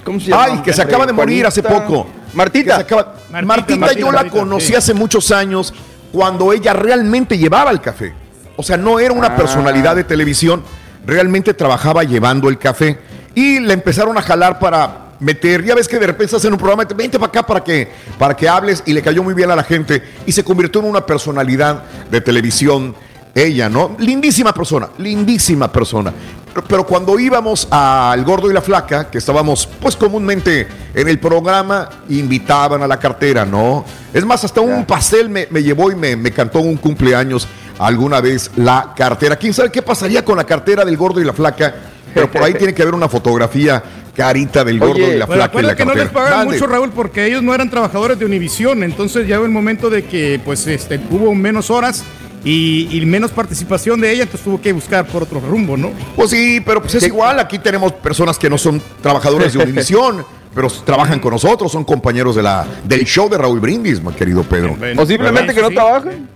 ¿Cómo 0.04 0.20
se 0.20 0.28
llama? 0.30 0.44
Ay, 0.44 0.58
que 0.62 0.74
se 0.74 0.82
acaba 0.82 1.06
de 1.06 1.14
morir 1.14 1.46
hace 1.46 1.64
poco. 1.64 2.06
Que 2.06 2.38
Martita. 2.38 2.76
se 2.76 2.82
acaba- 2.82 3.14
Martita, 3.32 3.46
Martita, 3.46 3.80
Martita, 3.80 4.00
yo 4.00 4.12
la 4.12 4.26
conocí 4.30 4.68
sí. 4.68 4.76
hace 4.76 4.94
muchos 4.94 5.32
años 5.32 5.74
cuando 6.12 6.52
ella 6.54 6.74
realmente 6.74 7.38
llevaba 7.38 7.72
el 7.72 7.82
café. 7.82 8.14
O 8.56 8.64
sea, 8.64 8.78
no 8.78 9.00
era 9.00 9.14
una 9.14 9.28
Ah. 9.28 9.36
personalidad 9.36 9.96
de 9.96 10.04
televisión, 10.04 10.64
realmente 11.06 11.54
trabajaba 11.54 12.04
llevando 12.04 12.50
el 12.50 12.58
café. 12.58 13.00
Y 13.36 13.60
le 13.60 13.74
empezaron 13.74 14.18
a 14.18 14.22
jalar 14.22 14.60
para 14.60 15.07
meter, 15.20 15.64
ya 15.64 15.76
ves 15.76 15.88
que 15.88 15.98
de 16.00 16.08
repente 16.08 16.36
hacen 16.36 16.52
un 16.54 16.60
programa, 16.60 16.88
te- 16.88 16.94
vente 16.94 17.18
para 17.20 17.30
acá 17.30 17.44
para 17.46 17.64
que, 17.64 17.90
para 18.18 18.36
que 18.36 18.48
hables 18.48 18.84
y 18.86 18.94
le 18.94 19.02
cayó 19.02 19.24
muy 19.24 19.34
bien 19.34 19.50
a 19.52 19.56
la 19.56 19.64
gente 19.64 20.04
y 20.26 20.32
se 20.32 20.44
convirtió 20.44 20.82
en 20.82 20.88
una 20.88 21.06
personalidad 21.06 21.84
de 22.12 22.22
televisión. 22.22 22.96
Ella, 23.36 23.70
¿no? 23.70 23.96
Lindísima 24.00 24.52
persona, 24.52 24.90
lindísima 24.98 25.72
persona. 25.72 26.12
Pero, 26.56 26.68
pero 26.68 26.86
cuando 26.88 27.20
íbamos 27.20 27.68
al 27.70 28.24
gordo 28.26 28.50
y 28.50 28.54
la 28.54 28.62
flaca, 28.64 29.12
que 29.12 29.20
estábamos 29.20 29.70
pues 29.80 29.96
comúnmente 29.96 30.68
en 30.96 31.08
el 31.08 31.20
programa, 31.20 31.88
invitaban 32.10 32.82
a 32.82 32.88
la 32.88 32.98
cartera, 32.98 33.46
¿no? 33.46 33.86
Es 34.12 34.26
más, 34.26 34.44
hasta 34.44 34.62
un 34.62 34.86
pastel 34.86 35.30
me, 35.30 35.48
me 35.52 35.62
llevó 35.62 35.92
y 35.92 35.96
me, 35.96 36.16
me 36.16 36.32
cantó 36.32 36.62
un 36.62 36.78
cumpleaños 36.78 37.48
alguna 37.78 38.22
vez 38.22 38.50
la 38.56 38.94
cartera. 38.98 39.36
¿Quién 39.36 39.54
sabe 39.54 39.72
qué 39.72 39.84
pasaría 39.84 40.26
con 40.26 40.36
la 40.38 40.44
cartera 40.44 40.84
del 40.84 40.98
gordo 40.98 41.22
y 41.22 41.24
la 41.24 41.34
flaca? 41.34 41.76
Pero 42.16 42.32
por 42.32 42.42
ahí 42.42 42.54
tiene 42.58 42.74
que 42.74 42.82
haber 42.82 42.96
una 42.96 43.08
fotografía 43.08 43.84
carita 44.18 44.66
del 44.66 44.80
gordo 44.80 44.96
Oye, 44.96 45.16
y 45.16 45.18
la 45.20 45.28
flaca 45.28 45.60
y 45.60 45.64
la 45.64 45.76
que 45.76 45.86
no 45.86 45.94
les 45.94 46.10
pagaban 46.10 46.48
mucho, 46.48 46.66
Raúl, 46.66 46.90
porque 46.90 47.26
ellos 47.28 47.44
no 47.44 47.54
eran 47.54 47.70
trabajadores 47.70 48.18
de 48.18 48.26
Univisión. 48.26 48.82
Entonces 48.84 49.28
ya 49.28 49.36
llegó 49.36 49.46
el 49.46 49.52
momento 49.52 49.90
de 49.92 50.04
que 50.04 50.42
pues 50.44 50.66
este, 50.68 51.00
hubo 51.12 51.34
menos 51.36 51.70
horas 51.70 52.04
y, 52.44 52.88
y 52.92 53.06
menos 53.06 53.32
participación 53.32 54.02
de 54.02 54.12
ella, 54.12 54.24
entonces 54.24 54.44
tuvo 54.44 54.60
que 54.60 54.74
buscar 54.74 55.06
por 55.06 55.24
otro 55.24 55.40
rumbo, 55.40 55.78
¿no? 55.78 55.92
Pues 56.16 56.32
sí, 56.32 56.62
pero 56.66 56.82
pues 56.82 56.96
es 56.96 57.04
igual. 57.04 57.40
Aquí 57.40 57.60
tenemos 57.60 57.94
personas 57.94 58.40
que 58.40 58.50
no 58.50 58.58
son 58.58 58.82
trabajadores 59.02 59.54
de 59.54 59.60
Univisión, 59.60 60.26
pero 60.56 60.68
trabajan 60.70 61.20
con 61.20 61.32
nosotros, 61.34 61.72
son 61.72 61.84
compañeros 61.84 62.36
de 62.36 62.42
la, 62.44 62.66
del 62.84 63.06
show 63.06 63.30
de 63.30 63.38
Raúl 63.38 63.60
Brindis, 63.60 64.02
mi 64.02 64.12
querido 64.14 64.42
Pedro. 64.44 64.76
Bueno, 64.78 65.02
O 65.02 65.06
simplemente 65.06 65.54
que 65.54 65.62
no 65.62 65.70
sí. 65.70 65.76
trabajen. 65.76 66.28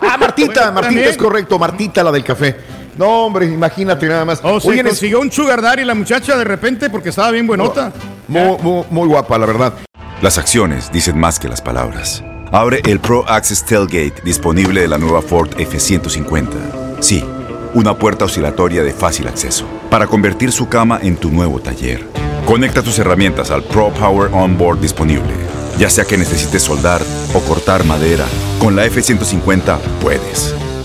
Ah, 0.00 0.16
Martita, 0.18 0.52
Bueno, 0.52 0.72
Martita 0.72 0.80
también. 0.82 1.08
es 1.08 1.16
correcto, 1.16 1.58
Martita, 1.58 2.04
la 2.04 2.12
del 2.12 2.22
café. 2.24 2.56
No, 2.98 3.26
hombre, 3.26 3.46
imagínate 3.46 4.06
nada 4.08 4.24
más. 4.24 4.40
O 4.42 4.60
se 4.60 4.68
Oye, 4.68 4.80
es 4.80 4.86
consiguió 4.86 5.20
un 5.20 5.30
sugar 5.30 5.60
daddy 5.60 5.84
la 5.84 5.94
muchacha 5.94 6.36
de 6.36 6.44
repente 6.44 6.88
porque 6.90 7.10
estaba 7.10 7.30
bien 7.30 7.46
buenota. 7.46 7.92
muy, 8.28 8.56
muy- 8.62 8.84
muy 8.90 9.08
guapa, 9.08 9.38
la 9.38 9.46
verdad. 9.46 9.74
Las 10.22 10.38
acciones 10.38 10.90
dicen 10.92 11.18
más 11.18 11.38
que 11.38 11.48
las 11.48 11.60
palabras. 11.60 12.24
Abre 12.52 12.80
el 12.86 13.00
Pro 13.00 13.28
Access 13.28 13.64
Tailgate 13.66 14.22
disponible 14.24 14.80
de 14.80 14.88
la 14.88 14.98
nueva 14.98 15.20
Ford 15.20 15.50
F-150. 15.58 16.48
Sí, 17.00 17.22
una 17.74 17.98
puerta 17.98 18.24
oscilatoria 18.24 18.82
de 18.82 18.92
fácil 18.92 19.28
acceso 19.28 19.66
para 19.90 20.06
convertir 20.06 20.52
su 20.52 20.68
cama 20.68 20.98
en 21.02 21.16
tu 21.16 21.30
nuevo 21.30 21.60
taller. 21.60 22.06
Conecta 22.46 22.82
tus 22.82 22.98
herramientas 22.98 23.50
al 23.50 23.62
Pro 23.64 23.90
Power 23.90 24.30
Onboard 24.32 24.80
disponible. 24.80 25.34
Ya 25.78 25.90
sea 25.90 26.04
que 26.06 26.16
necesites 26.16 26.62
soldar 26.62 27.02
o 27.34 27.40
cortar 27.40 27.84
madera, 27.84 28.24
con 28.60 28.74
la 28.76 28.86
F-150 28.86 29.76
puedes. 30.00 30.54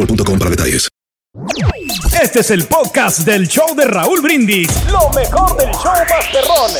boostmobile.com 0.00 0.38
para 0.38 0.50
detalles. 0.50 0.88
Este 2.22 2.40
es 2.40 2.50
el 2.50 2.64
podcast 2.64 3.20
del 3.20 3.46
show 3.48 3.74
de 3.74 3.84
Raúl 3.84 4.20
Brindis. 4.20 4.68
Lo 4.90 5.10
mejor 5.10 5.56
del 5.56 5.70
show 5.72 5.92
Masterrón. 6.08 6.70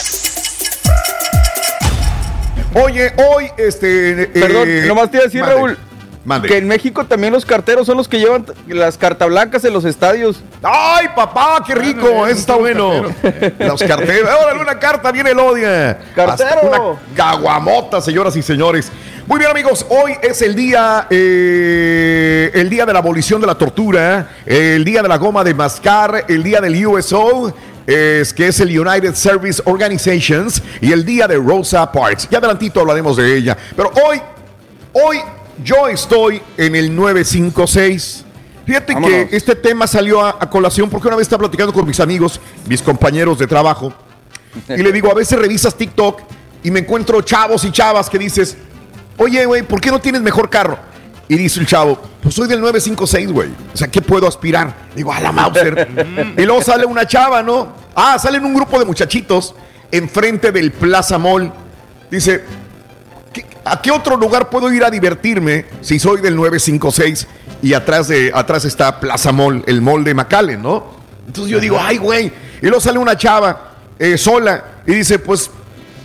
Oye, 2.74 3.12
hoy, 3.16 3.50
este. 3.56 4.28
Perdón, 4.28 4.86
nomás 4.88 5.10
te 5.10 5.16
iba 5.18 5.24
a 5.24 5.26
decir, 5.26 5.42
Raúl. 5.42 5.78
Mande. 6.24 6.48
Que 6.48 6.58
en 6.58 6.68
México 6.68 7.04
también 7.04 7.32
los 7.32 7.44
carteros 7.44 7.86
son 7.86 7.96
los 7.96 8.08
que 8.08 8.18
llevan 8.18 8.44
las 8.66 8.96
cartas 8.98 9.28
blancas 9.28 9.64
en 9.64 9.72
los 9.72 9.84
estadios. 9.84 10.42
¡Ay, 10.62 11.06
papá! 11.14 11.62
¡Qué 11.66 11.74
rico! 11.74 12.26
Eso 12.26 12.40
está 12.40 12.56
bueno. 12.56 13.04
Los 13.58 13.82
carteros. 13.82 14.30
Órale, 14.42 14.60
una 14.60 14.78
carta, 14.78 15.12
viene 15.12 15.30
el 15.30 15.38
odia. 15.38 15.98
Cartero. 16.14 16.60
Una 16.62 17.00
caguamota, 17.14 18.00
señoras 18.00 18.36
y 18.36 18.42
señores. 18.42 18.90
Muy 19.26 19.38
bien, 19.38 19.50
amigos. 19.50 19.86
Hoy 19.88 20.16
es 20.22 20.42
el 20.42 20.56
día, 20.56 21.06
eh, 21.08 22.50
el 22.52 22.68
día 22.68 22.84
de 22.84 22.92
la 22.92 22.98
abolición 22.98 23.40
de 23.40 23.46
la 23.46 23.54
tortura, 23.54 24.28
el 24.44 24.84
día 24.84 25.02
de 25.02 25.08
la 25.08 25.18
goma 25.18 25.44
de 25.44 25.54
mascar, 25.54 26.24
el 26.26 26.42
día 26.42 26.60
del 26.60 26.84
USO. 26.84 27.54
Es 27.86 28.34
que 28.34 28.48
es 28.48 28.60
el 28.60 28.78
United 28.78 29.14
Service 29.14 29.62
Organizations 29.64 30.62
y 30.80 30.92
el 30.92 31.04
día 31.04 31.26
de 31.26 31.36
Rosa 31.36 31.90
Parks. 31.90 32.28
Ya 32.28 32.38
adelantito 32.38 32.80
hablaremos 32.80 33.16
de 33.16 33.36
ella. 33.36 33.56
Pero 33.74 33.90
hoy, 34.04 34.20
hoy 34.92 35.20
yo 35.62 35.88
estoy 35.88 36.40
en 36.56 36.76
el 36.76 36.94
956. 36.94 38.24
Fíjate 38.66 38.94
Vámonos. 38.94 39.28
que 39.28 39.36
este 39.36 39.56
tema 39.56 39.86
salió 39.86 40.20
a, 40.24 40.36
a 40.38 40.48
colación 40.48 40.88
porque 40.90 41.08
una 41.08 41.16
vez 41.16 41.24
estaba 41.24 41.40
platicando 41.40 41.72
con 41.72 41.86
mis 41.86 41.98
amigos, 42.00 42.40
mis 42.66 42.82
compañeros 42.82 43.38
de 43.38 43.46
trabajo, 43.46 43.92
y 44.68 44.76
le 44.82 44.92
digo, 44.92 45.10
a 45.10 45.14
veces 45.14 45.38
revisas 45.38 45.74
TikTok 45.74 46.20
y 46.62 46.70
me 46.70 46.80
encuentro 46.80 47.20
chavos 47.22 47.64
y 47.64 47.72
chavas 47.72 48.08
que 48.10 48.18
dices, 48.18 48.56
oye, 49.16 49.44
güey, 49.46 49.62
¿por 49.62 49.80
qué 49.80 49.90
no 49.90 50.00
tienes 50.00 50.20
mejor 50.22 50.48
carro? 50.50 50.78
Y 51.28 51.36
dice 51.36 51.60
el 51.60 51.66
chavo, 51.66 52.00
pues 52.22 52.34
soy 52.34 52.48
del 52.48 52.60
956, 52.60 53.30
güey. 53.32 53.50
O 53.72 53.76
sea, 53.76 53.88
¿qué 53.88 54.02
puedo 54.02 54.26
aspirar? 54.26 54.74
Digo, 54.96 55.12
a 55.12 55.20
la 55.20 55.30
Mauser. 55.32 56.34
y 56.36 56.42
luego 56.44 56.60
sale 56.62 56.84
una 56.84 57.06
chava, 57.06 57.42
¿no? 57.42 57.68
Ah, 57.94 58.18
salen 58.18 58.44
un 58.44 58.54
grupo 58.54 58.78
de 58.78 58.84
muchachitos 58.84 59.54
enfrente 59.92 60.50
del 60.52 60.72
Plaza 60.72 61.18
Mall. 61.18 61.52
Dice, 62.10 62.44
¿qué- 62.44 62.44
¿a 63.64 63.80
qué 63.80 63.90
otro 63.90 64.16
lugar 64.16 64.50
puedo 64.50 64.72
ir 64.72 64.84
a 64.84 64.90
divertirme 64.90 65.66
si 65.80 65.98
soy 65.98 66.20
del 66.20 66.36
956 66.36 67.26
y 67.62 67.74
atrás, 67.74 68.08
de, 68.08 68.30
atrás 68.34 68.64
está 68.64 69.00
Plaza 69.00 69.32
Mall, 69.32 69.62
el 69.66 69.82
mall 69.82 70.02
de 70.04 70.14
McAllen, 70.14 70.62
¿no? 70.62 70.98
Entonces 71.26 71.52
yo 71.52 71.60
digo, 71.60 71.78
ay, 71.80 71.98
güey. 71.98 72.32
Y 72.60 72.66
luego 72.66 72.80
sale 72.80 72.98
una 72.98 73.16
chava 73.16 73.74
eh, 73.98 74.16
sola 74.18 74.64
y 74.86 74.94
dice, 74.94 75.18
pues, 75.18 75.50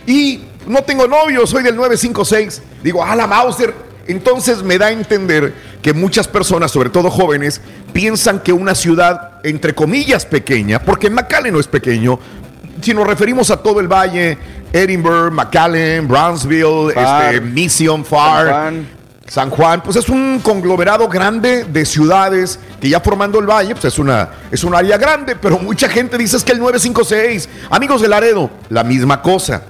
y 0.06 0.44
no 0.66 0.82
tengo 0.82 1.06
novio, 1.06 1.46
soy 1.46 1.62
del 1.62 1.76
956. 1.76 2.62
Digo, 2.82 3.02
a 3.02 3.16
la 3.16 3.26
Mauser. 3.26 3.74
Entonces 4.08 4.62
me 4.62 4.78
da 4.78 4.86
a 4.86 4.92
entender 4.92 5.52
que 5.82 5.92
muchas 5.92 6.28
personas, 6.28 6.70
sobre 6.70 6.90
todo 6.90 7.10
jóvenes, 7.10 7.60
piensan 7.92 8.38
que 8.40 8.52
una 8.52 8.74
ciudad, 8.76 9.40
entre 9.42 9.74
comillas, 9.74 10.24
pequeña, 10.26 10.80
porque 10.80 11.10
McAllen 11.10 11.54
no 11.54 11.58
es 11.58 11.66
pequeño, 11.66 12.20
si 12.80 12.94
nos 12.94 13.06
referimos 13.06 13.50
a 13.50 13.56
todo 13.56 13.80
el 13.80 13.88
valle, 13.88 14.38
Edinburgh, 14.72 15.32
McAllen, 15.32 16.06
Brownsville, 16.06 16.92
Far. 16.92 17.34
este, 17.34 17.40
Mission, 17.40 18.04
Far, 18.04 18.46
San 18.46 18.52
Juan. 18.52 18.96
San 19.28 19.50
Juan, 19.50 19.82
pues 19.82 19.96
es 19.96 20.08
un 20.08 20.40
conglomerado 20.40 21.08
grande 21.08 21.64
de 21.64 21.84
ciudades 21.84 22.60
que 22.80 22.88
ya 22.88 23.00
formando 23.00 23.40
el 23.40 23.46
valle, 23.46 23.74
pues 23.74 23.86
es 23.86 23.98
una 23.98 24.28
es 24.52 24.62
un 24.62 24.74
área 24.74 24.96
grande, 24.98 25.34
pero 25.34 25.58
mucha 25.58 25.88
gente 25.88 26.16
dice 26.16 26.36
es 26.36 26.44
que 26.44 26.52
el 26.52 26.60
956, 26.60 27.48
amigos 27.70 28.02
de 28.02 28.08
Laredo, 28.08 28.50
la 28.68 28.84
misma 28.84 29.22
cosa, 29.22 29.62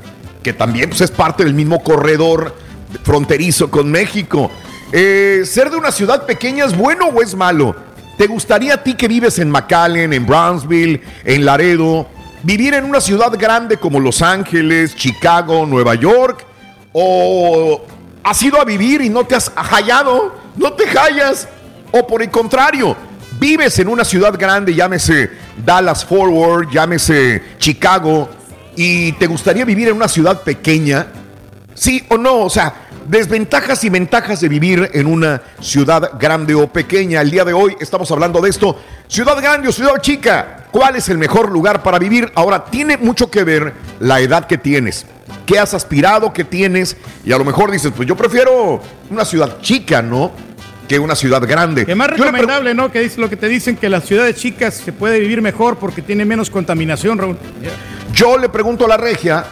que 0.42 0.52
también 0.52 0.90
pues 0.90 1.00
es 1.00 1.10
parte 1.10 1.42
del 1.42 1.54
mismo 1.54 1.82
corredor 1.82 2.54
fronterizo 3.02 3.70
con 3.70 3.90
México. 3.90 4.50
Eh, 4.92 5.42
¿Ser 5.44 5.70
de 5.70 5.76
una 5.76 5.90
ciudad 5.90 6.26
pequeña 6.26 6.66
es 6.66 6.76
bueno 6.76 7.06
o 7.06 7.22
es 7.22 7.34
malo? 7.34 7.74
¿Te 8.18 8.26
gustaría 8.26 8.74
a 8.74 8.82
ti 8.82 8.94
que 8.94 9.08
vives 9.08 9.38
en 9.38 9.50
McAllen, 9.50 10.12
en 10.12 10.26
Brownsville, 10.26 11.02
en 11.24 11.44
Laredo, 11.44 12.08
vivir 12.46 12.74
en 12.74 12.84
una 12.84 13.00
ciudad 13.00 13.36
grande 13.36 13.76
como 13.76 13.98
Los 13.98 14.22
Ángeles, 14.22 14.94
Chicago, 14.94 15.66
Nueva 15.66 15.96
York? 15.96 16.46
¿O 16.92 17.84
has 18.22 18.40
ido 18.40 18.60
a 18.60 18.64
vivir 18.64 19.00
y 19.00 19.08
no 19.08 19.24
te 19.24 19.34
has 19.34 19.50
hallado? 19.50 20.36
¿No 20.54 20.72
te 20.72 20.86
hallas? 20.86 21.48
¿O 21.90 22.06
por 22.06 22.22
el 22.22 22.30
contrario, 22.30 22.96
vives 23.40 23.80
en 23.80 23.88
una 23.88 24.04
ciudad 24.04 24.38
grande, 24.38 24.72
llámese 24.74 25.30
Dallas 25.64 26.04
Forward, 26.04 26.70
llámese 26.70 27.42
Chicago, 27.58 28.28
y 28.76 29.12
te 29.12 29.26
gustaría 29.26 29.64
vivir 29.64 29.88
en 29.88 29.96
una 29.96 30.08
ciudad 30.08 30.42
pequeña? 30.42 31.08
¿Sí 31.74 32.06
o 32.08 32.16
no? 32.16 32.42
O 32.42 32.50
sea, 32.50 32.85
desventajas 33.08 33.84
y 33.84 33.90
ventajas 33.90 34.40
de 34.40 34.48
vivir 34.48 34.90
en 34.92 35.06
una 35.06 35.42
ciudad 35.60 36.12
grande 36.18 36.54
o 36.54 36.66
pequeña. 36.66 37.20
El 37.20 37.30
día 37.30 37.44
de 37.44 37.52
hoy 37.52 37.76
estamos 37.80 38.10
hablando 38.10 38.40
de 38.40 38.50
esto. 38.50 38.78
Ciudad 39.08 39.36
grande 39.40 39.68
o 39.68 39.72
ciudad 39.72 40.00
chica. 40.00 40.64
¿Cuál 40.70 40.96
es 40.96 41.08
el 41.08 41.18
mejor 41.18 41.50
lugar 41.50 41.82
para 41.82 41.98
vivir? 41.98 42.30
Ahora, 42.34 42.64
tiene 42.64 42.96
mucho 42.96 43.30
que 43.30 43.44
ver 43.44 43.72
la 44.00 44.20
edad 44.20 44.46
que 44.46 44.58
tienes. 44.58 45.06
¿Qué 45.46 45.58
has 45.58 45.74
aspirado? 45.74 46.32
¿Qué 46.32 46.44
tienes? 46.44 46.96
Y 47.24 47.32
a 47.32 47.38
lo 47.38 47.44
mejor 47.44 47.70
dices, 47.70 47.92
pues 47.96 48.08
yo 48.08 48.16
prefiero 48.16 48.80
una 49.10 49.24
ciudad 49.24 49.60
chica, 49.60 50.02
¿no? 50.02 50.32
Que 50.88 50.98
una 50.98 51.14
ciudad 51.14 51.46
grande. 51.46 51.86
Que 51.86 51.94
más 51.94 52.10
recomendable, 52.10 52.74
¿no? 52.74 52.90
Que 52.92 53.00
dice 53.00 53.20
lo 53.20 53.30
que 53.30 53.36
te 53.36 53.48
dicen 53.48 53.76
que 53.76 53.88
las 53.88 54.04
ciudades 54.04 54.36
chicas 54.36 54.74
se 54.74 54.92
puede 54.92 55.18
vivir 55.18 55.40
mejor 55.42 55.76
porque 55.76 56.02
tiene 56.02 56.24
menos 56.24 56.50
contaminación, 56.50 57.18
Raúl. 57.18 57.38
Yo 58.12 58.38
le 58.38 58.48
pregunto 58.48 58.84
a 58.84 58.88
la 58.88 58.96
regia 58.96 59.44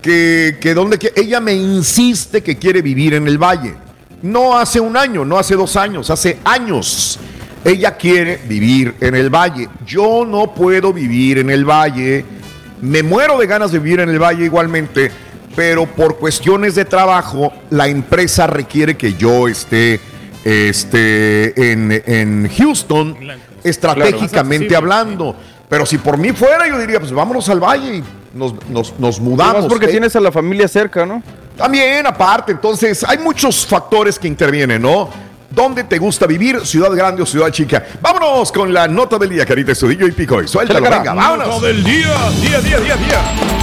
que, 0.00 0.58
que 0.60 0.74
dónde 0.74 0.98
que 0.98 1.12
ella 1.16 1.40
me 1.40 1.52
insiste 1.54 2.42
que 2.42 2.56
quiere 2.58 2.82
vivir 2.82 3.14
en 3.14 3.26
el 3.28 3.38
valle. 3.38 3.74
No 4.22 4.58
hace 4.58 4.80
un 4.80 4.96
año, 4.96 5.24
no 5.24 5.38
hace 5.38 5.54
dos 5.54 5.76
años, 5.76 6.10
hace 6.10 6.38
años. 6.44 7.18
Ella 7.64 7.96
quiere 7.96 8.38
vivir 8.46 8.94
en 9.00 9.14
el 9.14 9.30
valle. 9.30 9.68
Yo 9.86 10.24
no 10.26 10.54
puedo 10.54 10.92
vivir 10.92 11.38
en 11.38 11.50
el 11.50 11.64
valle. 11.64 12.24
Me 12.80 13.02
muero 13.02 13.38
de 13.38 13.46
ganas 13.46 13.72
de 13.72 13.78
vivir 13.78 14.00
en 14.00 14.08
el 14.08 14.18
valle 14.18 14.44
igualmente, 14.44 15.10
pero 15.54 15.86
por 15.86 16.18
cuestiones 16.18 16.74
de 16.74 16.84
trabajo, 16.86 17.52
la 17.70 17.88
empresa 17.88 18.46
requiere 18.46 18.96
que 18.96 19.14
yo 19.14 19.48
esté 19.48 20.00
este, 20.44 21.72
en, 21.72 22.02
en 22.06 22.48
Houston, 22.56 23.16
estratégicamente 23.62 24.68
Claro. 24.68 24.84
hablando. 24.84 25.36
Pero 25.68 25.86
si 25.86 25.98
por 25.98 26.16
mí 26.18 26.32
fuera, 26.32 26.66
yo 26.68 26.78
diría, 26.78 26.98
pues 26.98 27.12
vámonos 27.12 27.48
al 27.48 27.60
valle 27.60 27.96
y 27.96 28.04
nos, 28.34 28.54
nos, 28.68 28.98
nos 28.98 29.20
mudamos. 29.20 29.54
Además 29.54 29.68
porque 29.70 29.86
¿eh? 29.86 29.90
tienes 29.90 30.14
a 30.16 30.20
la 30.20 30.32
familia 30.32 30.68
cerca, 30.68 31.04
¿no? 31.06 31.22
También, 31.56 32.06
aparte, 32.06 32.52
entonces, 32.52 33.04
hay 33.04 33.18
muchos 33.18 33.66
factores 33.66 34.18
que 34.18 34.28
intervienen, 34.28 34.80
¿no? 34.80 35.10
¿Dónde 35.50 35.84
te 35.84 35.98
gusta 35.98 36.26
vivir? 36.26 36.64
¿Ciudad 36.64 36.90
grande 36.92 37.22
o 37.22 37.26
ciudad 37.26 37.50
chica? 37.50 37.84
Vámonos 38.00 38.52
con 38.52 38.72
la 38.72 38.86
nota 38.86 39.18
del 39.18 39.30
día, 39.30 39.44
Carita 39.44 39.72
Estudillo 39.72 40.06
y 40.06 40.12
Pico. 40.12 40.40
Y 40.40 40.48
suéltalo, 40.48 40.80
venga, 40.80 41.12
vámonos. 41.12 41.48
Nota 41.48 41.66
del 41.66 41.82
día, 41.82 42.14
día, 42.40 42.60
día, 42.60 42.78
día, 42.78 42.96
día. 42.96 43.59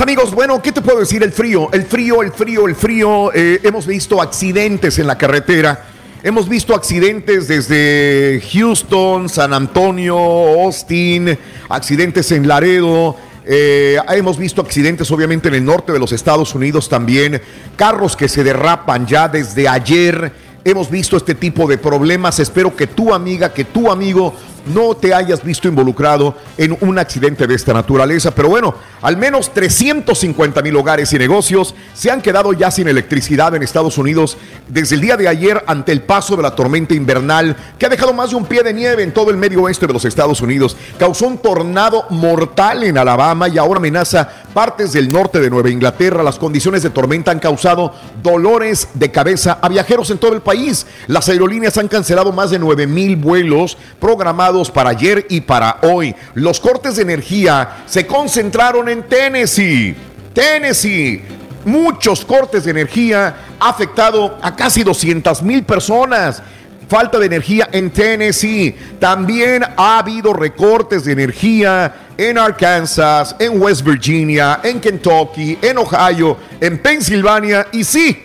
Amigos, 0.00 0.34
bueno, 0.34 0.60
¿qué 0.60 0.72
te 0.72 0.82
puedo 0.82 0.98
decir? 0.98 1.22
El 1.22 1.30
frío, 1.30 1.70
el 1.72 1.84
frío, 1.84 2.22
el 2.22 2.32
frío, 2.32 2.66
el 2.66 2.74
frío. 2.74 3.32
Eh, 3.32 3.60
hemos 3.62 3.86
visto 3.86 4.20
accidentes 4.20 4.98
en 4.98 5.06
la 5.06 5.16
carretera. 5.16 5.84
Hemos 6.22 6.48
visto 6.48 6.74
accidentes 6.74 7.48
desde 7.48 8.42
Houston, 8.52 9.28
San 9.28 9.54
Antonio, 9.54 10.16
Austin, 10.16 11.38
accidentes 11.68 12.32
en 12.32 12.48
Laredo. 12.48 13.16
eh, 13.46 13.98
hemos 14.08 14.36
visto 14.36 14.60
accidentes 14.60 15.10
obviamente 15.10 15.48
en 15.48 15.54
el 15.54 15.64
norte 15.64 15.92
de 15.92 15.98
los 15.98 16.12
Estados 16.12 16.54
Unidos 16.54 16.88
también. 16.88 17.40
Carros 17.76 18.16
que 18.16 18.28
se 18.28 18.42
derrapan 18.42 19.06
ya 19.06 19.28
desde 19.28 19.68
ayer. 19.68 20.32
Hemos 20.64 20.90
visto 20.90 21.16
este 21.16 21.34
tipo 21.34 21.68
de 21.68 21.78
problemas. 21.78 22.40
Espero 22.40 22.74
que 22.74 22.88
tu 22.88 23.14
amiga, 23.14 23.52
que 23.52 23.64
tu 23.64 23.90
amigo 23.90 24.34
no 24.66 24.94
te 24.94 25.14
hayas 25.14 25.42
visto 25.42 25.68
involucrado 25.68 26.34
en 26.56 26.76
un 26.80 26.98
accidente 26.98 27.46
de 27.46 27.54
esta 27.54 27.72
naturaleza. 27.72 28.34
Pero 28.34 28.48
bueno, 28.48 28.74
al 29.02 29.16
menos 29.16 29.52
350 29.52 30.62
mil 30.62 30.76
hogares 30.76 31.12
y 31.12 31.18
negocios 31.18 31.74
se 31.92 32.10
han 32.10 32.22
quedado 32.22 32.52
ya 32.52 32.70
sin 32.70 32.88
electricidad 32.88 33.54
en 33.54 33.62
Estados 33.62 33.98
Unidos 33.98 34.36
desde 34.68 34.94
el 34.94 35.00
día 35.00 35.16
de 35.16 35.28
ayer 35.28 35.62
ante 35.66 35.92
el 35.92 36.02
paso 36.02 36.36
de 36.36 36.42
la 36.42 36.54
tormenta 36.54 36.94
invernal 36.94 37.56
que 37.78 37.86
ha 37.86 37.90
dejado 37.90 38.12
más 38.12 38.30
de 38.30 38.36
un 38.36 38.46
pie 38.46 38.62
de 38.62 38.72
nieve 38.72 39.02
en 39.02 39.12
todo 39.12 39.30
el 39.30 39.36
medio 39.36 39.62
oeste 39.62 39.86
de 39.86 39.92
los 39.92 40.04
Estados 40.04 40.40
Unidos. 40.40 40.76
Causó 40.98 41.26
un 41.26 41.38
tornado 41.38 42.06
mortal 42.10 42.84
en 42.84 42.98
Alabama 42.98 43.48
y 43.48 43.58
ahora 43.58 43.78
amenaza 43.78 44.28
partes 44.54 44.92
del 44.92 45.08
norte 45.08 45.40
de 45.40 45.50
Nueva 45.50 45.70
Inglaterra, 45.70 46.22
las 46.22 46.38
condiciones 46.38 46.82
de 46.82 46.90
tormenta 46.90 47.30
han 47.30 47.40
causado 47.40 47.92
dolores 48.22 48.88
de 48.94 49.10
cabeza 49.10 49.58
a 49.60 49.68
viajeros 49.68 50.10
en 50.10 50.18
todo 50.18 50.32
el 50.32 50.40
país. 50.42 50.86
Las 51.08 51.28
aerolíneas 51.28 51.76
han 51.76 51.88
cancelado 51.88 52.32
más 52.32 52.50
de 52.50 52.58
9 52.58 52.86
mil 52.86 53.16
vuelos 53.16 53.76
programados 54.00 54.53
para 54.70 54.90
ayer 54.90 55.26
y 55.28 55.40
para 55.40 55.78
hoy. 55.82 56.14
Los 56.34 56.60
cortes 56.60 56.96
de 56.96 57.02
energía 57.02 57.84
se 57.86 58.06
concentraron 58.06 58.88
en 58.88 59.02
Tennessee. 59.04 59.96
Tennessee. 60.32 61.22
Muchos 61.64 62.24
cortes 62.24 62.64
de 62.64 62.70
energía 62.70 63.34
ha 63.58 63.68
afectado 63.70 64.38
a 64.42 64.54
casi 64.54 64.82
200 64.82 65.42
mil 65.42 65.64
personas 65.64 66.42
falta 66.88 67.18
de 67.18 67.26
energía 67.26 67.68
en 67.72 67.90
Tennessee. 67.90 68.74
También 68.98 69.64
ha 69.76 69.98
habido 69.98 70.32
recortes 70.32 71.04
de 71.04 71.12
energía 71.12 71.94
en 72.16 72.38
Arkansas, 72.38 73.34
en 73.38 73.60
West 73.60 73.82
Virginia, 73.82 74.60
en 74.62 74.80
Kentucky, 74.80 75.58
en 75.60 75.78
Ohio, 75.78 76.36
en 76.60 76.78
Pensilvania 76.78 77.66
y 77.72 77.84
sí, 77.84 78.24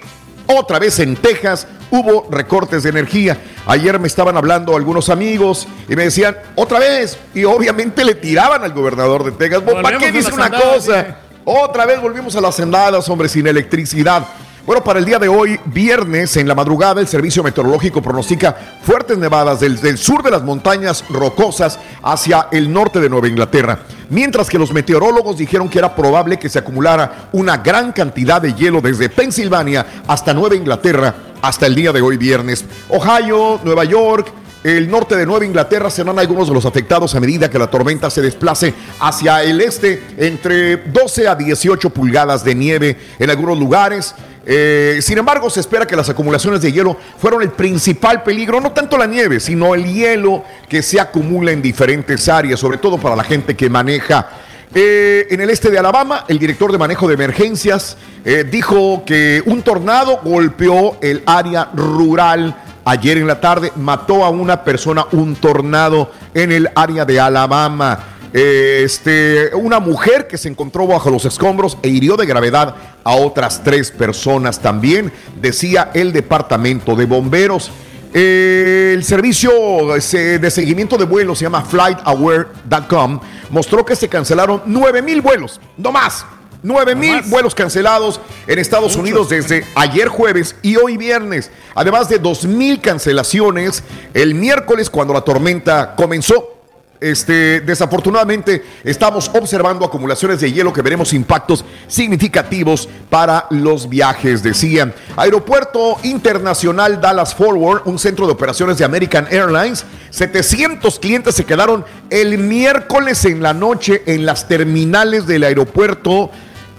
otra 0.50 0.80
vez 0.80 1.00
en 1.00 1.16
Texas 1.16 1.68
hubo 1.92 2.28
recortes 2.32 2.84
de 2.84 2.90
energía. 2.90 3.40
Ayer 3.66 4.00
me 4.00 4.08
estaban 4.08 4.36
hablando 4.36 4.76
algunos 4.76 5.10
amigos 5.10 5.68
y 5.88 5.96
me 5.96 6.06
decían, 6.06 6.36
otra 6.56 6.80
vez, 6.80 7.18
y 7.34 7.44
obviamente 7.44 8.04
le 8.04 8.16
tiraban 8.16 8.64
al 8.64 8.74
gobernador 8.74 9.24
de 9.24 9.32
Texas. 9.32 9.62
¿Para 9.82 9.98
qué 9.98 10.12
dice 10.12 10.34
una 10.34 10.50
cosa? 10.50 11.18
Otra 11.46 11.86
vez 11.86 12.02
volvimos 12.02 12.36
a 12.36 12.42
las 12.42 12.60
andadas, 12.60 13.08
hombre, 13.10 13.30
sin 13.30 13.46
electricidad. 13.48 14.26
Bueno, 14.66 14.84
para 14.84 15.00
el 15.00 15.06
día 15.06 15.18
de 15.18 15.28
hoy, 15.28 15.60
viernes, 15.66 16.36
en 16.38 16.48
la 16.48 16.54
madrugada, 16.54 17.02
el 17.02 17.08
Servicio 17.08 17.42
Meteorológico 17.44 18.02
pronostica 18.02 18.56
fuertes 18.84 19.18
nevadas 19.18 19.60
del, 19.60 19.80
del, 19.80 19.98
sur 19.98 20.22
de 20.22 20.32
las 20.32 20.44
montañas 20.44 21.06
rocosas 21.10 21.80
hacia 22.04 22.50
el 22.52 22.72
norte 22.72 23.00
de 23.00 23.10
Nueva 23.10 23.28
Inglaterra. 23.28 23.80
Mientras 24.10 24.50
que 24.50 24.58
los 24.58 24.74
meteorólogos 24.74 25.38
dijeron 25.38 25.70
que 25.70 25.80
era 25.80 25.96
probable 25.96 26.40
que 26.40 26.50
se 26.50 26.60
acumulara 26.60 27.30
una 27.32 27.58
gran 27.58 27.92
cantidad 27.92 28.42
de 28.42 28.54
hielo 28.54 28.82
desde 28.82 29.10
Pensilvania 29.10 30.04
hasta 30.08 30.34
Nueva 30.34 30.56
Inglaterra 30.56 31.16
hasta 31.42 31.68
el 31.68 31.76
día 31.76 31.92
de 31.92 32.02
hoy, 32.02 32.18
viernes. 32.18 32.66
Ohio, 32.90 33.60
Nueva 33.64 33.86
York, 33.86 34.34
el 34.64 34.92
norte 34.92 35.16
de 35.16 35.26
Nueva 35.26 35.46
Inglaterra 35.46 35.90
serán 35.90 36.20
algunos 36.20 36.50
de 36.50 36.54
los 36.54 36.66
afectados 36.66 37.16
a 37.16 37.20
medida 37.22 37.50
que 37.50 37.60
la 37.60 37.68
tormenta 37.68 38.10
se 38.10 38.22
desplace 38.22 38.74
hacia 39.00 39.42
el 39.44 39.62
este, 39.62 40.04
entre 40.18 40.78
12 40.78 41.28
a 41.30 41.36
18 41.36 41.90
pulgadas 41.92 42.44
de 42.44 42.56
nieve 42.56 42.98
en 43.20 43.30
algunos 43.30 43.58
lugares. 43.58 44.16
Eh, 44.46 45.00
sin 45.02 45.18
embargo, 45.18 45.50
se 45.50 45.60
espera 45.60 45.86
que 45.86 45.96
las 45.96 46.10
acumulaciones 46.10 46.62
de 46.62 46.72
hielo 46.72 46.98
fueron 47.18 47.42
el 47.42 47.52
principal 47.52 48.24
peligro, 48.24 48.60
no 48.62 48.72
tanto 48.72 48.98
la 48.98 49.06
nieve, 49.06 49.40
sino 49.40 49.76
el 49.76 49.86
hielo 49.86 50.44
que 50.68 50.82
se 50.82 51.00
acumula 51.00 51.52
en 51.52 51.62
diferentes 51.62 52.28
áreas, 52.30 52.60
sobre 52.60 52.78
todo 52.78 52.98
para 52.98 53.16
la 53.16 53.24
gente 53.24 53.56
que 53.56 53.70
maneja. 53.70 54.28
Eh, 54.74 55.28
en 55.32 55.42
el 55.42 55.50
este 55.50 55.72
de 55.72 55.80
Alabama, 55.80 56.26
el 56.28 56.38
director 56.38 56.72
de 56.72 56.78
manejo 56.78 57.08
de 57.08 57.16
emergencias 57.16 57.98
eh, 58.24 58.46
dijo 58.50 59.04
que 59.04 59.42
un 59.46 59.64
tornado 59.64 60.20
golpeó 60.24 60.98
el 61.02 61.24
área 61.26 61.70
rural 61.74 62.56
ayer 62.86 63.18
en 63.18 63.28
la 63.28 63.40
tarde, 63.42 63.72
mató 63.76 64.24
a 64.24 64.30
una 64.30 64.64
persona, 64.64 65.06
un 65.12 65.36
tornado 65.36 66.12
en 66.34 66.52
el 66.52 66.70
área 66.76 67.04
de 67.06 67.20
Alabama. 67.20 68.00
Este, 68.32 69.50
una 69.56 69.80
mujer 69.80 70.28
que 70.28 70.38
se 70.38 70.50
encontró 70.50 70.86
bajo 70.86 71.10
los 71.10 71.26
escombros 71.26 71.78
e 71.82 71.90
hirió 71.90 72.16
de 72.16 72.26
gravedad 72.26 72.76
a 73.04 73.16
otras 73.16 73.64
tres 73.64 73.92
personas 73.92 74.60
también, 74.60 75.12
decía 75.42 75.92
el 75.94 76.14
departamento 76.14 76.96
de 76.96 77.06
bomberos. 77.06 77.72
Eh, 78.14 78.94
el 78.96 79.04
servicio 79.04 79.52
de 79.96 80.52
seguimiento 80.52 80.98
de 80.98 81.06
vuelos 81.06 81.38
se 81.38 81.46
llama 81.46 81.62
flightaware.com 81.62 83.20
mostró 83.52 83.86
que 83.86 83.96
se 83.96 84.08
cancelaron 84.08 84.64
9 84.66 85.02
mil 85.02 85.22
vuelos, 85.22 85.60
no 85.78 85.92
más. 85.92 86.26
9 86.62 86.94
mil 86.96 87.22
vuelos 87.28 87.56
cancelados 87.56 88.20
en 88.46 88.60
Estados 88.60 88.98
Unidos 88.98 89.30
desde 89.30 89.66
ayer 89.76 90.10
jueves 90.10 90.58
y 90.62 90.76
hoy 90.76 90.98
viernes, 90.98 91.52
además 91.74 92.10
de 92.10 92.20
2 92.20 92.46
mil 92.46 92.82
cancelaciones 92.82 93.82
el 94.14 94.36
miércoles 94.36 94.90
cuando 94.90 95.14
la 95.14 95.22
tormenta 95.22 95.96
comenzó. 95.96 96.59
Este, 97.02 97.62
desafortunadamente 97.62 98.62
estamos 98.84 99.32
observando 99.34 99.86
acumulaciones 99.86 100.42
de 100.42 100.52
hielo 100.52 100.74
que 100.74 100.82
veremos 100.82 101.14
impactos 101.14 101.64
significativos 101.88 102.90
para 103.10 103.48
los 103.52 103.88
viajes, 103.88 104.44
decían. 104.44 104.94
Aeropuerto 105.16 105.98
Internacional 106.04 107.00
Dallas 107.00 107.34
Forward, 107.34 107.84
un 107.86 107.98
centro 108.00 108.26
de 108.26 108.34
operaciones 108.34 108.78
de 108.78 108.84
American 108.84 109.28
Airlines, 109.32 109.86
700 110.10 111.00
clientes 111.00 111.36
se 111.36 111.46
quedaron 111.46 111.86
el 112.10 112.38
miércoles 112.38 113.24
en 113.24 113.42
la 113.42 113.54
noche 113.54 114.04
en 114.06 114.26
las 114.26 114.50
terminales 114.50 115.26
del 115.26 115.46
aeropuerto 115.46 116.32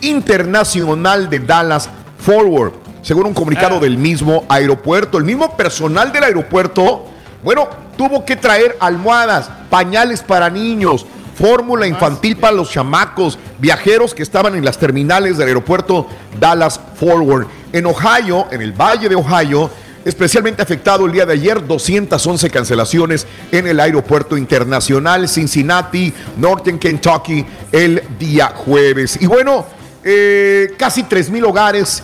internacional 0.03 1.31
de 1.31 1.39
Dallas 1.39 1.89
Forward. 2.18 2.75
Según 3.01 3.25
un 3.25 3.35
comunicado 3.35 3.81
del 3.81 3.97
mismo 3.97 4.45
aeropuerto, 4.51 5.16
el 5.16 5.25
mismo 5.25 5.57
personal 5.57 6.12
del 6.12 6.25
aeropuerto, 6.25 7.07
bueno, 7.43 7.68
tuvo 8.01 8.25
que 8.25 8.35
traer 8.35 8.79
almohadas, 8.81 9.51
pañales 9.69 10.23
para 10.23 10.49
niños, 10.49 11.05
fórmula 11.35 11.87
infantil 11.87 12.35
para 12.35 12.55
los 12.57 12.71
chamacos, 12.71 13.39
viajeros 13.59 14.15
que 14.15 14.23
estaban 14.23 14.55
en 14.55 14.65
las 14.65 14.79
terminales 14.79 15.37
del 15.37 15.49
aeropuerto 15.49 16.07
Dallas 16.39 16.81
Forward. 16.99 17.49
En 17.75 17.85
Ohio, 17.85 18.47
en 18.51 18.63
el 18.63 18.73
Valle 18.73 19.07
de 19.11 19.17
Ohio, 19.17 19.71
especialmente 20.03 20.63
afectado 20.63 21.05
el 21.05 21.13
día 21.13 21.27
de 21.27 21.35
ayer, 21.35 21.67
211 21.67 22.49
cancelaciones 22.49 23.27
en 23.53 23.67
el 23.67 23.79
aeropuerto 23.79 24.39
internacional 24.39 25.29
Cincinnati, 25.29 26.11
Northern 26.39 26.79
Kentucky, 26.79 27.45
el 27.71 28.03
día 28.19 28.47
jueves. 28.57 29.19
Y 29.21 29.27
bueno, 29.27 29.67
eh, 30.03 30.69
casi 30.79 31.03
3 31.03 31.29
mil 31.29 31.45
hogares, 31.45 32.03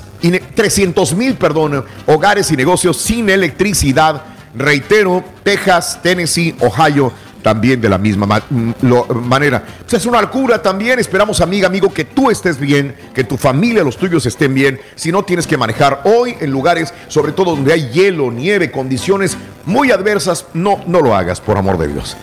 300 0.54 1.14
mil, 1.14 1.36
perdón, 1.36 1.86
hogares 2.04 2.50
y 2.50 2.56
negocios 2.58 2.98
sin 2.98 3.30
electricidad. 3.30 4.35
Reitero, 4.56 5.22
Texas, 5.44 5.98
Tennessee, 6.02 6.54
Ohio, 6.62 7.12
también 7.46 7.80
de 7.80 7.88
la 7.88 7.96
misma 7.96 8.26
manera. 9.22 9.62
Pues 9.82 9.92
es 9.94 10.06
una 10.06 10.20
locura 10.20 10.60
también. 10.60 10.98
Esperamos, 10.98 11.40
amiga, 11.40 11.68
amigo, 11.68 11.94
que 11.94 12.04
tú 12.04 12.28
estés 12.28 12.58
bien, 12.58 12.96
que 13.14 13.22
tu 13.22 13.36
familia, 13.36 13.84
los 13.84 13.96
tuyos 13.96 14.26
estén 14.26 14.52
bien. 14.52 14.80
Si 14.96 15.12
no 15.12 15.22
tienes 15.22 15.46
que 15.46 15.56
manejar 15.56 16.00
hoy 16.06 16.34
en 16.40 16.50
lugares, 16.50 16.92
sobre 17.06 17.30
todo 17.30 17.54
donde 17.54 17.72
hay 17.72 17.88
hielo, 17.90 18.32
nieve, 18.32 18.72
condiciones 18.72 19.38
muy 19.64 19.92
adversas, 19.92 20.46
no, 20.54 20.80
no 20.88 21.00
lo 21.00 21.14
hagas, 21.14 21.40
por 21.40 21.56
amor 21.56 21.78
de 21.78 21.86
Dios. 21.86 22.16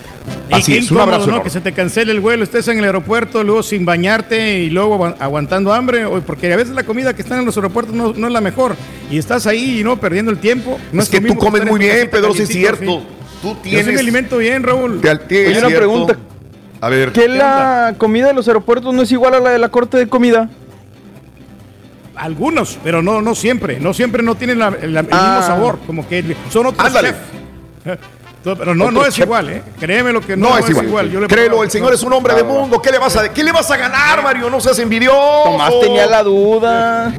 Así 0.52 0.76
es, 0.76 0.92
un 0.92 1.00
abrazo. 1.00 1.32
¿no? 1.32 1.42
Que 1.42 1.50
se 1.50 1.62
te 1.62 1.72
cancele 1.72 2.12
el 2.12 2.20
vuelo, 2.20 2.44
estés 2.44 2.68
en 2.68 2.80
el 2.80 2.84
aeropuerto, 2.84 3.46
luego 3.46 3.64
sin 3.64 3.86
bañarte 3.86 4.60
y 4.60 4.70
luego 4.72 5.06
aguantando 5.20 5.72
hambre, 5.72 6.06
porque 6.28 6.52
a 6.52 6.58
veces 6.58 6.76
la 6.76 6.84
comida 6.84 7.14
que 7.14 7.22
está 7.22 7.40
en 7.40 7.46
los 7.46 7.56
aeropuertos 7.56 7.96
no, 7.96 8.12
no 8.12 8.28
es 8.28 8.34
la 8.34 8.42
mejor. 8.42 8.76
Y 9.10 9.18
estás 9.18 9.48
ahí, 9.48 9.84
¿no? 9.86 9.96
Perdiendo 10.02 10.32
el 10.32 10.40
tiempo. 10.40 10.78
No 10.92 11.02
es, 11.02 11.08
que 11.08 11.22
tú 11.22 11.38
comes 11.38 11.66
muy 11.66 11.80
bien, 11.80 12.10
Pedro, 12.12 12.34
sí 12.34 12.42
es 12.42 12.50
cierto. 12.50 13.04
Tú 13.44 13.54
tienes. 13.62 13.86
Yo 13.86 13.90
sí 13.92 13.96
me 13.96 14.02
alimento 14.02 14.38
bien, 14.40 14.64
Raúl. 14.64 15.00
Hay 15.04 15.58
una 15.58 15.68
pregunta. 15.68 16.18
A 16.82 16.90
ver. 16.90 17.12
¿Que 17.12 17.28
la 17.28 17.94
comida 18.00 18.28
de 18.28 18.34
los 18.34 18.48
aeropuertos 18.48 18.92
no 18.94 19.04
es 19.04 19.12
igual 19.12 19.36
a 19.36 19.40
la 19.40 19.52
de 19.52 19.60
la 19.60 19.70
corte 19.70 19.98
de 19.98 20.08
comida? 20.10 20.50
Algunos, 22.16 22.78
pero 22.84 23.02
no, 23.02 23.22
no 23.22 23.36
siempre. 23.36 23.80
No 23.80 23.94
siempre 23.94 24.24
no 24.24 24.36
tienen 24.36 24.60
la, 24.60 24.68
el 24.82 24.92
mismo 24.92 25.10
Ah. 25.12 25.44
sabor. 25.46 25.80
Como 25.86 26.08
que 26.08 26.36
son 26.52 26.68
otros 26.68 26.86
Ándale. 26.88 27.10
chefs. 27.86 28.00
Pero 28.44 28.76
no, 28.76 28.92
no 28.92 29.06
es 29.06 29.14
chef. 29.16 29.24
igual, 29.26 29.50
¿eh? 29.50 29.64
Créeme 29.80 30.12
lo 30.12 30.20
que 30.20 30.36
no, 30.36 30.50
No, 30.50 30.58
es 30.58 30.70
igual. 30.70 31.10
Yo 31.10 31.22
le 31.22 31.28
Créelo, 31.28 31.64
el 31.64 31.72
señor 31.72 31.94
es 31.94 32.04
un 32.04 32.12
hombre 32.12 32.34
de 32.36 32.44
mundo. 32.44 32.82
¿Qué 32.82 32.92
le 32.92 32.98
vas 33.00 33.16
a, 33.16 33.32
qué 33.34 33.42
le 33.42 33.54
vas 33.54 33.72
a 33.72 33.78
ganar, 33.78 34.22
Mario? 34.22 34.50
No 34.50 34.60
seas 34.60 34.78
envidioso. 34.80 35.44
Tomás 35.46 35.72
tenía 35.80 36.06
la 36.08 36.24
duda. 36.24 37.14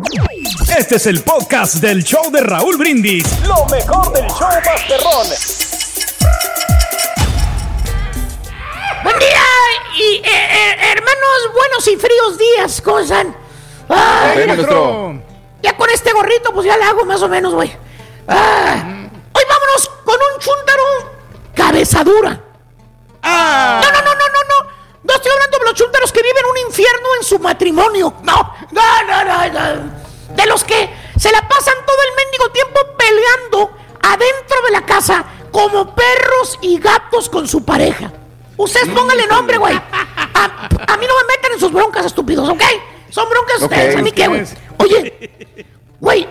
Este 0.78 0.96
es 0.96 1.06
el 1.06 1.20
podcast 1.22 1.76
del 1.76 2.04
show 2.04 2.30
de 2.30 2.42
Raúl 2.42 2.76
Brindis. 2.76 3.24
Lo 3.48 3.64
mejor 3.74 4.12
del 4.12 4.26
show 4.26 4.48
Masterrón. 4.66 5.73
Eh, 10.16 10.22
eh, 10.24 10.92
hermanos, 10.92 11.52
buenos 11.54 11.88
y 11.88 11.96
fríos 11.96 12.38
días, 12.38 12.82
¿cómo 12.82 13.00
están? 13.00 13.34
Nuestro. 14.46 15.20
Ya 15.62 15.76
con 15.76 15.88
este 15.90 16.12
gorrito, 16.12 16.52
pues 16.52 16.66
ya 16.66 16.76
le 16.76 16.84
hago 16.84 17.04
más 17.04 17.22
o 17.22 17.28
menos, 17.28 17.54
güey. 17.54 17.74
Ah, 18.28 18.74
hoy 19.32 19.42
vámonos 19.48 19.90
con 20.04 20.14
un 20.14 20.40
chúntaro 20.40 20.82
cabezadura. 21.54 22.40
Ah. 23.22 23.80
No, 23.82 23.90
no, 23.90 23.98
no, 24.04 24.14
no, 24.14 24.14
no, 24.14 24.40
no. 24.48 24.70
No 25.04 25.14
estoy 25.14 25.32
hablando 25.32 25.58
de 25.58 25.64
los 25.64 25.74
chúntaros 25.74 26.12
que 26.12 26.22
viven 26.22 26.44
un 26.50 26.58
infierno 26.68 27.08
en 27.18 27.24
su 27.24 27.38
matrimonio. 27.38 28.14
No, 28.22 28.54
no, 28.72 29.02
no, 29.06 29.24
no, 29.24 29.48
no. 29.48 30.34
De 30.34 30.46
los 30.46 30.64
que 30.64 30.90
se 31.18 31.30
la 31.30 31.46
pasan 31.48 31.74
todo 31.86 31.96
el 32.08 32.24
mendigo 32.24 32.50
tiempo 32.50 32.80
peleando 32.96 33.70
adentro 34.02 34.62
de 34.66 34.70
la 34.70 34.84
casa 34.84 35.24
como 35.50 35.94
perros 35.94 36.58
y 36.60 36.78
gatos 36.78 37.28
con 37.28 37.46
su 37.46 37.64
pareja. 37.64 38.12
Ustedes 38.56 38.88
pónganle 38.88 39.26
nombre, 39.26 39.58
güey. 39.58 39.74
A, 39.74 40.44
a 40.44 40.96
mí 40.96 41.06
no 41.06 41.14
me 41.16 41.34
metan 41.36 41.52
en 41.52 41.60
sus 41.60 41.72
broncas, 41.72 42.06
estúpidos, 42.06 42.48
¿ok? 42.48 42.62
Son 43.10 43.28
broncas 43.28 43.62
ustedes, 43.62 43.96
a 43.96 44.02
mí 44.02 44.12
qué, 44.12 44.28
güey. 44.28 44.44
Oye, 44.78 45.66
güey, 46.00 46.28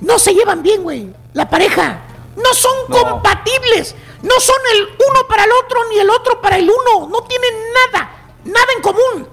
no 0.00 0.18
se 0.18 0.34
llevan 0.34 0.62
bien, 0.62 0.82
güey. 0.82 1.12
La 1.32 1.48
pareja. 1.48 2.00
No 2.36 2.52
son 2.52 2.72
compatibles. 2.88 3.94
No 4.22 4.40
son 4.40 4.56
el 4.74 4.82
uno 4.84 5.28
para 5.28 5.44
el 5.44 5.52
otro 5.52 5.80
ni 5.90 5.98
el 5.98 6.10
otro 6.10 6.40
para 6.40 6.56
el 6.56 6.68
uno. 6.68 7.08
No 7.08 7.22
tienen 7.22 7.54
nada, 7.72 8.10
nada 8.44 8.66
en 8.76 8.82
común. 8.82 9.28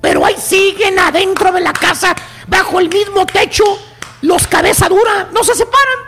Pero 0.00 0.24
ahí 0.24 0.36
siguen 0.36 0.98
adentro 0.98 1.52
de 1.52 1.60
la 1.60 1.72
casa, 1.72 2.14
bajo 2.46 2.78
el 2.78 2.88
mismo 2.88 3.26
techo, 3.26 3.64
los 4.22 4.46
cabeza 4.46 4.88
dura, 4.88 5.28
no 5.32 5.42
se 5.42 5.54
separan. 5.54 5.98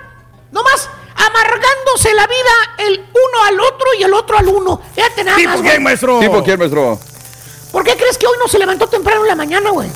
Nomás 0.53 0.89
amargándose 1.27 2.15
la 2.15 2.27
vida 2.27 2.51
el 2.79 3.05
uno 3.11 3.45
al 3.47 3.61
otro 3.61 3.87
y 3.99 4.03
el 4.03 4.15
otro 4.15 4.39
al 4.39 4.49
uno. 4.49 4.81
Fíjate 4.95 5.25
nada 5.25 5.39
más. 5.39 5.63
güey. 5.63 6.21
¿Tipo 6.21 6.43
quién, 6.45 6.59
maestro? 6.59 6.99
¿Por 7.73 7.85
qué 7.85 7.97
crees 7.97 8.17
que 8.17 8.27
hoy 8.27 8.37
no 8.39 8.49
se 8.49 8.59
levantó 8.59 8.87
temprano 8.89 9.23
en 9.23 9.29
la 9.29 9.35
mañana, 9.37 9.71
güey? 9.71 9.89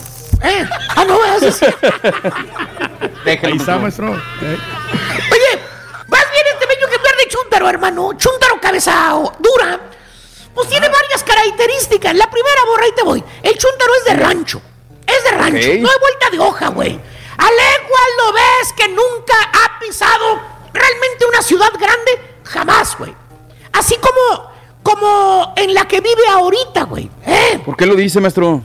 ¿Eh? 0.42 0.68
Ah, 0.96 1.04
no. 1.04 1.18
Déjalo, 3.24 3.52
Ahí 3.52 3.58
está, 3.58 3.78
maestro. 3.78 4.10
maestro. 4.10 4.12
Eh. 4.42 4.58
Oye, 5.32 5.60
más 6.08 6.24
bien 6.32 6.44
este 6.52 6.66
bello 6.66 6.86
ejemplar 6.88 7.16
de 7.16 7.28
chúntaro, 7.28 7.68
hermano. 7.68 8.10
Chúntaro 8.16 8.60
cabeza 8.60 9.14
dura. 9.38 9.80
Pues 10.54 10.68
tiene 10.68 10.88
varias 10.88 11.22
características. 11.22 12.14
La 12.14 12.30
primera, 12.30 12.64
borra, 12.66 12.84
ahí 12.84 12.92
te 12.92 13.02
voy. 13.02 13.24
El 13.42 13.56
chúntaro 13.56 13.94
es 13.94 14.04
de 14.04 14.14
rancho. 14.14 14.60
Es 15.06 15.24
de 15.24 15.30
rancho. 15.30 15.68
No 15.80 15.88
hay 15.90 15.98
vuelta 16.00 16.30
de 16.30 16.38
hoja, 16.38 16.68
güey. 16.68 17.00
A 17.38 17.50
leguas 17.50 18.08
lo 18.18 18.32
ves 18.34 18.72
que 18.76 18.88
nunca 18.88 19.34
ha 19.52 19.78
pisado 19.80 20.40
realmente 20.72 21.26
una 21.28 21.42
ciudad 21.42 21.70
grande. 21.78 22.38
Jamás, 22.44 22.96
güey. 22.98 23.14
Así 23.72 23.96
como, 23.96 24.50
como 24.82 25.52
en 25.56 25.74
la 25.74 25.86
que 25.86 26.00
vive 26.00 26.26
ahorita, 26.30 26.84
güey. 26.84 27.10
¿Eh? 27.26 27.60
¿Por 27.64 27.76
qué 27.76 27.86
lo 27.86 27.94
dice, 27.94 28.20
maestro? 28.20 28.62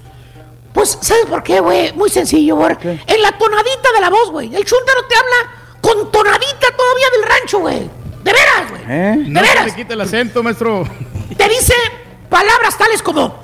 Pues, 0.74 0.98
¿sabes 1.02 1.26
por 1.26 1.42
qué, 1.44 1.60
güey? 1.60 1.94
Muy 1.94 2.10
sencillo, 2.10 2.56
güey. 2.56 2.76
En 3.08 3.22
la 3.22 3.32
tonadita 3.38 3.92
de 3.96 4.02
la 4.02 4.10
voz, 4.10 4.30
güey. 4.32 4.54
El 4.56 4.64
chúntaro 4.66 5.06
te 5.08 5.16
habla 5.16 5.52
con 5.82 6.12
tonadita 6.12 6.68
todavía 6.76 7.08
del 7.16 7.24
rancho, 7.30 7.60
güey. 7.60 7.90
De 8.24 8.34
veras, 8.34 8.70
güey. 8.70 8.82
¿Eh? 8.88 9.16
No 9.28 9.40
De 9.42 9.48
se 9.48 9.54
veras. 9.54 9.66
le 9.68 9.76
quita 9.76 9.94
el 9.94 10.02
acento, 10.02 10.44
maestro. 10.44 10.84
Te 11.38 11.48
dice 11.50 11.74
palabras 12.30 12.78
tales 12.78 13.02
como, 13.02 13.36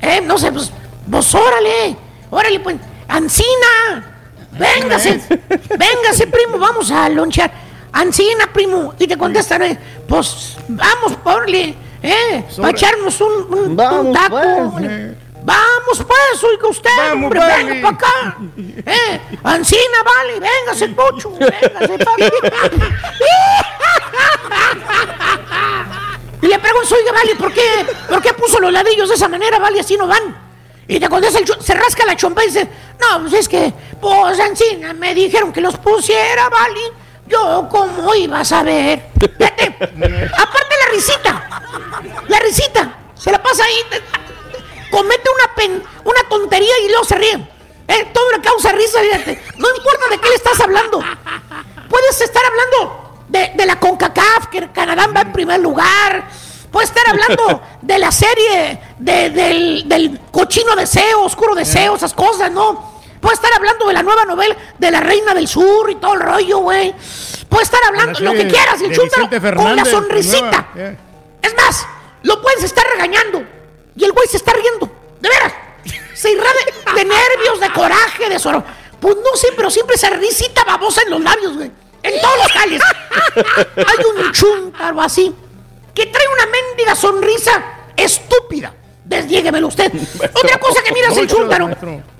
eh, 0.00 0.20
no 0.22 0.38
sé, 0.38 0.50
pues, 0.50 0.72
pues 1.10 1.34
órale, 1.34 1.96
órale, 2.30 2.60
pues, 2.60 2.76
Ancina, 3.06 4.14
véngase, 4.52 5.20
véngase, 5.78 6.26
primo, 6.26 6.58
vamos 6.58 6.90
a 6.90 7.08
lonchear. 7.10 7.52
Ancina, 7.94 8.52
primo, 8.52 8.92
y 8.98 9.06
te 9.06 9.16
contestan, 9.16 9.62
eh, 9.62 9.78
pues, 10.08 10.56
vamos, 10.68 11.16
órale, 11.24 11.74
eh, 12.02 12.44
para 12.56 12.70
echarnos 12.70 13.20
un, 13.20 13.32
un, 13.50 13.58
un 13.70 13.76
Vamos, 13.76 14.12
taco. 14.16 14.72
pues, 14.72 14.84
eh. 14.90 15.14
Vamos 15.44 16.02
pues, 16.06 16.42
oiga 16.44 16.68
usted, 16.68 16.90
Vamos, 16.96 17.24
hombre, 17.24 17.38
vale. 17.38 17.64
venga 17.64 17.82
para 17.90 17.96
acá. 17.96 18.36
Eh, 18.86 19.20
Ancina, 19.44 19.98
vale, 20.04 20.40
véngase, 20.40 20.88
pocho, 20.88 21.30
véngase 21.38 21.98
para 21.98 22.16
Y 26.42 26.46
le 26.46 26.58
pregunto, 26.58 26.94
oiga, 26.94 27.12
vale, 27.12 27.36
¿por 27.36 27.52
qué, 27.52 27.86
¿por 28.08 28.20
qué 28.22 28.32
puso 28.34 28.58
los 28.60 28.72
ladrillos 28.72 29.08
de 29.08 29.14
esa 29.14 29.28
manera, 29.28 29.58
vale? 29.58 29.80
Así 29.80 29.96
no 29.96 30.06
van. 30.06 30.36
Y 30.86 30.98
te 31.00 31.08
contesta 31.08 31.38
el 31.38 31.46
se 31.62 31.74
rasca 31.74 32.04
la 32.04 32.16
chompa 32.16 32.42
y 32.44 32.48
dice, 32.48 32.68
no, 33.00 33.20
pues 33.22 33.32
es 33.34 33.48
que, 33.48 33.72
pues, 34.00 34.38
Ancina, 34.40 34.92
me 34.94 35.14
dijeron 35.14 35.52
que 35.52 35.60
los 35.60 35.76
pusiera, 35.78 36.48
vale. 36.48 36.80
Yo, 37.26 37.68
¿cómo 37.70 38.14
iba 38.14 38.40
a 38.40 38.44
saber? 38.44 39.10
Fíjate, 39.18 39.76
aparte 40.38 40.74
la 40.80 40.92
risita, 40.92 41.48
la 42.28 42.38
risita, 42.40 42.96
se 43.14 43.30
la 43.32 43.42
pasa 43.42 43.64
ahí, 43.64 43.76
te- 43.90 44.90
comete 44.90 45.30
una, 45.34 45.54
pen- 45.54 45.82
una 46.04 46.28
tontería 46.28 46.72
y 46.84 46.88
luego 46.88 47.04
se 47.04 47.14
ríe. 47.16 47.48
Eh, 47.88 48.10
todo 48.12 48.30
le 48.32 48.40
causa 48.40 48.72
risa, 48.72 48.98
fíjate. 49.00 49.42
No 49.56 49.68
importa 49.74 50.08
de 50.10 50.18
qué 50.18 50.28
le 50.28 50.34
estás 50.36 50.60
hablando. 50.60 51.00
Puedes 51.88 52.20
estar 52.20 52.42
hablando 52.44 53.24
de, 53.28 53.52
de 53.54 53.66
la 53.66 53.78
CONCACAF, 53.78 54.46
que 54.50 54.70
Canadá 54.72 55.06
va 55.08 55.20
en 55.22 55.32
primer 55.32 55.60
lugar. 55.60 56.28
Puedes 56.70 56.90
estar 56.90 57.04
hablando 57.08 57.62
de 57.82 57.98
la 57.98 58.10
serie 58.12 58.80
de- 58.98 59.30
del, 59.30 59.88
del 59.88 60.20
cochino 60.30 60.74
deseo, 60.76 61.22
oscuro 61.22 61.54
deseo, 61.54 61.96
esas 61.96 62.12
cosas, 62.14 62.50
¿no? 62.50 62.93
Puedes 63.24 63.38
estar 63.38 63.54
hablando 63.54 63.86
de 63.88 63.94
la 63.94 64.02
nueva 64.02 64.26
novela 64.26 64.54
de 64.76 64.90
la 64.90 65.00
Reina 65.00 65.32
del 65.32 65.48
Sur 65.48 65.90
y 65.90 65.94
todo 65.94 66.12
el 66.12 66.20
rollo, 66.20 66.58
güey. 66.58 66.94
Puedes 67.48 67.68
estar 67.68 67.80
hablando 67.88 68.20
La 68.20 68.32
lo 68.32 68.38
que 68.38 68.46
quieras, 68.48 68.78
el 68.82 68.90
Vicente 68.90 69.40
con 69.56 69.74
la 69.74 69.82
sonrisita. 69.86 70.68
eh. 70.76 70.94
Es 71.40 71.56
más, 71.56 71.86
lo 72.22 72.42
puedes 72.42 72.62
estar 72.64 72.84
regañando 72.92 73.42
y 73.96 74.04
el 74.04 74.12
güey 74.12 74.28
se 74.28 74.36
está 74.36 74.52
riendo. 74.52 74.90
De 75.22 75.28
veras. 75.30 75.54
Se 76.12 76.32
irrade 76.32 76.74
de 76.96 77.04
nervios, 77.06 77.60
de 77.60 77.70
coraje, 77.72 78.28
de 78.28 78.38
soro. 78.38 78.62
Pues 79.00 79.16
no 79.16 79.34
sé, 79.36 79.48
pero 79.56 79.70
siempre 79.70 79.96
esa 79.96 80.10
risita 80.10 80.62
babosa 80.62 81.00
en 81.00 81.10
los 81.10 81.22
labios, 81.22 81.56
güey. 81.56 81.70
En 82.02 82.20
todos 82.20 82.36
los 82.36 82.52
jales. 82.52 82.82
Hay 83.76 84.04
un 84.04 84.32
chúntaro 84.32 85.00
así 85.00 85.34
que 85.94 86.04
trae 86.04 86.26
una 86.28 86.44
mendiga 86.44 86.94
sonrisa 86.94 87.64
estúpida. 87.96 88.74
Desdiéguemelo 89.02 89.68
usted. 89.68 89.90
Otra 90.34 90.58
cosa 90.58 90.82
que 90.82 90.92
miras 90.92 91.16
el 91.16 91.26
chúntaro. 91.26 91.70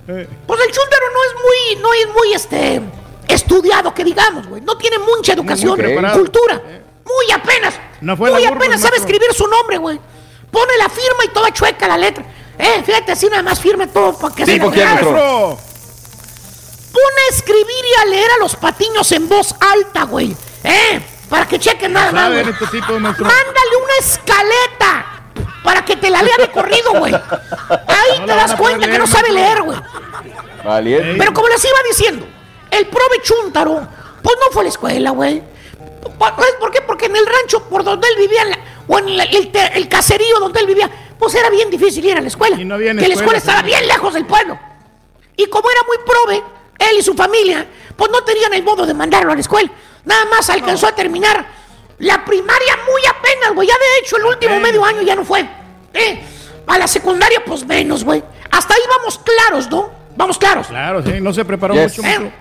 Eh. 0.06 0.28
Pues 0.46 0.60
el 0.60 0.72
chúntaro 0.72 1.06
no 1.12 1.24
es 1.24 1.34
muy, 1.34 1.82
no 1.82 1.92
es 1.94 2.14
muy 2.14 2.32
este 2.34 2.82
estudiado, 3.28 3.94
que 3.94 4.04
digamos, 4.04 4.46
güey. 4.46 4.60
No 4.62 4.76
tiene 4.76 4.98
mucha 4.98 5.32
educación, 5.32 5.78
cultura. 6.14 6.62
Muy 7.04 7.32
apenas. 7.32 7.74
No 8.00 8.16
fue 8.16 8.30
muy 8.30 8.44
apenas 8.44 8.80
sabe 8.80 8.96
escribir 8.96 9.32
su 9.34 9.46
nombre, 9.46 9.78
güey. 9.78 10.00
Pone 10.50 10.76
la 10.78 10.88
firma 10.88 11.24
y 11.24 11.28
toda 11.28 11.52
chueca 11.52 11.88
la 11.88 11.98
letra. 11.98 12.24
Eh, 12.58 12.82
fíjate, 12.84 13.12
así 13.12 13.28
nada 13.28 13.42
más 13.42 13.58
firme 13.60 13.86
todo 13.88 14.16
para 14.16 14.34
que 14.34 14.46
se 14.46 14.52
¿Tipo 14.52 14.66
le 14.66 14.72
quién, 14.72 14.86
grabe. 14.86 15.10
maestro? 15.10 15.58
Pone 16.92 17.20
a 17.28 17.34
escribir 17.34 17.84
y 17.96 18.00
a 18.00 18.04
leer 18.04 18.30
a 18.30 18.38
los 18.38 18.54
patiños 18.56 19.10
en 19.12 19.28
voz 19.28 19.54
alta, 19.58 20.04
güey. 20.04 20.36
Eh, 20.62 21.00
para 21.28 21.48
que 21.48 21.58
chequen 21.58 21.92
nada 21.92 22.12
más, 22.12 22.22
¿Saben 22.24 22.42
güey. 22.42 22.54
este? 22.62 22.80
Mándale 22.90 23.76
una 23.82 23.96
escaleta 23.98 25.13
para 25.64 25.82
que 25.82 25.96
te 25.96 26.10
la 26.10 26.22
lea 26.22 26.36
de 26.36 26.50
corrido, 26.50 26.92
güey. 26.98 27.14
Ahí 27.14 28.20
No 28.20 28.26
te 28.26 28.34
das 28.34 28.54
cuenta 28.54 28.86
que 28.86 28.98
no 28.98 29.06
sabe 29.06 29.32
leer, 29.32 29.62
güey. 29.62 29.78
Valiente. 30.62 31.14
Pero 31.18 31.32
como 31.32 31.48
les 31.48 31.64
iba 31.64 31.78
diciendo, 31.88 32.26
el 32.70 32.86
prove 32.86 33.22
Chuntaro, 33.22 33.88
pues 34.22 34.36
no 34.40 34.52
fue 34.52 34.60
a 34.60 34.64
la 34.64 34.68
escuela, 34.68 35.10
güey. 35.10 35.42
¿Sabes 36.18 36.54
por 36.60 36.70
qué? 36.70 36.82
Porque 36.82 37.06
en 37.06 37.16
el 37.16 37.26
rancho 37.26 37.64
por 37.64 37.82
donde 37.82 38.06
él 38.08 38.14
vivía, 38.18 38.42
o 38.86 38.98
en 38.98 39.08
el, 39.08 39.50
el 39.74 39.88
caserío 39.88 40.38
donde 40.38 40.60
él 40.60 40.66
vivía, 40.66 40.90
pues 41.18 41.34
era 41.34 41.48
bien 41.48 41.70
difícil 41.70 42.04
ir 42.04 42.18
a 42.18 42.20
la 42.20 42.28
escuela. 42.28 42.60
Y 42.60 42.64
no 42.66 42.74
había 42.74 42.94
que 42.94 43.08
la 43.08 43.14
escuela 43.14 43.38
estaba 43.38 43.60
sí. 43.60 43.66
bien 43.66 43.86
lejos 43.88 44.12
del 44.12 44.26
pueblo. 44.26 44.58
Y 45.36 45.46
como 45.46 45.70
era 45.70 45.80
muy 45.86 45.96
prove, 46.04 46.44
él 46.78 46.98
y 46.98 47.02
su 47.02 47.14
familia, 47.14 47.66
pues 47.96 48.10
no 48.10 48.22
tenían 48.22 48.52
el 48.52 48.62
modo 48.62 48.84
de 48.84 48.92
mandarlo 48.92 49.32
a 49.32 49.34
la 49.34 49.40
escuela. 49.40 49.70
Nada 50.04 50.26
más 50.26 50.50
alcanzó 50.50 50.86
a 50.88 50.94
terminar 50.94 51.63
la 51.98 52.24
primaria 52.24 52.76
muy 52.90 53.02
apenas, 53.06 53.54
güey. 53.54 53.68
Ya 53.68 53.74
de 53.74 53.98
hecho, 54.00 54.16
el 54.16 54.24
último 54.24 54.58
medio 54.60 54.84
año 54.84 55.02
ya 55.02 55.14
no 55.14 55.24
fue. 55.24 55.48
¿eh? 55.94 56.22
A 56.66 56.78
la 56.78 56.86
secundaria, 56.86 57.42
pues 57.44 57.64
menos, 57.66 58.04
güey. 58.04 58.22
Hasta 58.50 58.74
ahí 58.74 58.80
vamos 58.98 59.18
claros, 59.18 59.70
¿no? 59.70 59.90
Vamos 60.16 60.38
claros. 60.38 60.66
Claro, 60.68 61.02
sí, 61.02 61.20
no 61.20 61.32
se 61.32 61.44
preparó 61.44 61.74
Yes. 61.74 61.98
mucho, 61.98 62.08
Eh, 62.08 62.32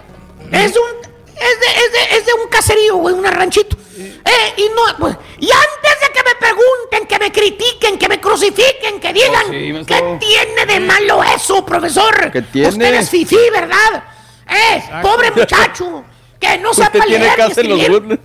es 0.51 0.73
de 0.73 0.79
un. 0.79 1.13
Es 1.35 1.59
de, 1.59 1.65
es, 1.67 1.91
de, 1.91 2.17
es 2.17 2.25
de 2.27 2.33
un 2.35 2.47
caserío, 2.47 2.97
güey, 2.97 3.13
un 3.15 3.23
ranchito. 3.25 3.75
Eh, 3.97 4.53
y 4.57 4.63
no, 4.69 4.97
pues, 4.99 5.17
y 5.39 5.49
antes 5.51 5.99
de 6.01 6.13
que 6.13 6.23
me 6.23 6.35
pregunten, 6.35 7.07
que 7.07 7.19
me 7.19 7.31
critiquen, 7.31 7.97
que 7.97 8.07
me 8.07 8.21
crucifiquen, 8.21 8.99
que 8.99 9.11
digan, 9.11 9.45
Oh, 9.47 9.51
sí, 9.51 9.73
maestro. 9.73 10.19
¿qué 10.19 10.25
tiene 10.27 10.65
de 10.73 10.79
malo 10.79 11.21
eso, 11.23 11.65
profesor? 11.65 12.31
¿Qué 12.31 12.43
tiene? 12.43 12.69
Usted 12.69 12.93
es 12.93 13.09
fifí, 13.09 13.37
¿verdad? 13.51 14.03
Eh, 14.47 14.83
pobre 15.01 15.31
muchacho, 15.35 16.05
que 16.39 16.57
no 16.59 16.73
sepa 16.73 17.03
leer 17.05 17.37
los. 17.65 18.19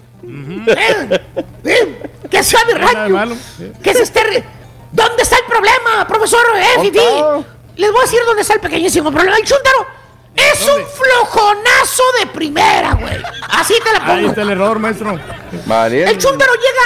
Eh, 0.67 1.21
eh, 1.65 2.03
que 2.31 2.43
sabe 2.43 2.75
Nada 2.75 3.07
de 3.27 3.35
sí. 3.37 3.73
Que 3.83 3.95
se 3.95 4.03
esté. 4.03 4.23
re- 4.25 4.45
¿Dónde 4.93 5.23
está 5.23 5.37
el 5.39 5.45
problema, 5.45 6.07
profesor? 6.07 6.45
Eh. 6.57 7.45
Les 7.77 7.91
voy 7.93 8.01
a 8.01 8.03
decir 8.03 8.21
dónde 8.27 8.43
está 8.43 8.55
el 8.55 8.61
pequeñísimo 8.61 9.11
problema. 9.13 9.37
El 9.37 9.45
chúntaro 9.45 9.87
es 10.35 10.67
¿Dónde? 10.67 10.83
un 10.83 10.89
flojonazo 10.91 12.03
de 12.21 12.27
primera, 12.27 12.95
güey. 12.95 13.17
Así 13.51 13.75
te 13.85 13.93
la 13.93 13.99
Ahí 14.05 14.17
pongo. 14.17 14.29
está 14.31 14.43
el 14.43 14.51
error, 14.51 14.79
maestro. 14.79 15.11
El 15.13 16.19
chúntaro 16.19 16.53
llega 16.55 16.85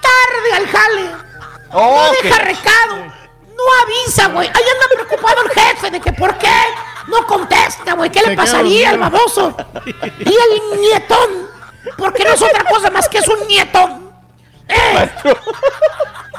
tarde 0.00 0.52
al 0.56 0.66
jale. 0.68 1.10
Oh, 1.72 2.06
no 2.06 2.12
deja 2.22 2.38
recado. 2.42 2.96
No 3.56 3.64
avisa, 3.84 4.26
güey. 4.28 4.48
Ahí 4.48 4.62
anda 4.74 4.86
preocupado 4.94 5.42
el 5.42 5.50
jefe 5.50 5.90
de 5.90 6.00
que 6.00 6.12
por 6.12 6.36
qué 6.38 6.50
no 7.08 7.26
contesta, 7.26 7.94
güey. 7.94 8.10
¿Qué 8.10 8.20
Se 8.20 8.26
le 8.30 8.32
queda 8.36 8.44
pasaría 8.44 8.90
al 8.90 8.98
dormido. 9.00 9.18
baboso? 9.18 9.56
Y 10.20 10.28
el 10.34 10.80
nietón. 10.80 11.53
Porque 11.96 12.24
no 12.24 12.32
es 12.32 12.42
otra 12.42 12.64
cosa 12.64 12.90
más 12.90 13.08
que 13.08 13.18
es 13.18 13.28
un 13.28 13.46
nietón. 13.46 14.12
¿Eh? 14.68 15.10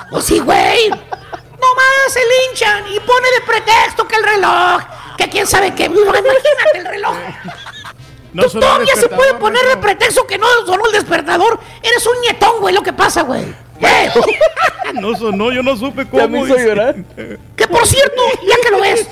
Pues 0.10 0.26
sí, 0.26 0.40
güey. 0.40 0.90
Nomás 0.90 2.10
se 2.10 2.20
linchan 2.20 2.88
y 2.88 3.00
pone 3.00 3.28
de 3.32 3.42
pretexto 3.46 4.08
que 4.08 4.16
el 4.16 4.24
reloj, 4.24 4.82
que 5.18 5.30
quién 5.30 5.48
sabe 5.48 5.74
qué. 5.74 5.86
Imagínate 5.86 6.78
el 6.78 6.86
reloj. 6.86 7.16
No 8.34 8.44
Tú 8.44 8.60
todavía 8.60 8.96
se 8.96 9.08
puede 9.08 9.34
poner 9.36 9.66
de 9.66 9.78
pretexto 9.78 10.28
que 10.28 10.38
no 10.38 10.48
sonó 10.66 10.86
el 10.86 10.92
despertador. 10.92 11.60
Eres 11.82 12.06
un 12.06 12.20
nietón, 12.22 12.60
güey, 12.60 12.74
lo 12.74 12.84
que 12.84 12.94
pasa, 12.94 13.22
güey. 13.22 13.65
Eh, 13.82 14.10
No 14.94 15.16
sonó, 15.18 15.52
yo 15.52 15.62
no 15.64 15.76
supe 15.76 16.06
cómo. 16.08 16.22
Ya 16.24 16.28
me 16.28 16.40
hizo 16.44 16.54
dice. 16.56 16.68
llorar. 16.68 16.96
Que 17.56 17.68
por 17.68 17.86
cierto, 17.86 18.22
ya 18.48 18.56
que 18.64 18.72
lo 18.72 18.80
ves, 18.82 19.08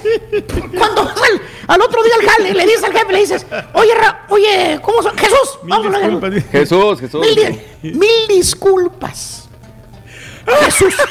cuando 0.78 1.04
vas 1.06 1.18
al, 1.18 1.42
al 1.68 1.82
otro 1.82 2.02
día 2.04 2.14
al 2.22 2.28
jale, 2.30 2.54
le 2.54 2.66
dices 2.66 2.84
al 2.84 2.94
jefe, 2.94 3.12
le 3.12 3.20
dices, 3.20 3.46
oye, 3.74 3.94
Ra- 3.96 4.26
oye, 4.30 4.80
¿cómo 4.82 5.02
son? 5.04 5.18
Jesús, 5.18 5.60
disculpas, 5.64 6.32
dice. 6.32 6.48
Jesús, 6.52 7.00
Jesús. 7.02 7.22
Mil, 7.22 7.36
di- 7.36 7.92
mil 7.92 8.28
disculpas. 8.30 9.50
Jesús. 10.66 10.94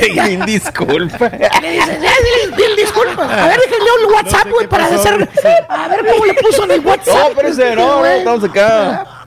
Mil 0.00 0.44
disculpa. 0.46 1.28
Le 1.60 1.70
dice, 1.72 1.98
"Ya, 2.02 2.12
dile 2.22 2.56
mil 2.56 2.76
disculpas. 2.76 3.30
A 3.30 3.46
ver, 3.48 3.60
déjenle 3.60 3.90
el 4.00 4.06
WhatsApp, 4.12 4.48
güey, 4.50 4.66
para 4.68 4.88
pasó. 4.88 5.00
hacer. 5.00 5.28
A 5.68 5.88
ver 5.88 6.06
cómo 6.06 6.26
le 6.26 6.34
puso 6.34 6.64
en 6.64 6.70
el 6.70 6.80
WhatsApp. 6.80 7.14
No, 7.14 7.28
espérese, 7.28 7.74
no, 7.76 7.86
no, 7.88 7.98
güey. 7.98 8.18
estamos 8.18 8.44
acá. 8.44 9.17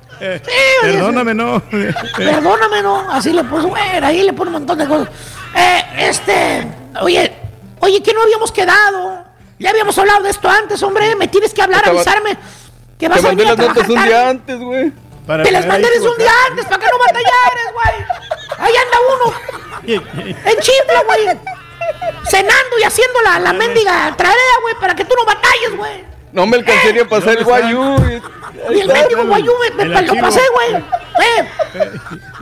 Perdóname, 0.81 1.33
no. 1.33 1.61
Perdóname, 2.17 2.81
¿no? 2.81 3.11
Así 3.11 3.33
le 3.33 3.43
puso, 3.43 3.67
güey, 3.67 3.81
ahí 4.03 4.23
le 4.23 4.33
pone 4.33 4.49
un 4.49 4.53
montón 4.53 4.77
de 4.77 4.87
cosas. 4.87 5.09
Eh, 5.55 5.83
este, 5.97 6.67
oye, 7.01 7.33
oye, 7.79 8.01
que 8.03 8.13
no 8.13 8.21
habíamos 8.21 8.51
quedado. 8.51 9.25
Ya 9.59 9.69
habíamos 9.69 9.97
hablado 9.97 10.23
de 10.23 10.29
esto 10.31 10.49
antes, 10.49 10.81
hombre. 10.83 11.15
Me 11.15 11.27
tienes 11.27 11.53
que 11.53 11.61
hablar, 11.61 11.87
avisarme 11.87 12.37
que 12.97 13.07
vas 13.07 13.19
Te 13.19 13.27
a 13.27 13.29
mandé 13.29 13.43
venir 13.43 13.53
a 13.53 13.55
las 13.55 13.67
notas 13.67 13.85
trabajar 13.87 14.03
un 14.03 14.07
día 14.09 14.29
antes, 14.29 14.59
güey. 14.59 14.91
Te 15.43 15.51
las 15.51 15.65
mandé 15.67 15.89
desde 15.89 16.09
un 16.09 16.17
día 16.17 16.31
antes 16.49 16.65
para 16.65 16.77
que 16.79 16.91
no 16.91 16.97
batallares, 16.99 17.73
güey. 17.73 18.05
Ahí 18.57 18.73
anda 18.75 18.97
uno. 19.15 20.35
En 20.45 20.59
chifla, 20.59 21.03
güey. 21.05 21.39
Cenando 22.29 22.79
y 22.79 22.83
haciendo 22.83 23.21
la, 23.21 23.39
la 23.39 23.53
mendiga 23.53 24.13
tarea, 24.17 24.33
güey, 24.61 24.75
para 24.79 24.95
que 24.95 25.05
tú 25.05 25.13
no 25.15 25.25
batalles, 25.25 25.75
güey. 25.75 26.10
No 26.33 26.45
me 26.45 26.57
alcanzaría 26.57 27.03
a 27.03 27.07
pasar 27.07 27.37
el 27.37 27.43
guayú. 27.43 27.95
Y 28.73 28.79
el 28.79 28.87
mendigo 28.87 29.25
guayú 29.25 29.51
me, 29.75 29.85
me 29.85 30.01
lo 30.03 30.15
pasé, 30.15 30.41
güey. 30.53 30.75
Eh, 30.75 31.49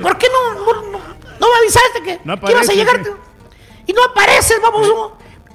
¿Por 0.01 0.17
qué 0.17 0.27
no, 0.29 0.53
no, 0.53 0.81
no, 1.39 1.47
me 1.49 1.57
avisaste 1.59 2.03
que, 2.03 2.19
No 2.23 2.39
que 2.39 2.51
ibas 2.51 2.69
a 2.69 2.73
llegar? 2.73 3.01
Y 3.85 3.93
no 3.93 4.03
apareces, 4.03 4.59
vamos. 4.61 4.87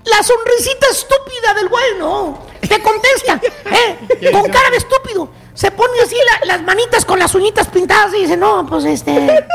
La 0.05 0.23
sonrisita 0.23 0.87
estúpida 0.91 1.55
del 1.55 1.69
güey, 1.69 1.99
no. 1.99 2.47
Te 2.69 2.81
contesta, 2.83 3.41
eh, 3.71 4.31
con 4.33 4.51
cara 4.51 4.71
de 4.71 4.77
estúpido. 4.79 5.31
Se 5.55 5.71
pone 5.71 6.01
así 6.01 6.17
la- 6.17 6.47
las 6.57 6.63
manitas 6.63 7.05
con 7.05 7.19
las 7.19 7.35
uñitas 7.35 7.69
pintadas 7.69 8.13
y 8.15 8.23
dice, 8.23 8.37
no, 8.37 8.67
pues 8.67 8.85
este. 8.85 9.47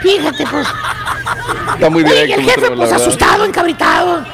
Fíjate, 0.00 0.46
pues. 0.46 0.66
Está 1.74 1.90
muy 1.90 2.04
Oye, 2.04 2.26
y 2.26 2.32
el 2.32 2.42
jefe, 2.42 2.70
pues 2.70 2.92
asustado, 2.92 3.44
encabritado. 3.44 4.24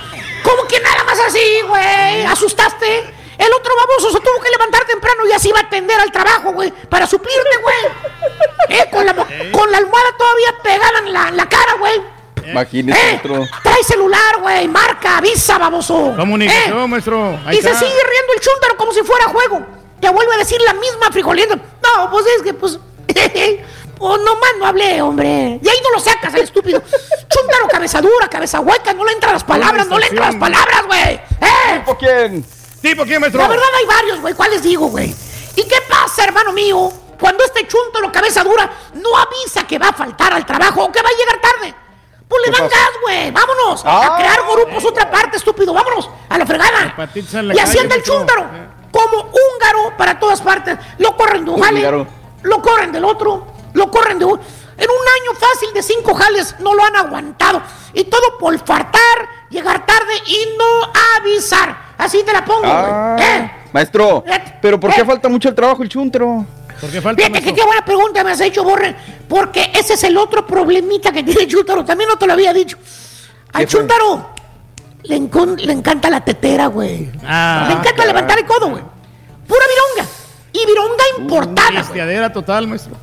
¿Cómo 0.42 0.66
que 0.66 0.80
nada 0.80 0.89
así, 1.26 1.60
güey? 1.68 2.24
¿Asustaste? 2.24 3.14
El 3.38 3.52
otro 3.54 3.72
baboso 3.74 4.10
se 4.12 4.20
tuvo 4.20 4.38
que 4.42 4.50
levantar 4.50 4.84
temprano 4.84 5.26
y 5.26 5.32
así 5.32 5.50
va 5.50 5.60
a 5.60 5.62
atender 5.62 5.98
al 5.98 6.12
trabajo, 6.12 6.52
güey, 6.52 6.70
para 6.88 7.06
suplirte, 7.06 7.56
güey. 7.62 7.76
Eh, 8.68 8.86
con 8.92 9.04
la, 9.04 9.12
mo- 9.14 9.26
con 9.50 9.72
la 9.72 9.78
almohada 9.78 10.16
todavía 10.16 10.54
pegada 10.62 10.98
en 11.00 11.12
la, 11.12 11.28
en 11.28 11.36
la 11.36 11.48
cara, 11.48 11.74
güey. 11.78 12.00
Imagínese, 12.46 12.98
Eh. 13.14 13.20
Trae 13.62 13.82
celular, 13.84 14.38
güey, 14.40 14.68
marca, 14.68 15.16
avisa, 15.18 15.58
baboso. 15.58 16.14
Comunicación, 16.16 16.78
Eh, 16.84 16.86
maestro. 16.86 17.38
Ahí 17.46 17.58
y 17.58 17.62
se 17.62 17.74
sigue 17.74 18.04
riendo 18.10 18.32
el 18.34 18.40
chúntaro 18.40 18.76
como 18.76 18.92
si 18.92 19.02
fuera 19.02 19.24
juego. 19.26 19.66
Te 20.00 20.08
vuelve 20.10 20.34
a 20.34 20.38
decir 20.38 20.60
la 20.62 20.74
misma 20.74 21.10
frijolienta. 21.10 21.56
No, 21.56 22.10
pues 22.10 22.26
es 22.36 22.42
que, 22.42 22.54
pues. 22.54 22.78
pues 24.00 24.18
nomás 24.22 24.50
no 24.58 24.66
hablé, 24.66 25.02
hombre. 25.02 25.60
Y 25.62 25.68
ahí 25.68 25.78
no 25.84 25.90
lo 25.92 26.00
sacas, 26.00 26.32
el 26.32 26.40
estúpido. 26.40 26.82
Chúntaro, 27.28 27.68
cabeza 27.68 28.00
dura, 28.00 28.28
cabeza 28.28 28.58
hueca. 28.60 28.94
No 28.94 29.04
le 29.04 29.12
entran 29.12 29.34
las 29.34 29.44
palabras, 29.44 29.86
no 29.88 29.98
le 29.98 30.06
entran 30.06 30.32
las 30.32 30.40
palabras, 30.40 30.86
güey. 30.86 31.14
¿Eh? 31.16 31.78
¿Tipo 31.80 31.98
quién? 31.98 32.44
¿Tipo 32.80 33.04
quién, 33.04 33.20
maestro? 33.20 33.42
La 33.42 33.48
verdad 33.48 33.66
hay 33.78 33.84
varios, 33.84 34.20
güey. 34.22 34.32
¿Cuáles 34.32 34.62
digo, 34.62 34.86
güey? 34.86 35.14
¿Y 35.54 35.64
qué 35.64 35.76
pasa, 35.86 36.24
hermano 36.24 36.52
mío? 36.52 36.90
Cuando 37.20 37.44
este 37.44 37.66
chúntaro, 37.66 38.10
cabeza 38.10 38.42
dura, 38.42 38.70
no 38.94 39.16
avisa 39.18 39.66
que 39.66 39.78
va 39.78 39.88
a 39.88 39.92
faltar 39.92 40.32
al 40.32 40.46
trabajo 40.46 40.84
o 40.84 40.90
que 40.90 41.02
va 41.02 41.08
a 41.10 41.18
llegar 41.18 41.38
tarde. 41.42 41.74
Pues 42.26 42.42
le 42.46 42.52
¿Qué 42.52 42.58
dan 42.58 42.70
pasa? 42.70 42.80
gas, 42.82 42.90
güey. 43.02 43.30
Vámonos. 43.32 43.82
Ah. 43.84 44.14
A 44.14 44.16
crear 44.16 44.38
grupos 44.50 44.82
otra 44.86 45.10
parte, 45.10 45.36
estúpido. 45.36 45.74
Vámonos. 45.74 46.08
A 46.30 46.38
la 46.38 46.46
fregada. 46.46 46.94
La 47.42 47.54
Y 47.54 47.78
anda 47.78 47.96
el 47.96 48.02
chúntaro. 48.02 48.46
Como 48.90 49.18
húngaro 49.18 49.94
para 49.98 50.18
todas 50.18 50.40
partes. 50.40 50.78
Lo 50.96 51.14
corren 51.18 51.44
de 51.44 51.50
un 51.50 51.60
jale. 51.60 52.06
Lo 52.42 52.62
corren 52.62 52.92
del 52.92 53.04
otro. 53.04 53.59
Lo 53.74 53.90
corren 53.90 54.18
de 54.18 54.24
un. 54.24 54.40
En 54.80 54.88
un 54.88 55.30
año 55.30 55.38
fácil 55.38 55.74
de 55.74 55.82
cinco 55.82 56.14
jales 56.14 56.56
no 56.58 56.74
lo 56.74 56.82
han 56.82 56.96
aguantado. 56.96 57.62
Y 57.92 58.04
todo 58.04 58.38
por 58.38 58.58
faltar, 58.58 59.28
llegar 59.50 59.84
tarde 59.84 60.12
y 60.26 60.56
no 60.58 60.92
avisar. 61.18 61.94
Así 61.98 62.22
te 62.24 62.32
la 62.32 62.44
pongo, 62.44 62.62
güey. 62.62 62.72
Ah, 62.72 63.16
¿Eh? 63.20 63.50
Maestro, 63.72 64.24
Eh, 64.26 64.58
¿pero 64.62 64.80
por 64.80 64.92
qué 64.94 65.02
eh. 65.02 65.04
falta 65.04 65.28
mucho 65.28 65.50
el 65.50 65.54
trabajo 65.54 65.82
el 65.82 65.88
chuntro? 65.88 66.46
¿Por 66.80 66.90
qué 66.90 67.02
falta, 67.02 67.22
Fíjate 67.22 67.42
que 67.42 67.54
qué 67.54 67.62
buena 67.62 67.84
pregunta 67.84 68.24
me 68.24 68.30
has 68.30 68.40
hecho, 68.40 68.64
Borre. 68.64 68.96
Porque 69.28 69.70
ese 69.74 69.94
es 69.94 70.04
el 70.04 70.16
otro 70.16 70.46
problemita 70.46 71.12
que 71.12 71.22
tiene 71.22 71.42
el 71.42 71.48
Chúntaro. 71.48 71.84
También 71.84 72.08
no 72.08 72.16
te 72.16 72.26
lo 72.26 72.32
había 72.32 72.54
dicho. 72.54 72.78
Al. 73.52 73.66
Chúntaro 73.66 74.30
le, 75.02 75.16
encanta 75.72 76.08
la 76.08 76.24
tetera, 76.24 76.68
güey. 76.68 77.10
Ah, 77.24 77.66
le 77.68 77.72
encanta 77.72 77.90
caray. 77.92 78.06
levantar 78.06 78.38
el 78.38 78.46
codo, 78.46 78.70
güey. 78.70 78.82
Pura 79.46 79.64
vironga. 79.68 80.10
Y 80.52 80.66
vironga 80.66 81.04
importada. 81.18 81.80
Pisteadera 81.82 82.32
total, 82.32 82.66
maestro. 82.66 82.96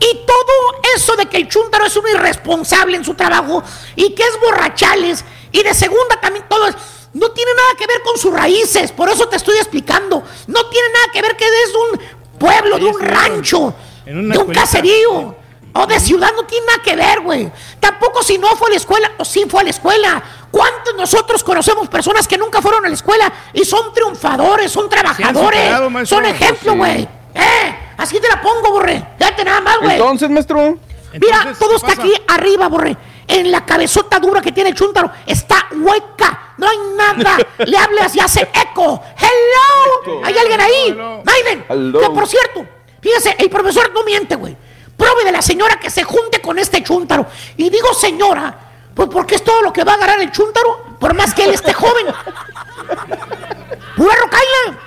Y 0.00 0.26
todo 0.26 0.80
eso 0.96 1.16
de 1.16 1.26
que 1.26 1.36
el 1.36 1.48
chúntaro 1.48 1.86
es 1.86 1.96
un 1.96 2.08
irresponsable 2.08 2.96
en 2.96 3.04
su 3.04 3.14
trabajo 3.14 3.62
y 3.96 4.14
que 4.14 4.22
es 4.22 4.40
borrachales 4.40 5.24
y 5.52 5.62
de 5.62 5.72
segunda 5.72 6.20
también 6.20 6.44
todo 6.48 6.66
es, 6.66 6.74
no 7.12 7.30
tiene 7.30 7.52
nada 7.54 7.68
que 7.78 7.86
ver 7.86 8.02
con 8.02 8.18
sus 8.18 8.34
raíces, 8.34 8.90
por 8.90 9.08
eso 9.08 9.28
te 9.28 9.36
estoy 9.36 9.56
explicando. 9.56 10.24
No 10.48 10.66
tiene 10.66 10.88
nada 10.88 11.06
que 11.12 11.22
ver 11.22 11.36
que 11.36 11.44
es 11.44 11.72
de 11.72 11.78
un 11.78 12.38
pueblo, 12.38 12.76
de 12.76 12.86
un 12.86 13.00
rancho, 13.00 13.72
de 14.04 14.36
un 14.36 14.52
caserío 14.52 15.36
o 15.76 15.86
de 15.86 15.98
ciudad, 16.00 16.32
no 16.34 16.44
tiene 16.44 16.66
nada 16.66 16.82
que 16.82 16.96
ver, 16.96 17.20
güey. 17.20 17.52
Tampoco 17.78 18.22
si 18.22 18.36
no 18.38 18.48
fue 18.56 18.68
a 18.68 18.70
la 18.70 18.76
escuela 18.76 19.12
o 19.18 19.24
sí 19.24 19.44
fue 19.48 19.60
a 19.60 19.64
la 19.64 19.70
escuela. 19.70 20.22
¿Cuántos 20.50 20.94
nosotros 20.96 21.42
conocemos 21.44 21.88
personas 21.88 22.28
que 22.28 22.38
nunca 22.38 22.60
fueron 22.60 22.84
a 22.84 22.88
la 22.88 22.94
escuela 22.94 23.32
y 23.52 23.64
son 23.64 23.92
triunfadores, 23.92 24.70
son 24.70 24.88
trabajadores, 24.88 25.60
superado, 25.60 26.06
son 26.06 26.26
ejemplo, 26.26 26.74
Sí. 26.84 27.08
¿Eh? 27.34 27.76
Así 27.96 28.20
te 28.20 28.28
la 28.28 28.40
pongo, 28.40 28.70
borre. 28.70 29.04
Date 29.18 29.44
nada 29.44 29.60
más, 29.60 29.78
güey. 29.80 29.92
Entonces, 29.92 30.30
maestro. 30.30 30.78
Mira, 31.12 31.36
Entonces, 31.38 31.58
todo 31.58 31.70
¿qué 31.70 31.76
está 31.76 31.88
pasa? 31.88 32.02
aquí 32.02 32.12
arriba, 32.28 32.68
borre. 32.68 32.96
En 33.26 33.50
la 33.50 33.64
cabezota 33.64 34.18
dura 34.18 34.40
que 34.42 34.52
tiene 34.52 34.70
el 34.70 34.76
chúntaro 34.76 35.10
está 35.26 35.66
hueca. 35.72 36.54
No 36.58 36.68
hay 36.68 36.76
nada. 36.96 37.38
Le 37.64 37.76
hablas 37.78 38.14
y 38.14 38.20
hace 38.20 38.42
eco. 38.42 39.02
Hello. 39.16 40.20
¿Hay 40.24 40.36
alguien 40.36 40.60
ahí? 40.60 40.92
Maiden. 41.24 41.64
Hello. 41.68 42.00
Que 42.00 42.10
por 42.10 42.26
cierto, 42.26 42.66
fíjese, 43.00 43.34
el 43.38 43.48
profesor 43.48 43.90
no 43.94 44.02
miente, 44.04 44.34
güey. 44.36 44.56
Pruebe 44.96 45.24
de 45.24 45.32
la 45.32 45.42
señora 45.42 45.76
que 45.80 45.90
se 45.90 46.04
junte 46.04 46.40
con 46.40 46.58
este 46.58 46.82
chúntaro. 46.82 47.26
Y 47.56 47.70
digo 47.70 47.94
señora, 47.94 48.56
pues 48.94 49.08
porque 49.10 49.36
es 49.36 49.44
todo 49.44 49.62
lo 49.62 49.72
que 49.72 49.82
va 49.84 49.92
a 49.92 49.94
agarrar 49.96 50.20
el 50.20 50.30
chúntaro, 50.30 50.96
por 51.00 51.14
más 51.14 51.32
que 51.34 51.44
él 51.44 51.54
esté 51.54 51.72
joven. 51.72 52.06
Pura 53.96 54.14
rocaila. 54.16 54.78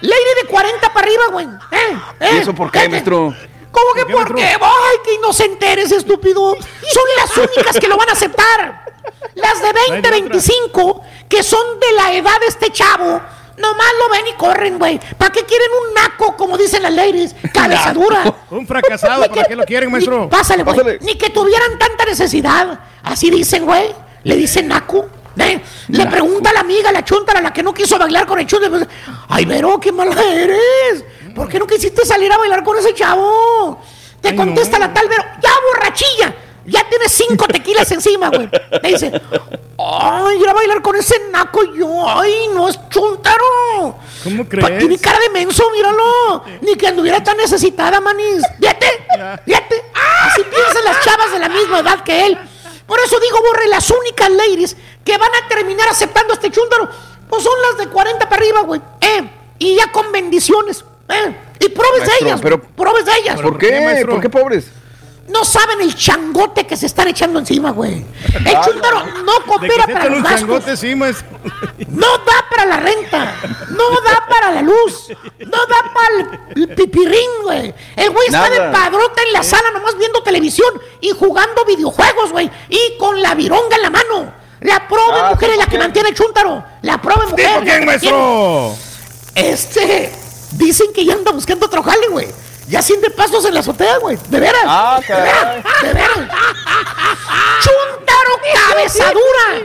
Lady 0.00 0.42
de 0.42 0.48
40 0.48 0.92
para 0.92 1.06
arriba, 1.06 1.22
güey. 1.32 1.46
¿Eh? 1.46 1.98
¿Eh? 2.20 2.30
¿Y 2.34 2.36
eso 2.38 2.54
por 2.54 2.70
qué, 2.70 2.88
maestro? 2.88 3.34
¿Cómo 3.70 3.92
que 3.94 4.02
¿Por 4.02 4.06
qué, 4.06 4.12
por 4.14 4.34
qué? 4.36 4.42
maestro? 4.42 4.66
¡Ay, 4.66 4.96
que 5.04 5.14
inocente 5.14 5.72
eres, 5.72 5.92
estúpido! 5.92 6.54
Son 6.54 7.04
las 7.18 7.36
únicas 7.36 7.78
que 7.78 7.88
lo 7.88 7.96
van 7.96 8.08
a 8.08 8.12
aceptar. 8.12 8.84
Las 9.34 9.60
de 9.60 9.72
20, 9.72 9.98
otra. 9.98 10.10
25, 10.10 11.02
que 11.28 11.42
son 11.42 11.78
de 11.80 11.92
la 11.92 12.12
edad 12.14 12.40
de 12.40 12.46
este 12.46 12.70
chavo, 12.72 13.20
nomás 13.58 13.86
lo 14.00 14.08
ven 14.10 14.26
y 14.28 14.32
corren, 14.34 14.78
güey. 14.78 14.98
¿Para 15.18 15.30
qué 15.30 15.44
quieren 15.44 15.68
un 15.88 15.94
naco, 15.94 16.36
como 16.36 16.56
dicen 16.56 16.82
las 16.82 16.92
ladies? 16.92 17.34
Cabeza 17.52 17.92
dura. 17.92 18.34
Un 18.50 18.66
fracasado, 18.66 19.28
¿para 19.28 19.44
qué 19.44 19.54
lo 19.56 19.64
quieren, 19.64 19.88
ni- 19.88 19.92
maestro? 19.92 20.28
Pásale, 20.28 20.62
güey. 20.62 20.98
Ni 21.00 21.16
que 21.16 21.30
tuvieran 21.30 21.78
tanta 21.78 22.04
necesidad. 22.06 22.80
Así 23.02 23.30
dicen, 23.30 23.64
güey. 23.66 23.94
Le 24.24 24.36
dicen 24.36 24.68
naco. 24.68 25.06
¿Eh? 25.38 25.60
Le 25.88 26.06
pregunta 26.06 26.50
a 26.50 26.52
la 26.52 26.60
amiga, 26.60 26.90
la 26.92 27.04
chuntara, 27.04 27.40
la 27.40 27.52
que 27.52 27.62
no 27.62 27.72
quiso 27.74 27.98
bailar 27.98 28.26
con 28.26 28.38
el 28.38 28.46
chunta. 28.46 28.68
pues, 28.68 28.86
Ay, 29.28 29.44
Vero, 29.44 29.78
qué 29.80 29.92
mala 29.92 30.14
eres. 30.22 31.04
¿Por 31.34 31.48
qué 31.48 31.58
no 31.58 31.66
quisiste 31.66 32.04
salir 32.04 32.32
a 32.32 32.38
bailar 32.38 32.62
con 32.64 32.76
ese 32.78 32.94
chavo? 32.94 33.80
Te 34.20 34.28
Ay, 34.30 34.36
contesta 34.36 34.78
no. 34.78 34.86
la 34.86 34.94
tal 34.94 35.08
Vero, 35.08 35.22
ya 35.42 35.50
borrachilla. 35.72 36.34
Ya 36.68 36.84
tienes 36.88 37.12
cinco 37.12 37.46
tequilas 37.46 37.88
encima, 37.92 38.28
güey. 38.28 38.48
Te 38.50 38.88
dice, 38.88 39.12
ay, 39.78 40.40
ir 40.40 40.48
a 40.48 40.52
bailar 40.52 40.82
con 40.82 40.96
ese 40.96 41.14
naco 41.30 41.62
yo. 41.74 42.08
Ay, 42.08 42.48
no 42.52 42.68
es 42.68 42.76
chuntaro. 42.88 43.96
¿Cómo 44.24 44.44
Pa- 44.44 44.66
Tiene 44.66 44.78
crees? 44.86 45.00
cara 45.00 45.18
de 45.20 45.30
menso, 45.30 45.62
míralo. 45.70 46.44
Ni 46.62 46.74
que 46.74 46.88
anduviera 46.88 47.22
tan 47.22 47.36
necesitada, 47.36 48.00
manis. 48.00 48.42
Fíjate, 48.58 48.86
fíjate. 49.44 49.84
Así 50.24 50.42
piensan 50.42 50.84
las 50.84 51.00
chavas 51.04 51.30
de 51.30 51.38
la 51.38 51.48
misma 51.48 51.78
edad 51.80 52.02
que 52.02 52.26
él. 52.26 52.38
Por 52.84 52.98
eso 52.98 53.18
digo, 53.20 53.38
borre, 53.42 53.68
las 53.68 53.88
únicas 53.90 54.30
ladies 54.30 54.76
que 55.06 55.16
van 55.16 55.30
a 55.42 55.48
terminar 55.48 55.88
aceptando 55.88 56.34
este 56.34 56.50
chúntaro, 56.50 56.90
pues 57.30 57.42
son 57.42 57.54
las 57.62 57.78
de 57.78 57.88
40 57.88 58.28
para 58.28 58.42
arriba, 58.42 58.60
güey. 58.62 58.82
Eh, 59.00 59.30
y 59.58 59.76
ya 59.76 59.90
con 59.92 60.10
bendiciones. 60.12 60.84
Eh, 61.08 61.36
y 61.60 61.68
probes 61.68 62.04
de 62.04 62.12
ellas, 62.20 62.40
pero- 62.42 62.58
güey, 62.58 62.70
probes 62.76 63.06
de 63.06 63.12
ellas. 63.22 63.40
¿Por 63.40 63.56
qué, 63.56 63.80
maestro? 63.80 64.12
¿Por 64.14 64.20
qué 64.20 64.28
pobres? 64.28 64.70
No 65.28 65.44
saben 65.44 65.80
el 65.80 65.94
changote 65.94 66.66
que 66.66 66.76
se 66.76 66.86
están 66.86 67.08
echando 67.08 67.40
encima, 67.40 67.72
güey. 67.72 68.04
El 68.44 68.60
chúntaro 68.64 69.04
no 69.24 69.32
coopera 69.44 69.84
para 69.86 70.08
los 70.08 70.22
gastos. 70.22 70.64
No 71.88 72.18
da 72.18 72.44
para 72.48 72.66
la 72.66 72.76
renta. 72.76 73.34
No 73.70 73.90
da 74.02 74.24
para 74.28 74.52
la 74.52 74.62
luz. 74.62 75.08
No 75.40 75.66
da 75.66 75.92
para 75.92 76.40
el, 76.54 76.68
pipirrín, 76.76 77.30
güey. 77.42 77.74
El 77.96 78.10
güey 78.10 78.26
está 78.28 78.48
de 78.48 78.60
padrota 78.70 79.20
en 79.22 79.32
la 79.32 79.42
sala 79.42 79.70
nomás 79.72 79.98
viendo 79.98 80.22
televisión 80.22 80.80
y 81.00 81.10
jugando 81.10 81.64
videojuegos, 81.64 82.30
güey. 82.30 82.48
Y 82.68 82.96
con 82.96 83.20
la 83.20 83.34
vironga 83.34 83.76
en 83.76 83.82
la 83.82 83.90
mano. 83.90 84.32
La 84.60 84.86
prove 84.88 85.20
Ah, 85.20 85.30
mujer 85.32 85.50
es 85.50 85.56
la 85.58 85.64
¿tipo 85.64 85.64
que 85.64 85.70
quién? 85.70 85.82
mantiene 85.82 86.08
el 86.10 86.14
chúntaro. 86.14 86.64
La 86.82 86.98
prove 87.00 87.26
mujer. 87.26 87.46
¿Tipo 87.48 87.60
quién, 87.62 87.80
que 87.80 87.86
maestro? 87.86 88.74
Este. 89.34 90.12
Dicen 90.52 90.92
que 90.94 91.04
ya 91.04 91.14
anda 91.14 91.32
buscando 91.32 91.66
otro 91.66 91.82
jale, 91.82 92.08
güey. 92.08 92.28
Ya 92.68 92.82
siente 92.82 93.10
pasos 93.10 93.44
en 93.44 93.54
la 93.54 93.60
azotea, 93.60 93.98
güey. 93.98 94.18
De 94.28 94.40
veras. 94.40 94.62
Ah, 94.66 95.00
de 95.06 95.14
veras. 95.14 95.56
De 95.82 95.92
veras. 95.92 96.18
Chuntaro 97.62 98.40
cabezadura. 98.68 99.64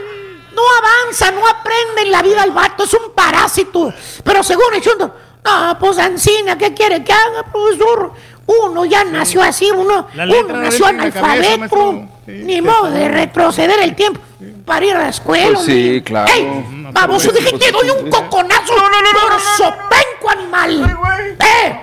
No 0.54 0.62
avanza, 0.78 1.30
no 1.30 1.48
aprende 1.48 2.02
en 2.02 2.10
la 2.12 2.22
vida 2.22 2.44
el 2.44 2.50
vato, 2.50 2.84
es 2.84 2.92
un 2.92 3.12
parásito. 3.14 3.92
Pero 4.22 4.42
según 4.42 4.74
el 4.74 4.82
Chuntaro, 4.82 5.14
ah, 5.44 5.76
pues 5.80 5.96
Ancina, 5.98 6.58
¿qué 6.58 6.74
quiere 6.74 7.02
que 7.02 7.12
haga, 7.12 7.42
profesor? 7.50 8.12
Uno 8.44 8.84
ya 8.84 9.02
nació 9.04 9.42
así, 9.42 9.70
uno, 9.70 10.08
uno 10.14 10.56
nació 10.58 10.84
cabeza, 10.84 10.88
analfabeto. 10.88 12.08
Ni 12.26 12.60
modo 12.60 12.90
de 12.90 13.08
retroceder 13.08 13.80
el 13.80 13.94
tiempo 13.96 14.20
para 14.64 14.86
ir 14.86 14.96
a 14.96 15.00
la 15.00 15.08
escuela. 15.08 15.54
Pues 15.54 15.66
sí, 15.66 16.02
claro. 16.04 16.32
¡Ey! 16.32 16.88
Vamos, 16.92 17.22
yo 17.22 17.32
dije, 17.32 17.58
te 17.58 17.72
doy 17.72 17.90
un 17.90 18.10
coconazo 18.10 18.74
por 18.74 19.40
sopenco, 19.56 20.30
animal. 20.30 20.98
¡Eh! 21.40 21.80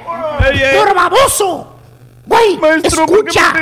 ¡Por 0.77 0.93
baboso! 0.93 1.75
Güey, 2.25 2.59
escucha, 2.83 3.53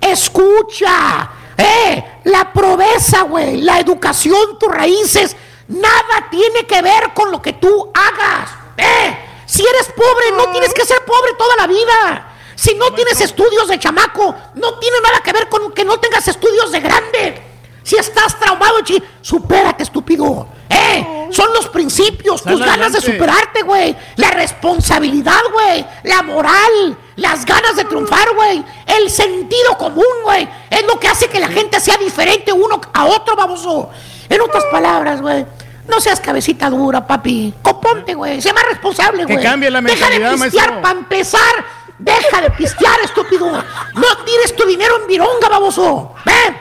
escucha. 0.00 1.30
¡Eh! 1.56 2.04
La 2.24 2.52
proveza, 2.52 3.22
güey, 3.22 3.60
la 3.60 3.80
educación, 3.80 4.58
tus 4.58 4.70
raíces, 4.70 5.36
nada 5.68 6.28
tiene 6.30 6.64
que 6.64 6.80
ver 6.80 7.12
con 7.12 7.30
lo 7.30 7.42
que 7.42 7.54
tú 7.54 7.90
hagas. 7.92 8.50
¡Eh! 8.76 9.18
Si 9.46 9.62
eres 9.62 9.88
pobre, 9.94 10.32
no 10.36 10.50
tienes 10.50 10.72
que 10.72 10.84
ser 10.84 11.04
pobre 11.04 11.32
toda 11.36 11.56
la 11.56 11.66
vida. 11.66 12.30
Si 12.54 12.74
no 12.74 12.92
tienes 12.92 13.20
estudios 13.20 13.68
de 13.68 13.78
chamaco, 13.78 14.34
no 14.54 14.78
tiene 14.78 14.96
nada 15.02 15.20
que 15.20 15.32
ver 15.32 15.48
con 15.48 15.72
que 15.72 15.84
no 15.84 15.98
tengas 15.98 16.26
estudios 16.28 16.70
de 16.72 16.80
grande. 16.80 17.42
Si 17.84 17.96
estás 17.96 18.36
traumado, 18.40 18.80
chi, 18.82 19.00
supérate, 19.20 19.82
estúpido. 19.84 20.48
¡Eh! 20.68 21.28
Son 21.30 21.52
los 21.52 21.68
principios, 21.68 22.42
tus 22.42 22.58
ganas 22.60 22.92
de 22.92 23.00
superarte, 23.00 23.62
güey. 23.62 23.94
La 24.16 24.30
responsabilidad, 24.30 25.40
güey. 25.52 25.84
La 26.04 26.22
moral. 26.22 26.96
Las 27.16 27.44
ganas 27.44 27.76
de 27.76 27.84
triunfar, 27.84 28.34
güey. 28.34 28.64
El 28.86 29.10
sentido 29.10 29.76
común, 29.78 30.04
güey. 30.22 30.48
Es 30.70 30.84
lo 30.86 30.98
que 30.98 31.08
hace 31.08 31.28
que 31.28 31.38
la 31.40 31.48
gente 31.48 31.78
sea 31.78 31.96
diferente 31.98 32.52
uno 32.52 32.80
a 32.92 33.04
otro, 33.06 33.36
baboso. 33.36 33.90
En 34.28 34.40
otras 34.40 34.64
palabras, 34.70 35.20
güey. 35.20 35.44
No 35.86 36.00
seas 36.00 36.20
cabecita 36.20 36.70
dura, 36.70 37.06
papi. 37.06 37.52
Componte, 37.60 38.14
güey. 38.14 38.40
Sé 38.40 38.52
más 38.54 38.64
responsable, 38.64 39.26
Que 39.26 39.34
güey. 39.34 39.44
cambie 39.44 39.70
la 39.70 39.82
Deja 39.82 40.08
de 40.08 40.18
mentalidad, 40.18 40.44
pistear 40.46 40.80
para 40.80 40.98
empezar. 40.98 41.64
Deja 41.98 42.40
de 42.40 42.50
pistear, 42.50 42.98
estúpido. 43.04 43.50
No 43.50 44.16
tires 44.24 44.56
tu 44.56 44.64
dinero 44.64 44.96
en 45.02 45.06
vironga, 45.06 45.48
baboso. 45.50 46.14
Ven. 46.24 46.56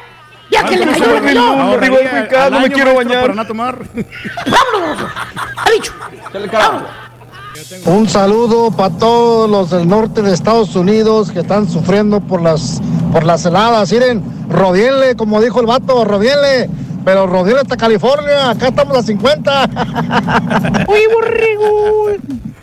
Ya 0.51 0.63
que 0.65 0.77
le 0.77 0.85
cayó, 0.85 1.13
le 1.15 1.21
cayó. 1.21 1.41
Ahorraría 1.41 1.99
al 2.45 2.53
año, 2.53 2.77
maestro, 2.77 3.21
Para 3.21 3.33
no 3.33 3.47
tomar. 3.47 3.77
Vámonos. 4.45 5.11
Ha 5.57 5.71
dicho. 5.71 5.93
Un 7.85 8.09
saludo 8.09 8.71
para 8.71 8.95
todos 8.97 9.49
los 9.49 9.69
del 9.69 9.87
norte 9.87 10.21
de 10.21 10.33
Estados 10.33 10.75
Unidos 10.75 11.31
que 11.31 11.39
están 11.39 11.69
sufriendo 11.69 12.19
por 12.19 12.41
las 12.41 12.81
por 13.11 13.23
las 13.23 13.45
heladas. 13.45 13.91
Miren, 13.91 14.23
rodienle, 14.49 15.15
como 15.15 15.41
dijo 15.41 15.59
el 15.59 15.67
vato, 15.67 16.03
rodienle. 16.05 16.69
Pero 17.05 17.27
rodienle 17.27 17.61
hasta 17.61 17.75
California, 17.75 18.51
acá 18.51 18.69
estamos 18.69 18.97
a 18.97 19.03
50. 19.03 19.69
Uy, 20.87 20.99
borrego. 21.13 22.07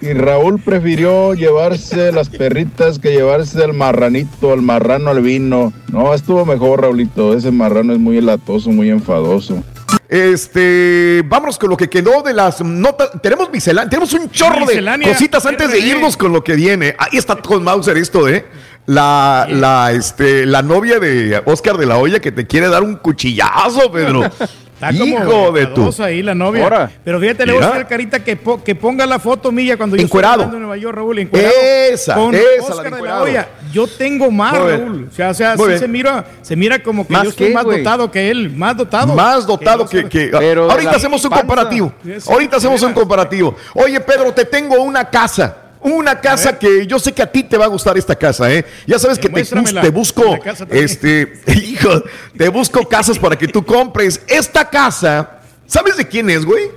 Y 0.03 0.15
Raúl 0.15 0.61
prefirió 0.61 1.35
llevarse 1.35 2.11
las 2.11 2.31
perritas 2.31 2.99
que 2.99 3.13
llevarse 3.13 3.63
al 3.63 3.75
marranito, 3.75 4.53
al 4.53 4.63
marrano 4.63 5.11
albino. 5.11 5.75
No, 5.93 6.15
estuvo 6.15 6.47
mejor, 6.47 6.83
Raulito. 6.83 7.35
Ese 7.35 7.51
marrano 7.51 7.93
es 7.93 7.99
muy 7.99 8.17
elatoso, 8.17 8.71
muy 8.71 8.89
enfadoso. 8.89 9.63
Este, 10.09 11.23
vámonos 11.27 11.59
con 11.59 11.71
lo 11.71 11.77
que 11.77 11.89
quedó 11.91 12.23
de 12.23 12.33
las 12.33 12.63
notas. 12.63 13.11
Tenemos 13.23 13.51
miscelánea, 13.53 13.91
tenemos 13.91 14.13
un 14.15 14.31
chorro 14.31 14.67
de 14.67 14.83
cositas 15.05 15.45
antes 15.45 15.71
de 15.71 15.79
irnos 15.79 16.17
con 16.17 16.33
lo 16.33 16.43
que 16.43 16.55
viene. 16.55 16.97
Ahí 16.99 17.19
está 17.19 17.37
con 17.37 17.63
Mauser 17.63 17.97
esto, 17.99 18.27
¿eh? 18.27 18.47
La, 18.87 19.47
la, 19.49 19.93
este, 19.93 20.47
la 20.47 20.63
novia 20.63 20.99
de 20.99 21.43
Oscar 21.45 21.77
de 21.77 21.87
la 21.87 21.99
Hoya 21.99 22.21
que 22.21 22.33
te 22.33 22.47
quiere 22.47 22.69
dar 22.69 22.83
un 22.83 22.97
cuchillazo, 22.97 23.93
Pedro. 23.93 24.23
Está 24.81 24.99
como 24.99 25.05
Hijo 25.05 25.53
de 25.53 25.67
tu. 25.67 25.71
enfadosa 25.73 26.05
ahí 26.07 26.23
la 26.23 26.35
novia. 26.35 26.63
Ahora. 26.65 26.91
Pero 27.05 27.21
fíjate, 27.21 27.45
le 27.45 27.53
voy 27.53 27.63
a 27.63 27.69
hacer 27.69 27.87
carita 27.87 28.25
que, 28.25 28.35
po- 28.37 28.65
que 28.65 28.75
ponga 28.75 29.05
la 29.05 29.19
foto 29.19 29.53
mía 29.53 29.77
cuando 29.77 29.95
yo 29.97 30.03
Encuerado. 30.03 30.43
estoy 30.45 30.57
en 30.57 30.63
Nueva 30.63 30.77
York, 30.79 30.97
Raúl, 30.97 31.19
encuerado. 31.19 31.53
Esa, 31.91 32.15
con 32.15 32.35
esa, 32.35 32.45
la 32.69 32.75
Oscar 32.75 32.95
de 32.95 33.27
de 33.27 33.33
la. 33.35 33.49
Yo 33.73 33.87
tengo 33.87 34.31
más, 34.31 34.59
Muy. 34.59 34.71
Raúl. 34.71 35.09
O 35.11 35.15
sea, 35.15 35.31
o 35.31 35.35
sea 35.35 35.57
sí 35.57 35.79
se 35.79 35.87
mira, 35.87 36.25
se 36.41 36.57
mira 36.57 36.83
como 36.83 37.07
que 37.07 37.13
¿Más 37.13 37.25
yo 37.25 37.29
estoy 37.31 37.53
más 37.53 37.65
dotado 37.65 38.11
que 38.11 38.31
él, 38.31 38.51
más 38.57 38.75
dotado. 38.77 39.15
Más 39.15 39.47
dotado 39.47 39.87
que. 39.87 40.09
que- 40.09 40.31
ahorita 40.33 40.93
hacemos 40.93 41.23
un 41.25 41.31
comparativo. 41.31 41.93
Ahorita 42.27 42.57
hacemos 42.57 42.83
un 42.83 42.93
comparativo. 42.95 43.55
Oye, 43.75 44.01
Pedro, 44.01 44.33
te 44.33 44.47
tengo 44.47 44.83
una 44.83 45.05
casa. 45.11 45.57
Una 45.83 46.21
casa 46.21 46.59
que 46.59 46.87
yo 46.87 46.99
sé 46.99 47.13
que 47.13 47.23
a 47.23 47.31
ti 47.31 47.43
te 47.43 47.57
va 47.57 47.65
a 47.65 47.69
gustar 47.69 47.97
esta 47.97 48.15
casa, 48.15 48.53
¿eh? 48.53 48.65
Ya 48.87 48.99
sabes 48.99 49.19
que 49.19 49.29
te, 49.31 49.43
te 49.45 49.89
busco, 49.89 50.39
este, 50.71 51.41
hijo, 51.47 52.03
te 52.37 52.49
busco 52.51 52.87
casas 52.87 53.19
para 53.19 53.37
que 53.37 53.49
tú 53.49 53.65
compres. 53.65 54.21
Esta 54.29 54.69
casa, 54.69 55.41
¿sabes 55.67 55.97
de 55.97 56.07
quién 56.07 56.29
es, 56.29 56.45
güey? 56.45 56.71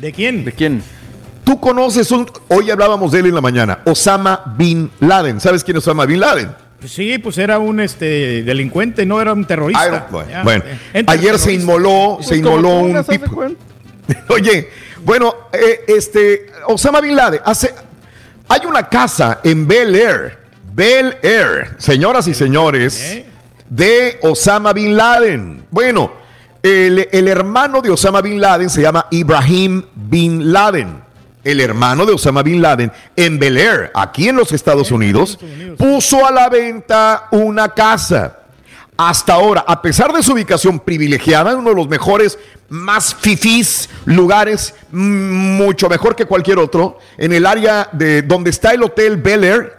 ¿De 0.00 0.12
quién? 0.12 0.44
¿De 0.44 0.52
quién? 0.52 0.82
Tú 1.44 1.60
conoces 1.60 2.10
un, 2.10 2.30
hoy 2.48 2.70
hablábamos 2.70 3.12
de 3.12 3.20
él 3.20 3.26
en 3.26 3.34
la 3.34 3.40
mañana, 3.40 3.80
Osama 3.84 4.54
Bin 4.56 4.90
Laden. 5.00 5.40
¿Sabes 5.40 5.62
quién 5.62 5.76
es 5.76 5.84
Osama 5.84 6.06
Bin 6.06 6.20
Laden? 6.20 6.50
Pues 6.80 6.92
sí, 6.92 7.18
pues 7.18 7.38
era 7.38 7.58
un 7.58 7.78
este 7.78 8.42
delincuente, 8.42 9.04
no 9.04 9.20
era 9.20 9.32
un 9.32 9.44
terrorista. 9.44 10.08
Bueno, 10.10 10.30
Ya, 10.30 10.42
bueno, 10.42 10.64
eh, 10.94 11.04
ayer 11.06 11.38
se 11.38 11.52
inmoló, 11.52 12.18
se 12.22 12.36
inmoló 12.38 12.80
un 12.80 13.04
tipo. 13.04 13.44
Oye, 14.28 14.70
bueno, 15.04 15.34
eh, 15.52 15.84
este, 15.86 16.46
Osama 16.66 17.00
Bin 17.00 17.14
Laden, 17.14 17.40
hace, 17.44 17.74
hay 18.50 18.66
una 18.66 18.88
casa 18.88 19.38
en 19.44 19.68
Bel 19.68 19.94
Air, 19.94 20.36
Bel 20.72 21.16
Air, 21.22 21.76
señoras 21.78 22.26
y 22.26 22.34
señores, 22.34 23.22
de 23.68 24.18
Osama 24.22 24.72
Bin 24.72 24.96
Laden. 24.96 25.66
Bueno, 25.70 26.10
el, 26.60 27.08
el 27.12 27.28
hermano 27.28 27.80
de 27.80 27.90
Osama 27.90 28.20
Bin 28.20 28.40
Laden 28.40 28.68
se 28.68 28.82
llama 28.82 29.06
Ibrahim 29.10 29.84
Bin 29.94 30.52
Laden. 30.52 31.00
El 31.44 31.60
hermano 31.60 32.04
de 32.04 32.12
Osama 32.12 32.42
Bin 32.42 32.60
Laden 32.60 32.90
en 33.14 33.38
Bel 33.38 33.56
Air, 33.56 33.92
aquí 33.94 34.28
en 34.28 34.34
los 34.34 34.50
Estados 34.50 34.90
Unidos, 34.90 35.38
puso 35.78 36.26
a 36.26 36.32
la 36.32 36.48
venta 36.48 37.28
una 37.30 37.68
casa. 37.68 38.39
Hasta 39.02 39.32
ahora, 39.32 39.64
a 39.66 39.80
pesar 39.80 40.12
de 40.12 40.22
su 40.22 40.34
ubicación 40.34 40.78
privilegiada, 40.78 41.56
uno 41.56 41.70
de 41.70 41.74
los 41.74 41.88
mejores, 41.88 42.38
más 42.68 43.14
fifís 43.14 43.88
lugares, 44.04 44.74
mm, 44.92 45.56
mucho 45.56 45.88
mejor 45.88 46.14
que 46.14 46.26
cualquier 46.26 46.58
otro, 46.58 46.98
en 47.16 47.32
el 47.32 47.46
área 47.46 47.88
de 47.92 48.20
donde 48.20 48.50
está 48.50 48.72
el 48.72 48.82
Hotel 48.82 49.16
Bel 49.16 49.42
Air, 49.42 49.78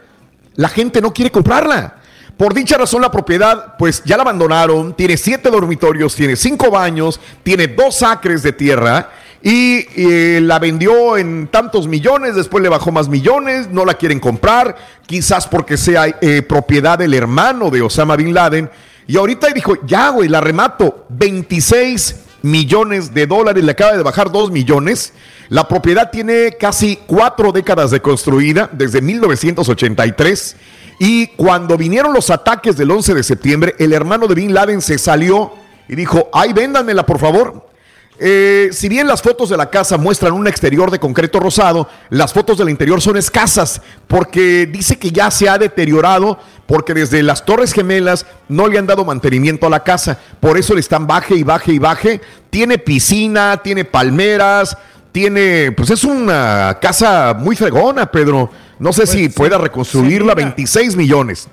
la 0.55 0.69
gente 0.69 1.03
no 1.03 1.13
quiere 1.13 1.29
comprarla. 1.29 1.97
Por 2.35 2.55
dicha 2.55 2.79
razón, 2.79 3.03
la 3.03 3.11
propiedad, 3.11 3.75
pues 3.77 4.01
ya 4.03 4.17
la 4.17 4.23
abandonaron. 4.23 4.95
Tiene 4.95 5.15
siete 5.17 5.51
dormitorios, 5.51 6.15
tiene 6.15 6.35
cinco 6.35 6.71
baños, 6.71 7.19
tiene 7.43 7.67
dos 7.67 8.01
acres 8.01 8.41
de 8.41 8.53
tierra 8.53 9.11
y 9.43 9.85
eh, 9.95 10.39
la 10.41 10.57
vendió 10.57 11.15
en 11.15 11.47
tantos 11.49 11.87
millones. 11.87 12.33
Después 12.33 12.63
le 12.63 12.69
bajó 12.69 12.91
más 12.91 13.07
millones, 13.07 13.69
no 13.69 13.85
la 13.85 13.93
quieren 13.93 14.19
comprar, 14.19 14.75
quizás 15.05 15.45
porque 15.45 15.77
sea 15.77 16.07
eh, 16.07 16.41
propiedad 16.41 16.97
del 16.97 17.13
hermano 17.13 17.69
de 17.69 17.83
Osama 17.83 18.15
Bin 18.15 18.33
Laden. 18.33 18.67
Y 19.11 19.17
ahorita 19.17 19.49
dijo, 19.49 19.73
ya, 19.85 20.07
güey, 20.07 20.29
la 20.29 20.39
remato. 20.39 21.05
26 21.09 22.15
millones 22.43 23.13
de 23.13 23.27
dólares, 23.27 23.61
le 23.61 23.73
acaba 23.73 23.97
de 23.97 24.03
bajar 24.03 24.31
2 24.31 24.51
millones. 24.51 25.11
La 25.49 25.67
propiedad 25.67 26.11
tiene 26.11 26.55
casi 26.57 26.97
cuatro 27.07 27.51
décadas 27.51 27.91
de 27.91 28.01
construida, 28.01 28.69
desde 28.71 29.01
1983. 29.01 30.55
Y 30.97 31.27
cuando 31.27 31.75
vinieron 31.75 32.13
los 32.13 32.29
ataques 32.29 32.77
del 32.77 32.89
11 32.89 33.13
de 33.15 33.23
septiembre, 33.23 33.75
el 33.79 33.91
hermano 33.91 34.27
de 34.27 34.35
Bin 34.35 34.53
Laden 34.53 34.81
se 34.81 34.97
salió 34.97 35.51
y 35.89 35.95
dijo, 35.95 36.29
ay, 36.31 36.53
véndanmela, 36.53 37.05
por 37.05 37.19
favor. 37.19 37.69
Eh, 38.23 38.69
si 38.71 38.87
bien 38.87 39.07
las 39.07 39.23
fotos 39.23 39.49
de 39.49 39.57
la 39.57 39.71
casa 39.71 39.97
muestran 39.97 40.33
un 40.33 40.47
exterior 40.47 40.91
de 40.91 40.99
concreto 40.99 41.39
rosado, 41.39 41.89
las 42.11 42.31
fotos 42.31 42.55
del 42.59 42.69
interior 42.69 43.01
son 43.01 43.17
escasas 43.17 43.81
porque 44.07 44.67
dice 44.67 44.99
que 44.99 45.09
ya 45.09 45.31
se 45.31 45.49
ha 45.49 45.57
deteriorado 45.57 46.37
porque 46.67 46.93
desde 46.93 47.23
las 47.23 47.43
Torres 47.43 47.73
Gemelas 47.73 48.27
no 48.47 48.67
le 48.67 48.77
han 48.77 48.85
dado 48.85 49.03
mantenimiento 49.05 49.65
a 49.65 49.71
la 49.71 49.83
casa. 49.83 50.19
Por 50.39 50.59
eso 50.59 50.75
le 50.75 50.81
están 50.81 51.07
baje 51.07 51.33
y 51.33 51.41
baje 51.41 51.73
y 51.73 51.79
baje. 51.79 52.21
Tiene 52.51 52.77
piscina, 52.77 53.57
tiene 53.63 53.85
palmeras, 53.85 54.77
tiene, 55.11 55.71
pues 55.71 55.89
es 55.89 56.03
una 56.03 56.77
casa 56.79 57.33
muy 57.33 57.55
fregona, 57.55 58.11
Pedro. 58.11 58.51
No 58.77 58.93
sé 58.93 59.07
si 59.07 59.29
pueda 59.29 59.57
reconstruirla, 59.57 60.35
26 60.35 60.95
millones. 60.95 61.47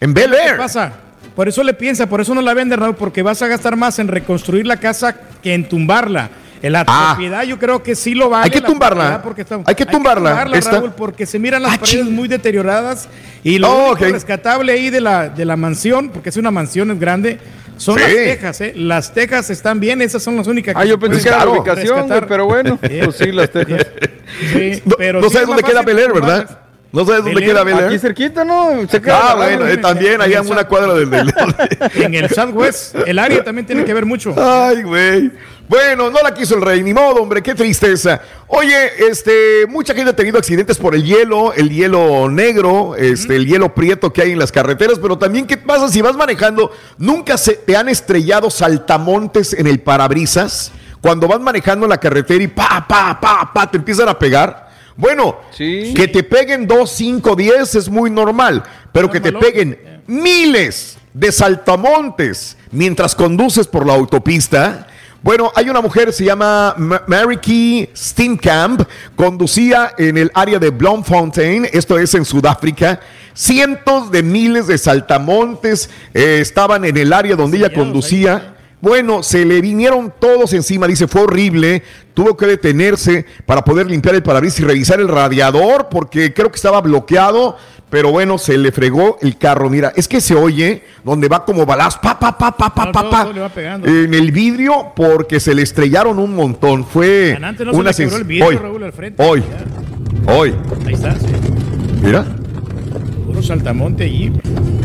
En 0.00 0.12
Bel 0.12 0.32
¿Qué 0.32 0.36
Air. 0.36 0.56
pasa? 0.58 0.92
Por 1.34 1.48
eso 1.48 1.62
le 1.62 1.72
piensa, 1.74 2.06
por 2.06 2.20
eso 2.20 2.34
no 2.34 2.42
la 2.42 2.54
vende, 2.54 2.76
Raúl, 2.76 2.96
porque 2.96 3.22
vas 3.22 3.40
a 3.42 3.48
gastar 3.48 3.76
más 3.76 3.98
en 3.98 4.08
reconstruir 4.08 4.66
la 4.66 4.78
casa 4.78 5.14
que 5.42 5.54
en 5.54 5.68
tumbarla. 5.68 6.30
En 6.62 6.72
la 6.74 6.84
Ah. 6.86 7.12
propiedad 7.14 7.42
yo 7.44 7.58
creo 7.58 7.82
que 7.82 7.94
sí 7.94 8.14
lo 8.14 8.28
vale. 8.28 8.44
Hay 8.44 8.50
que 8.50 8.60
la 8.60 8.66
tumbarla. 8.66 9.22
porque 9.22 9.40
está- 9.42 9.60
Hay 9.64 9.74
que 9.74 9.86
tumbarla. 9.86 10.46
Esta- 10.52 10.72
Raúl, 10.72 10.92
porque 10.94 11.24
se 11.24 11.38
miran 11.38 11.62
las 11.62 11.78
paredes 11.78 12.04
muy 12.06 12.28
deterioradas 12.28 13.08
y 13.42 13.58
lo 13.58 13.70
Oh, 13.90 13.94
rescatable 13.94 14.72
ahí 14.72 14.90
de 14.90 15.00
la, 15.00 15.30
de 15.30 15.44
la 15.46 15.56
mansión, 15.56 16.10
porque 16.10 16.28
es 16.28 16.36
una 16.36 16.50
mansión 16.50 16.90
es 16.90 17.00
grande, 17.00 17.38
son 17.78 17.94
Sí. 17.96 18.02
las 18.02 18.12
tejas, 18.12 18.60
¿eh? 18.60 18.72
Las 18.76 19.14
tejas 19.14 19.48
están 19.48 19.80
bien, 19.80 20.02
esas 20.02 20.22
son 20.22 20.36
las 20.36 20.46
únicas 20.48 20.74
Ah, 20.76 20.84
yo 20.84 20.96
se 20.96 20.98
pensé 20.98 21.08
pueden 21.08 21.22
que 21.22 21.28
era 21.30 21.44
la 21.46 21.50
ubicación, 21.50 22.26
pero 22.28 22.44
bueno, 22.44 22.76
pues 23.06 23.16
sí, 23.16 23.32
las 23.32 23.50
tejas. 23.50 23.86
Sí, 24.52 24.82
No- 24.84 24.96
pero 24.98 25.20
no 25.22 25.28
sí 25.28 25.32
sabes 25.32 25.48
dónde 25.48 25.62
queda 25.62 25.82
fácil 25.82 25.86
Bel 25.94 25.98
Air, 26.04 26.12
tumbarlas. 26.12 26.38
¿verdad? 26.40 26.58
¿No 26.92 27.04
sabes 27.06 27.22
dónde 27.24 27.40
queda 27.42 27.62
Bel 27.62 27.78
Air? 27.78 27.84
Aquí 27.86 27.98
cerquita, 28.00 28.44
¿no? 28.44 28.70
Se 28.90 29.00
Ah, 29.10 29.34
bueno, 29.36 29.66
eh, 29.66 29.76
también 29.76 30.20
ahí 30.20 30.32
en 30.34 30.46
una 30.50 30.64
cuadra 30.64 30.94
del... 30.94 31.08
del- 31.10 31.32
En 31.94 32.14
el 32.14 32.28
Southwest, 32.30 32.96
el 33.06 33.18
área 33.18 33.44
también 33.44 33.64
tiene 33.66 33.84
que 33.84 33.94
ver 33.94 34.04
mucho. 34.06 34.34
Ay, 34.36 34.82
güey. 34.82 35.30
Bueno, 35.68 36.10
no 36.10 36.18
la 36.20 36.34
quiso 36.34 36.56
el 36.56 36.62
rey, 36.62 36.82
ni 36.82 36.92
modo, 36.92 37.22
hombre, 37.22 37.42
qué 37.44 37.54
tristeza. 37.54 38.20
Oye, 38.48 39.06
este, 39.08 39.66
mucha 39.68 39.94
gente 39.94 40.10
ha 40.10 40.16
tenido 40.16 40.36
accidentes 40.36 40.78
por 40.78 40.96
el 40.96 41.04
hielo, 41.04 41.52
el 41.54 41.70
hielo 41.70 42.28
negro, 42.28 42.96
este, 42.96 43.36
el 43.36 43.46
hielo 43.46 43.72
prieto 43.72 44.12
que 44.12 44.22
hay 44.22 44.32
en 44.32 44.40
las 44.40 44.50
carreteras, 44.50 44.98
pero 44.98 45.16
también, 45.16 45.46
¿qué 45.46 45.56
pasa 45.56 45.88
si 45.88 46.02
vas 46.02 46.16
manejando? 46.16 46.72
¿Nunca 46.98 47.38
se 47.38 47.52
te 47.52 47.76
han 47.76 47.88
estrellado 47.88 48.50
saltamontes 48.50 49.52
en 49.52 49.68
el 49.68 49.78
parabrisas? 49.78 50.72
Cuando 51.00 51.28
vas 51.28 51.38
manejando 51.38 51.86
en 51.86 51.90
la 51.90 51.98
carretera 51.98 52.42
y 52.42 52.48
pa, 52.48 52.84
pa, 52.88 53.18
pa, 53.20 53.52
pa, 53.54 53.70
te 53.70 53.76
empiezan 53.76 54.08
a 54.08 54.18
pegar. 54.18 54.69
Bueno, 54.96 55.36
que 55.94 56.08
te 56.08 56.22
peguen 56.22 56.66
2, 56.66 56.90
5, 56.90 57.36
10 57.36 57.74
es 57.74 57.88
muy 57.88 58.10
normal, 58.10 58.62
pero 58.92 59.10
que 59.10 59.20
te 59.20 59.32
peguen 59.40 59.78
miles 60.06 60.98
de 61.14 61.32
saltamontes 61.32 62.56
mientras 62.70 63.14
conduces 63.14 63.66
por 63.66 63.86
la 63.86 63.94
autopista. 63.94 64.86
Bueno, 65.22 65.52
hay 65.54 65.68
una 65.68 65.80
mujer, 65.82 66.12
se 66.12 66.24
llama 66.24 66.74
Ma- 66.78 67.02
Mary 67.06 67.36
Key 67.38 67.90
Steenkamp, 67.94 68.82
conducía 69.16 69.92
en 69.98 70.16
el 70.16 70.30
área 70.34 70.58
de 70.58 70.70
Bloemfontein, 70.70 71.68
esto 71.72 71.98
es 71.98 72.14
en 72.14 72.24
Sudáfrica. 72.24 73.00
Cientos 73.34 74.10
de 74.10 74.22
miles 74.22 74.66
de 74.66 74.76
saltamontes 74.78 75.90
eh, 76.14 76.38
estaban 76.40 76.84
en 76.84 76.96
el 76.96 77.12
área 77.12 77.36
donde 77.36 77.58
ella 77.58 77.72
conducía. 77.72 78.54
Bueno, 78.80 79.22
se 79.22 79.44
le 79.44 79.60
vinieron 79.60 80.12
todos 80.18 80.52
encima, 80.54 80.86
dice, 80.86 81.06
fue 81.06 81.22
horrible. 81.22 81.82
Tuvo 82.14 82.36
que 82.36 82.46
detenerse 82.46 83.26
para 83.46 83.62
poder 83.62 83.86
limpiar 83.90 84.14
el 84.14 84.22
parabrisas 84.22 84.60
y 84.60 84.64
revisar 84.64 85.00
el 85.00 85.08
radiador 85.08 85.88
porque 85.90 86.32
creo 86.32 86.50
que 86.50 86.56
estaba 86.56 86.80
bloqueado. 86.80 87.56
Pero 87.90 88.12
bueno, 88.12 88.38
se 88.38 88.56
le 88.56 88.70
fregó 88.70 89.18
el 89.20 89.36
carro. 89.36 89.68
Mira, 89.68 89.92
es 89.96 90.06
que 90.06 90.20
se 90.20 90.34
oye 90.36 90.84
donde 91.04 91.26
va 91.28 91.44
como 91.44 91.66
balazo, 91.66 91.98
pa, 92.00 92.18
pa, 92.18 92.38
pa, 92.38 92.56
pa, 92.56 92.72
pa, 92.72 92.92
pa, 92.92 93.10
pa, 93.10 93.22
todo 93.24 93.32
le 93.32 93.40
va 93.40 93.48
pegando. 93.48 93.88
en 93.88 94.14
el 94.14 94.30
vidrio 94.30 94.92
porque 94.94 95.40
se 95.40 95.54
le 95.54 95.62
estrellaron 95.62 96.18
un 96.20 96.34
montón. 96.36 96.84
Fue 96.86 97.36
no 97.40 97.52
se 97.52 97.64
una 97.64 97.90
le 97.90 97.96
quebró 97.96 98.10
sens- 98.16 98.18
el 98.18 98.24
vidrio, 98.24 98.46
hoy, 98.46 98.56
Raúl, 98.56 98.82
al 98.84 98.92
frente. 98.92 99.22
hoy, 99.22 99.42
hoy. 100.28 100.54
Ahí 100.86 100.94
está, 100.94 101.14
sí. 101.18 101.26
Mira. 102.00 102.24
Puro 103.30 103.44
saltamonte 103.44 104.02
allí. 104.06 104.32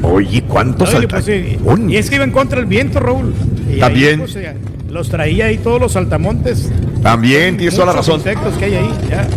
Oye, 0.04 0.44
¿cuántos 0.44 0.94
Oye, 0.94 1.08
pues, 1.08 1.26
sí, 1.26 1.58
y 1.88 1.96
es 1.96 2.10
que 2.12 2.18
iba 2.18 2.24
en 2.26 2.30
contra 2.30 2.60
del 2.60 2.68
viento, 2.68 3.00
Raúl. 3.00 3.34
Y 3.68 3.74
ahí, 3.74 3.80
También. 3.80 4.20
pues, 4.20 4.36
eh, 4.36 4.54
los 4.88 5.10
traía 5.10 5.46
ahí 5.46 5.58
todos 5.58 5.82
los 5.82 5.94
saltamontes. 5.94 6.72
También 7.02 7.58
tienes 7.58 7.74
toda 7.74 7.88
la 7.88 7.94
razón. 7.94 8.18
insectos 8.18 8.54
que 8.60 8.66
hay 8.66 8.76
ahí, 8.76 8.94
ya. 9.10 9.28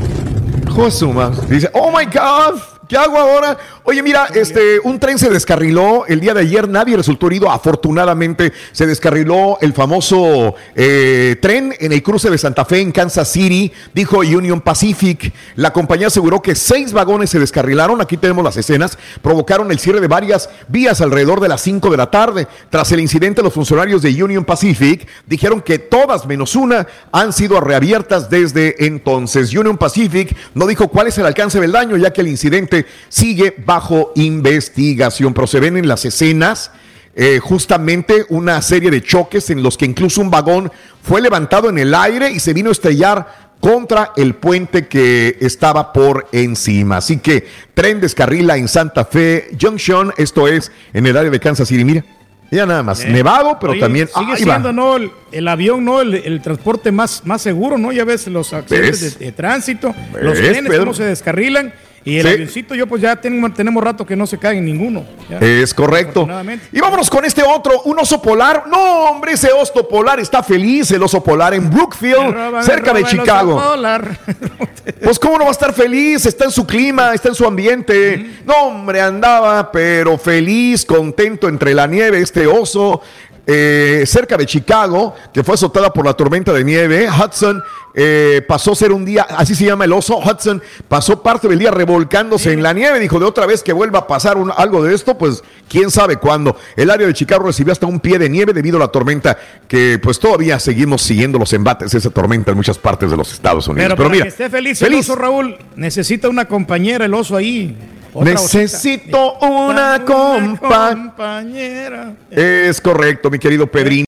Josuma. 0.71 1.33
Dice, 1.49 1.71
oh 1.73 1.91
my 1.91 2.05
God, 2.05 2.61
¿qué 2.89 2.97
hago 2.97 3.19
ahora? 3.19 3.57
Oye, 3.85 4.03
mira, 4.03 4.27
este, 4.35 4.81
un 4.81 4.99
tren 4.99 5.19
se 5.19 5.29
descarriló 5.31 6.07
el 6.07 6.21
día 6.21 6.35
de 6.35 6.41
ayer, 6.41 6.69
nadie 6.69 6.97
resultó 6.97 7.27
herido. 7.27 7.51
Afortunadamente, 7.51 8.53
se 8.73 8.87
descarriló 8.87 9.59
el 9.61 9.73
famoso 9.73 10.55
eh, 10.75 11.37
tren 11.41 11.75
en 11.79 11.93
el 11.93 12.03
cruce 12.03 12.31
de 12.31 12.39
Santa 12.39 12.65
Fe 12.65 12.81
en 12.81 12.93
Kansas 12.93 13.31
City, 13.31 13.71
dijo 13.95 14.19
Union 14.19 14.61
Pacific. 14.61 15.33
La 15.57 15.73
compañía 15.73 16.09
aseguró 16.09 16.41
que 16.43 16.55
seis 16.55 16.93
vagones 16.93 17.31
se 17.31 17.39
descarrilaron. 17.39 18.01
Aquí 18.01 18.17
tenemos 18.17 18.43
las 18.43 18.57
escenas. 18.57 18.99
Provocaron 19.23 19.71
el 19.71 19.79
cierre 19.79 20.01
de 20.01 20.09
varias 20.09 20.49
vías 20.69 21.01
alrededor 21.01 21.41
de 21.41 21.49
las 21.49 21.61
5 21.61 21.91
de 21.91 21.97
la 21.97 22.11
tarde. 22.11 22.49
Tras 22.71 22.91
el 22.93 23.01
incidente, 23.01 23.43
los 23.43 23.53
funcionarios 23.53 24.03
de 24.03 24.23
Union 24.23 24.45
Pacific 24.45 25.07
dijeron 25.27 25.61
que 25.61 25.79
todas 25.79 26.27
menos 26.27 26.57
una 26.57 26.87
han 27.13 27.33
sido 27.33 27.61
reabiertas 27.61 28.31
desde 28.31 28.87
entonces. 28.87 29.55
Union 29.55 29.77
Pacific 29.77 30.37
no 30.55 30.67
dijo 30.67 30.89
cuál 30.89 31.09
es 31.09 31.19
el 31.19 31.27
alcance 31.27 31.61
del 31.61 31.73
daño, 31.73 31.97
ya 31.97 32.13
que 32.13 32.21
el 32.21 32.29
incidente 32.29 32.78
sigue 33.09 33.55
bajo 33.65 34.13
investigación. 34.15 35.35
Pero 35.35 35.47
se 35.47 35.61
ven 35.61 35.77
en 35.77 35.89
las 35.89 36.05
escenas 36.05 36.71
eh, 37.15 37.41
justamente 37.43 38.27
una 38.29 38.63
serie 38.63 38.91
de 38.91 39.03
choques 39.03 39.51
en 39.51 39.63
los 39.63 39.77
que 39.77 39.87
incluso 39.87 40.21
un 40.21 40.31
vagón 40.31 40.71
fue 41.03 41.21
levantado 41.21 41.69
en 41.69 41.79
el 41.79 41.95
aire 41.95 42.31
y 42.31 42.39
se 42.39 42.53
vino 42.53 42.69
a 42.69 42.73
estrellar 42.73 43.49
contra 43.61 44.13
el 44.17 44.35
puente 44.37 44.87
que 44.87 45.37
estaba 45.41 45.93
por 45.93 46.29
encima. 46.31 46.99
Así 46.99 47.19
que 47.19 47.45
tren 47.75 48.01
descarrila 48.01 48.57
en 48.57 48.69
Santa 48.69 49.05
Fe 49.05 49.49
Junction, 49.61 50.13
esto 50.17 50.47
es 50.47 50.71
en 50.93 51.07
el 51.07 51.17
área 51.17 51.31
de 51.31 51.41
Kansas 51.41 51.67
City. 51.67 51.85
Mira, 51.85 52.05
ya 52.53 52.67
nada 52.67 52.85
más, 52.85 53.05
Eh, 53.05 53.09
nevado, 53.09 53.59
pero 53.61 53.73
oye, 53.73 53.81
también 53.81 54.09
Sigue 54.17 54.37
siendo, 54.37 54.73
¿no? 54.73 54.97
El, 54.97 55.11
el 55.33 55.49
avión, 55.49 55.85
¿no? 55.85 56.01
El, 56.01 56.15
el 56.15 56.41
transporte 56.41 56.93
más, 56.93 57.23
más 57.27 57.43
seguro, 57.43 57.79
¿no? 57.79 57.91
Ya 57.91 58.05
ves 58.05 58.29
los 58.29 58.53
accidentes 58.53 59.19
de, 59.19 59.27
de 59.27 59.33
tránsito, 59.33 59.93
los 60.23 60.39
¿Ves, 60.39 60.53
trenes, 60.53 60.79
cómo 60.79 60.95
se 60.95 61.05
descarrilan. 61.05 61.75
Y 62.09 62.19
el 62.19 62.27
Sí. 62.27 62.33
avioncito, 62.33 62.75
yo 62.75 62.87
pues 62.87 63.03
ya 63.03 63.17
tenemos, 63.17 63.53
tenemos 63.55 63.83
rato 63.85 64.07
que 64.07 64.17
no 64.17 64.27
se 64.27 64.39
cae 64.39 64.57
en 64.59 64.65
ninguno. 64.65 65.05
ya. 65.29 65.39
Es 65.39 65.75
correcto. 65.75 66.27
Y 66.73 66.81
vámonos 66.81 67.11
con 67.11 67.25
este 67.25 67.43
otro, 67.43 67.83
un 67.83 67.99
oso 67.99 68.23
polar. 68.23 68.65
No, 68.69 69.11
hombre, 69.11 69.33
ese 69.33 69.51
oso 69.53 69.87
polar 69.89 70.19
está 70.21 70.43
feliz, 70.43 70.91
el 70.91 71.03
oso 71.03 71.23
polar 71.23 71.55
en 71.55 71.69
Brookfield, 71.71 72.33
Roba, 72.33 72.63
cerca 72.63 72.93
de 72.95 73.01
roba 73.01 73.01
el 73.01 73.05
oso 73.05 73.17
Chicago. 73.17 73.63
polar. 73.71 74.19
Pues 75.05 75.19
cómo 75.19 75.37
no 75.37 75.45
va 75.45 75.51
a 75.51 75.53
estar 75.53 75.75
feliz, 75.75 76.25
está 76.25 76.47
en 76.47 76.51
su 76.51 76.67
clima, 76.67 77.13
está 77.13 77.29
en 77.29 77.35
su 77.35 77.45
ambiente. 77.47 78.39
No, 78.47 78.55
hombre, 78.69 79.03
andaba, 79.03 79.71
pero 79.71 80.17
feliz, 80.17 80.83
contento 80.87 81.47
entre 81.47 81.75
la 81.75 81.87
nieve, 81.87 82.21
este 82.23 82.47
oso. 82.47 83.03
Eh, 83.51 84.05
cerca 84.07 84.37
de 84.37 84.45
Chicago, 84.45 85.15
que 85.33 85.43
fue 85.43 85.55
azotada 85.55 85.91
por 85.91 86.05
la 86.05 86.13
tormenta 86.13 86.53
de 86.53 86.63
nieve, 86.65 87.09
Hudson 87.09 87.63
eh, 87.95 88.43
pasó 88.47 88.73
a 88.73 88.75
ser 88.77 88.93
un 88.93 89.07
día, 89.07 89.23
así 89.23 89.55
se 89.55 89.65
llama 89.65 89.87
el 89.87 89.93
oso, 89.95 90.19
Hudson 90.19 90.63
pasó 90.87 91.23
parte 91.23 91.49
del 91.49 91.59
día 91.59 91.71
revolcándose 91.71 92.53
en 92.53 92.63
la 92.63 92.75
nieve, 92.75 93.01
dijo 93.01 93.19
de 93.19 93.25
otra 93.25 93.47
vez 93.47 93.63
que 93.63 93.73
vuelva 93.73 94.01
a 94.01 94.07
pasar 94.07 94.37
un- 94.37 94.53
algo 94.55 94.85
de 94.85 94.95
esto, 94.95 95.17
pues 95.17 95.43
quién 95.67 95.91
sabe 95.91 96.17
cuándo. 96.19 96.55
El 96.77 96.91
área 96.91 97.07
de 97.07 97.15
Chicago 97.15 97.45
recibió 97.47 97.73
hasta 97.73 97.87
un 97.87 98.01
pie 98.01 98.19
de 98.19 98.29
nieve 98.29 98.53
debido 98.53 98.77
a 98.77 98.81
la 98.81 98.89
tormenta, 98.89 99.39
que 99.67 99.99
pues 99.99 100.19
todavía 100.19 100.59
seguimos 100.61 101.01
siguiendo 101.01 101.39
los 101.39 101.51
embates 101.55 101.91
de 101.93 101.99
esa 101.99 102.11
tormenta 102.11 102.51
en 102.51 102.57
muchas 102.59 102.77
partes 102.77 103.11
de 103.11 103.17
los 103.17 103.33
Estados 103.33 103.67
Unidos. 103.67 103.87
Pero, 103.87 103.97
Pero, 103.97 104.09
para 104.09 104.11
mira, 104.13 104.23
que 104.25 104.29
esté 104.29 104.51
feliz, 104.51 104.83
el 104.83 104.95
oso, 104.95 105.17
Raúl, 105.17 105.57
necesita 105.75 106.29
una 106.29 106.45
compañera, 106.47 107.07
el 107.07 107.15
oso 107.15 107.35
ahí. 107.35 107.75
Necesito 108.15 109.35
una 109.39 110.05
compa. 110.05 110.91
compañera. 110.91 112.15
Es 112.31 112.81
correcto, 112.81 113.31
mi 113.31 113.39
querido 113.39 113.67
Pedrín. 113.67 114.08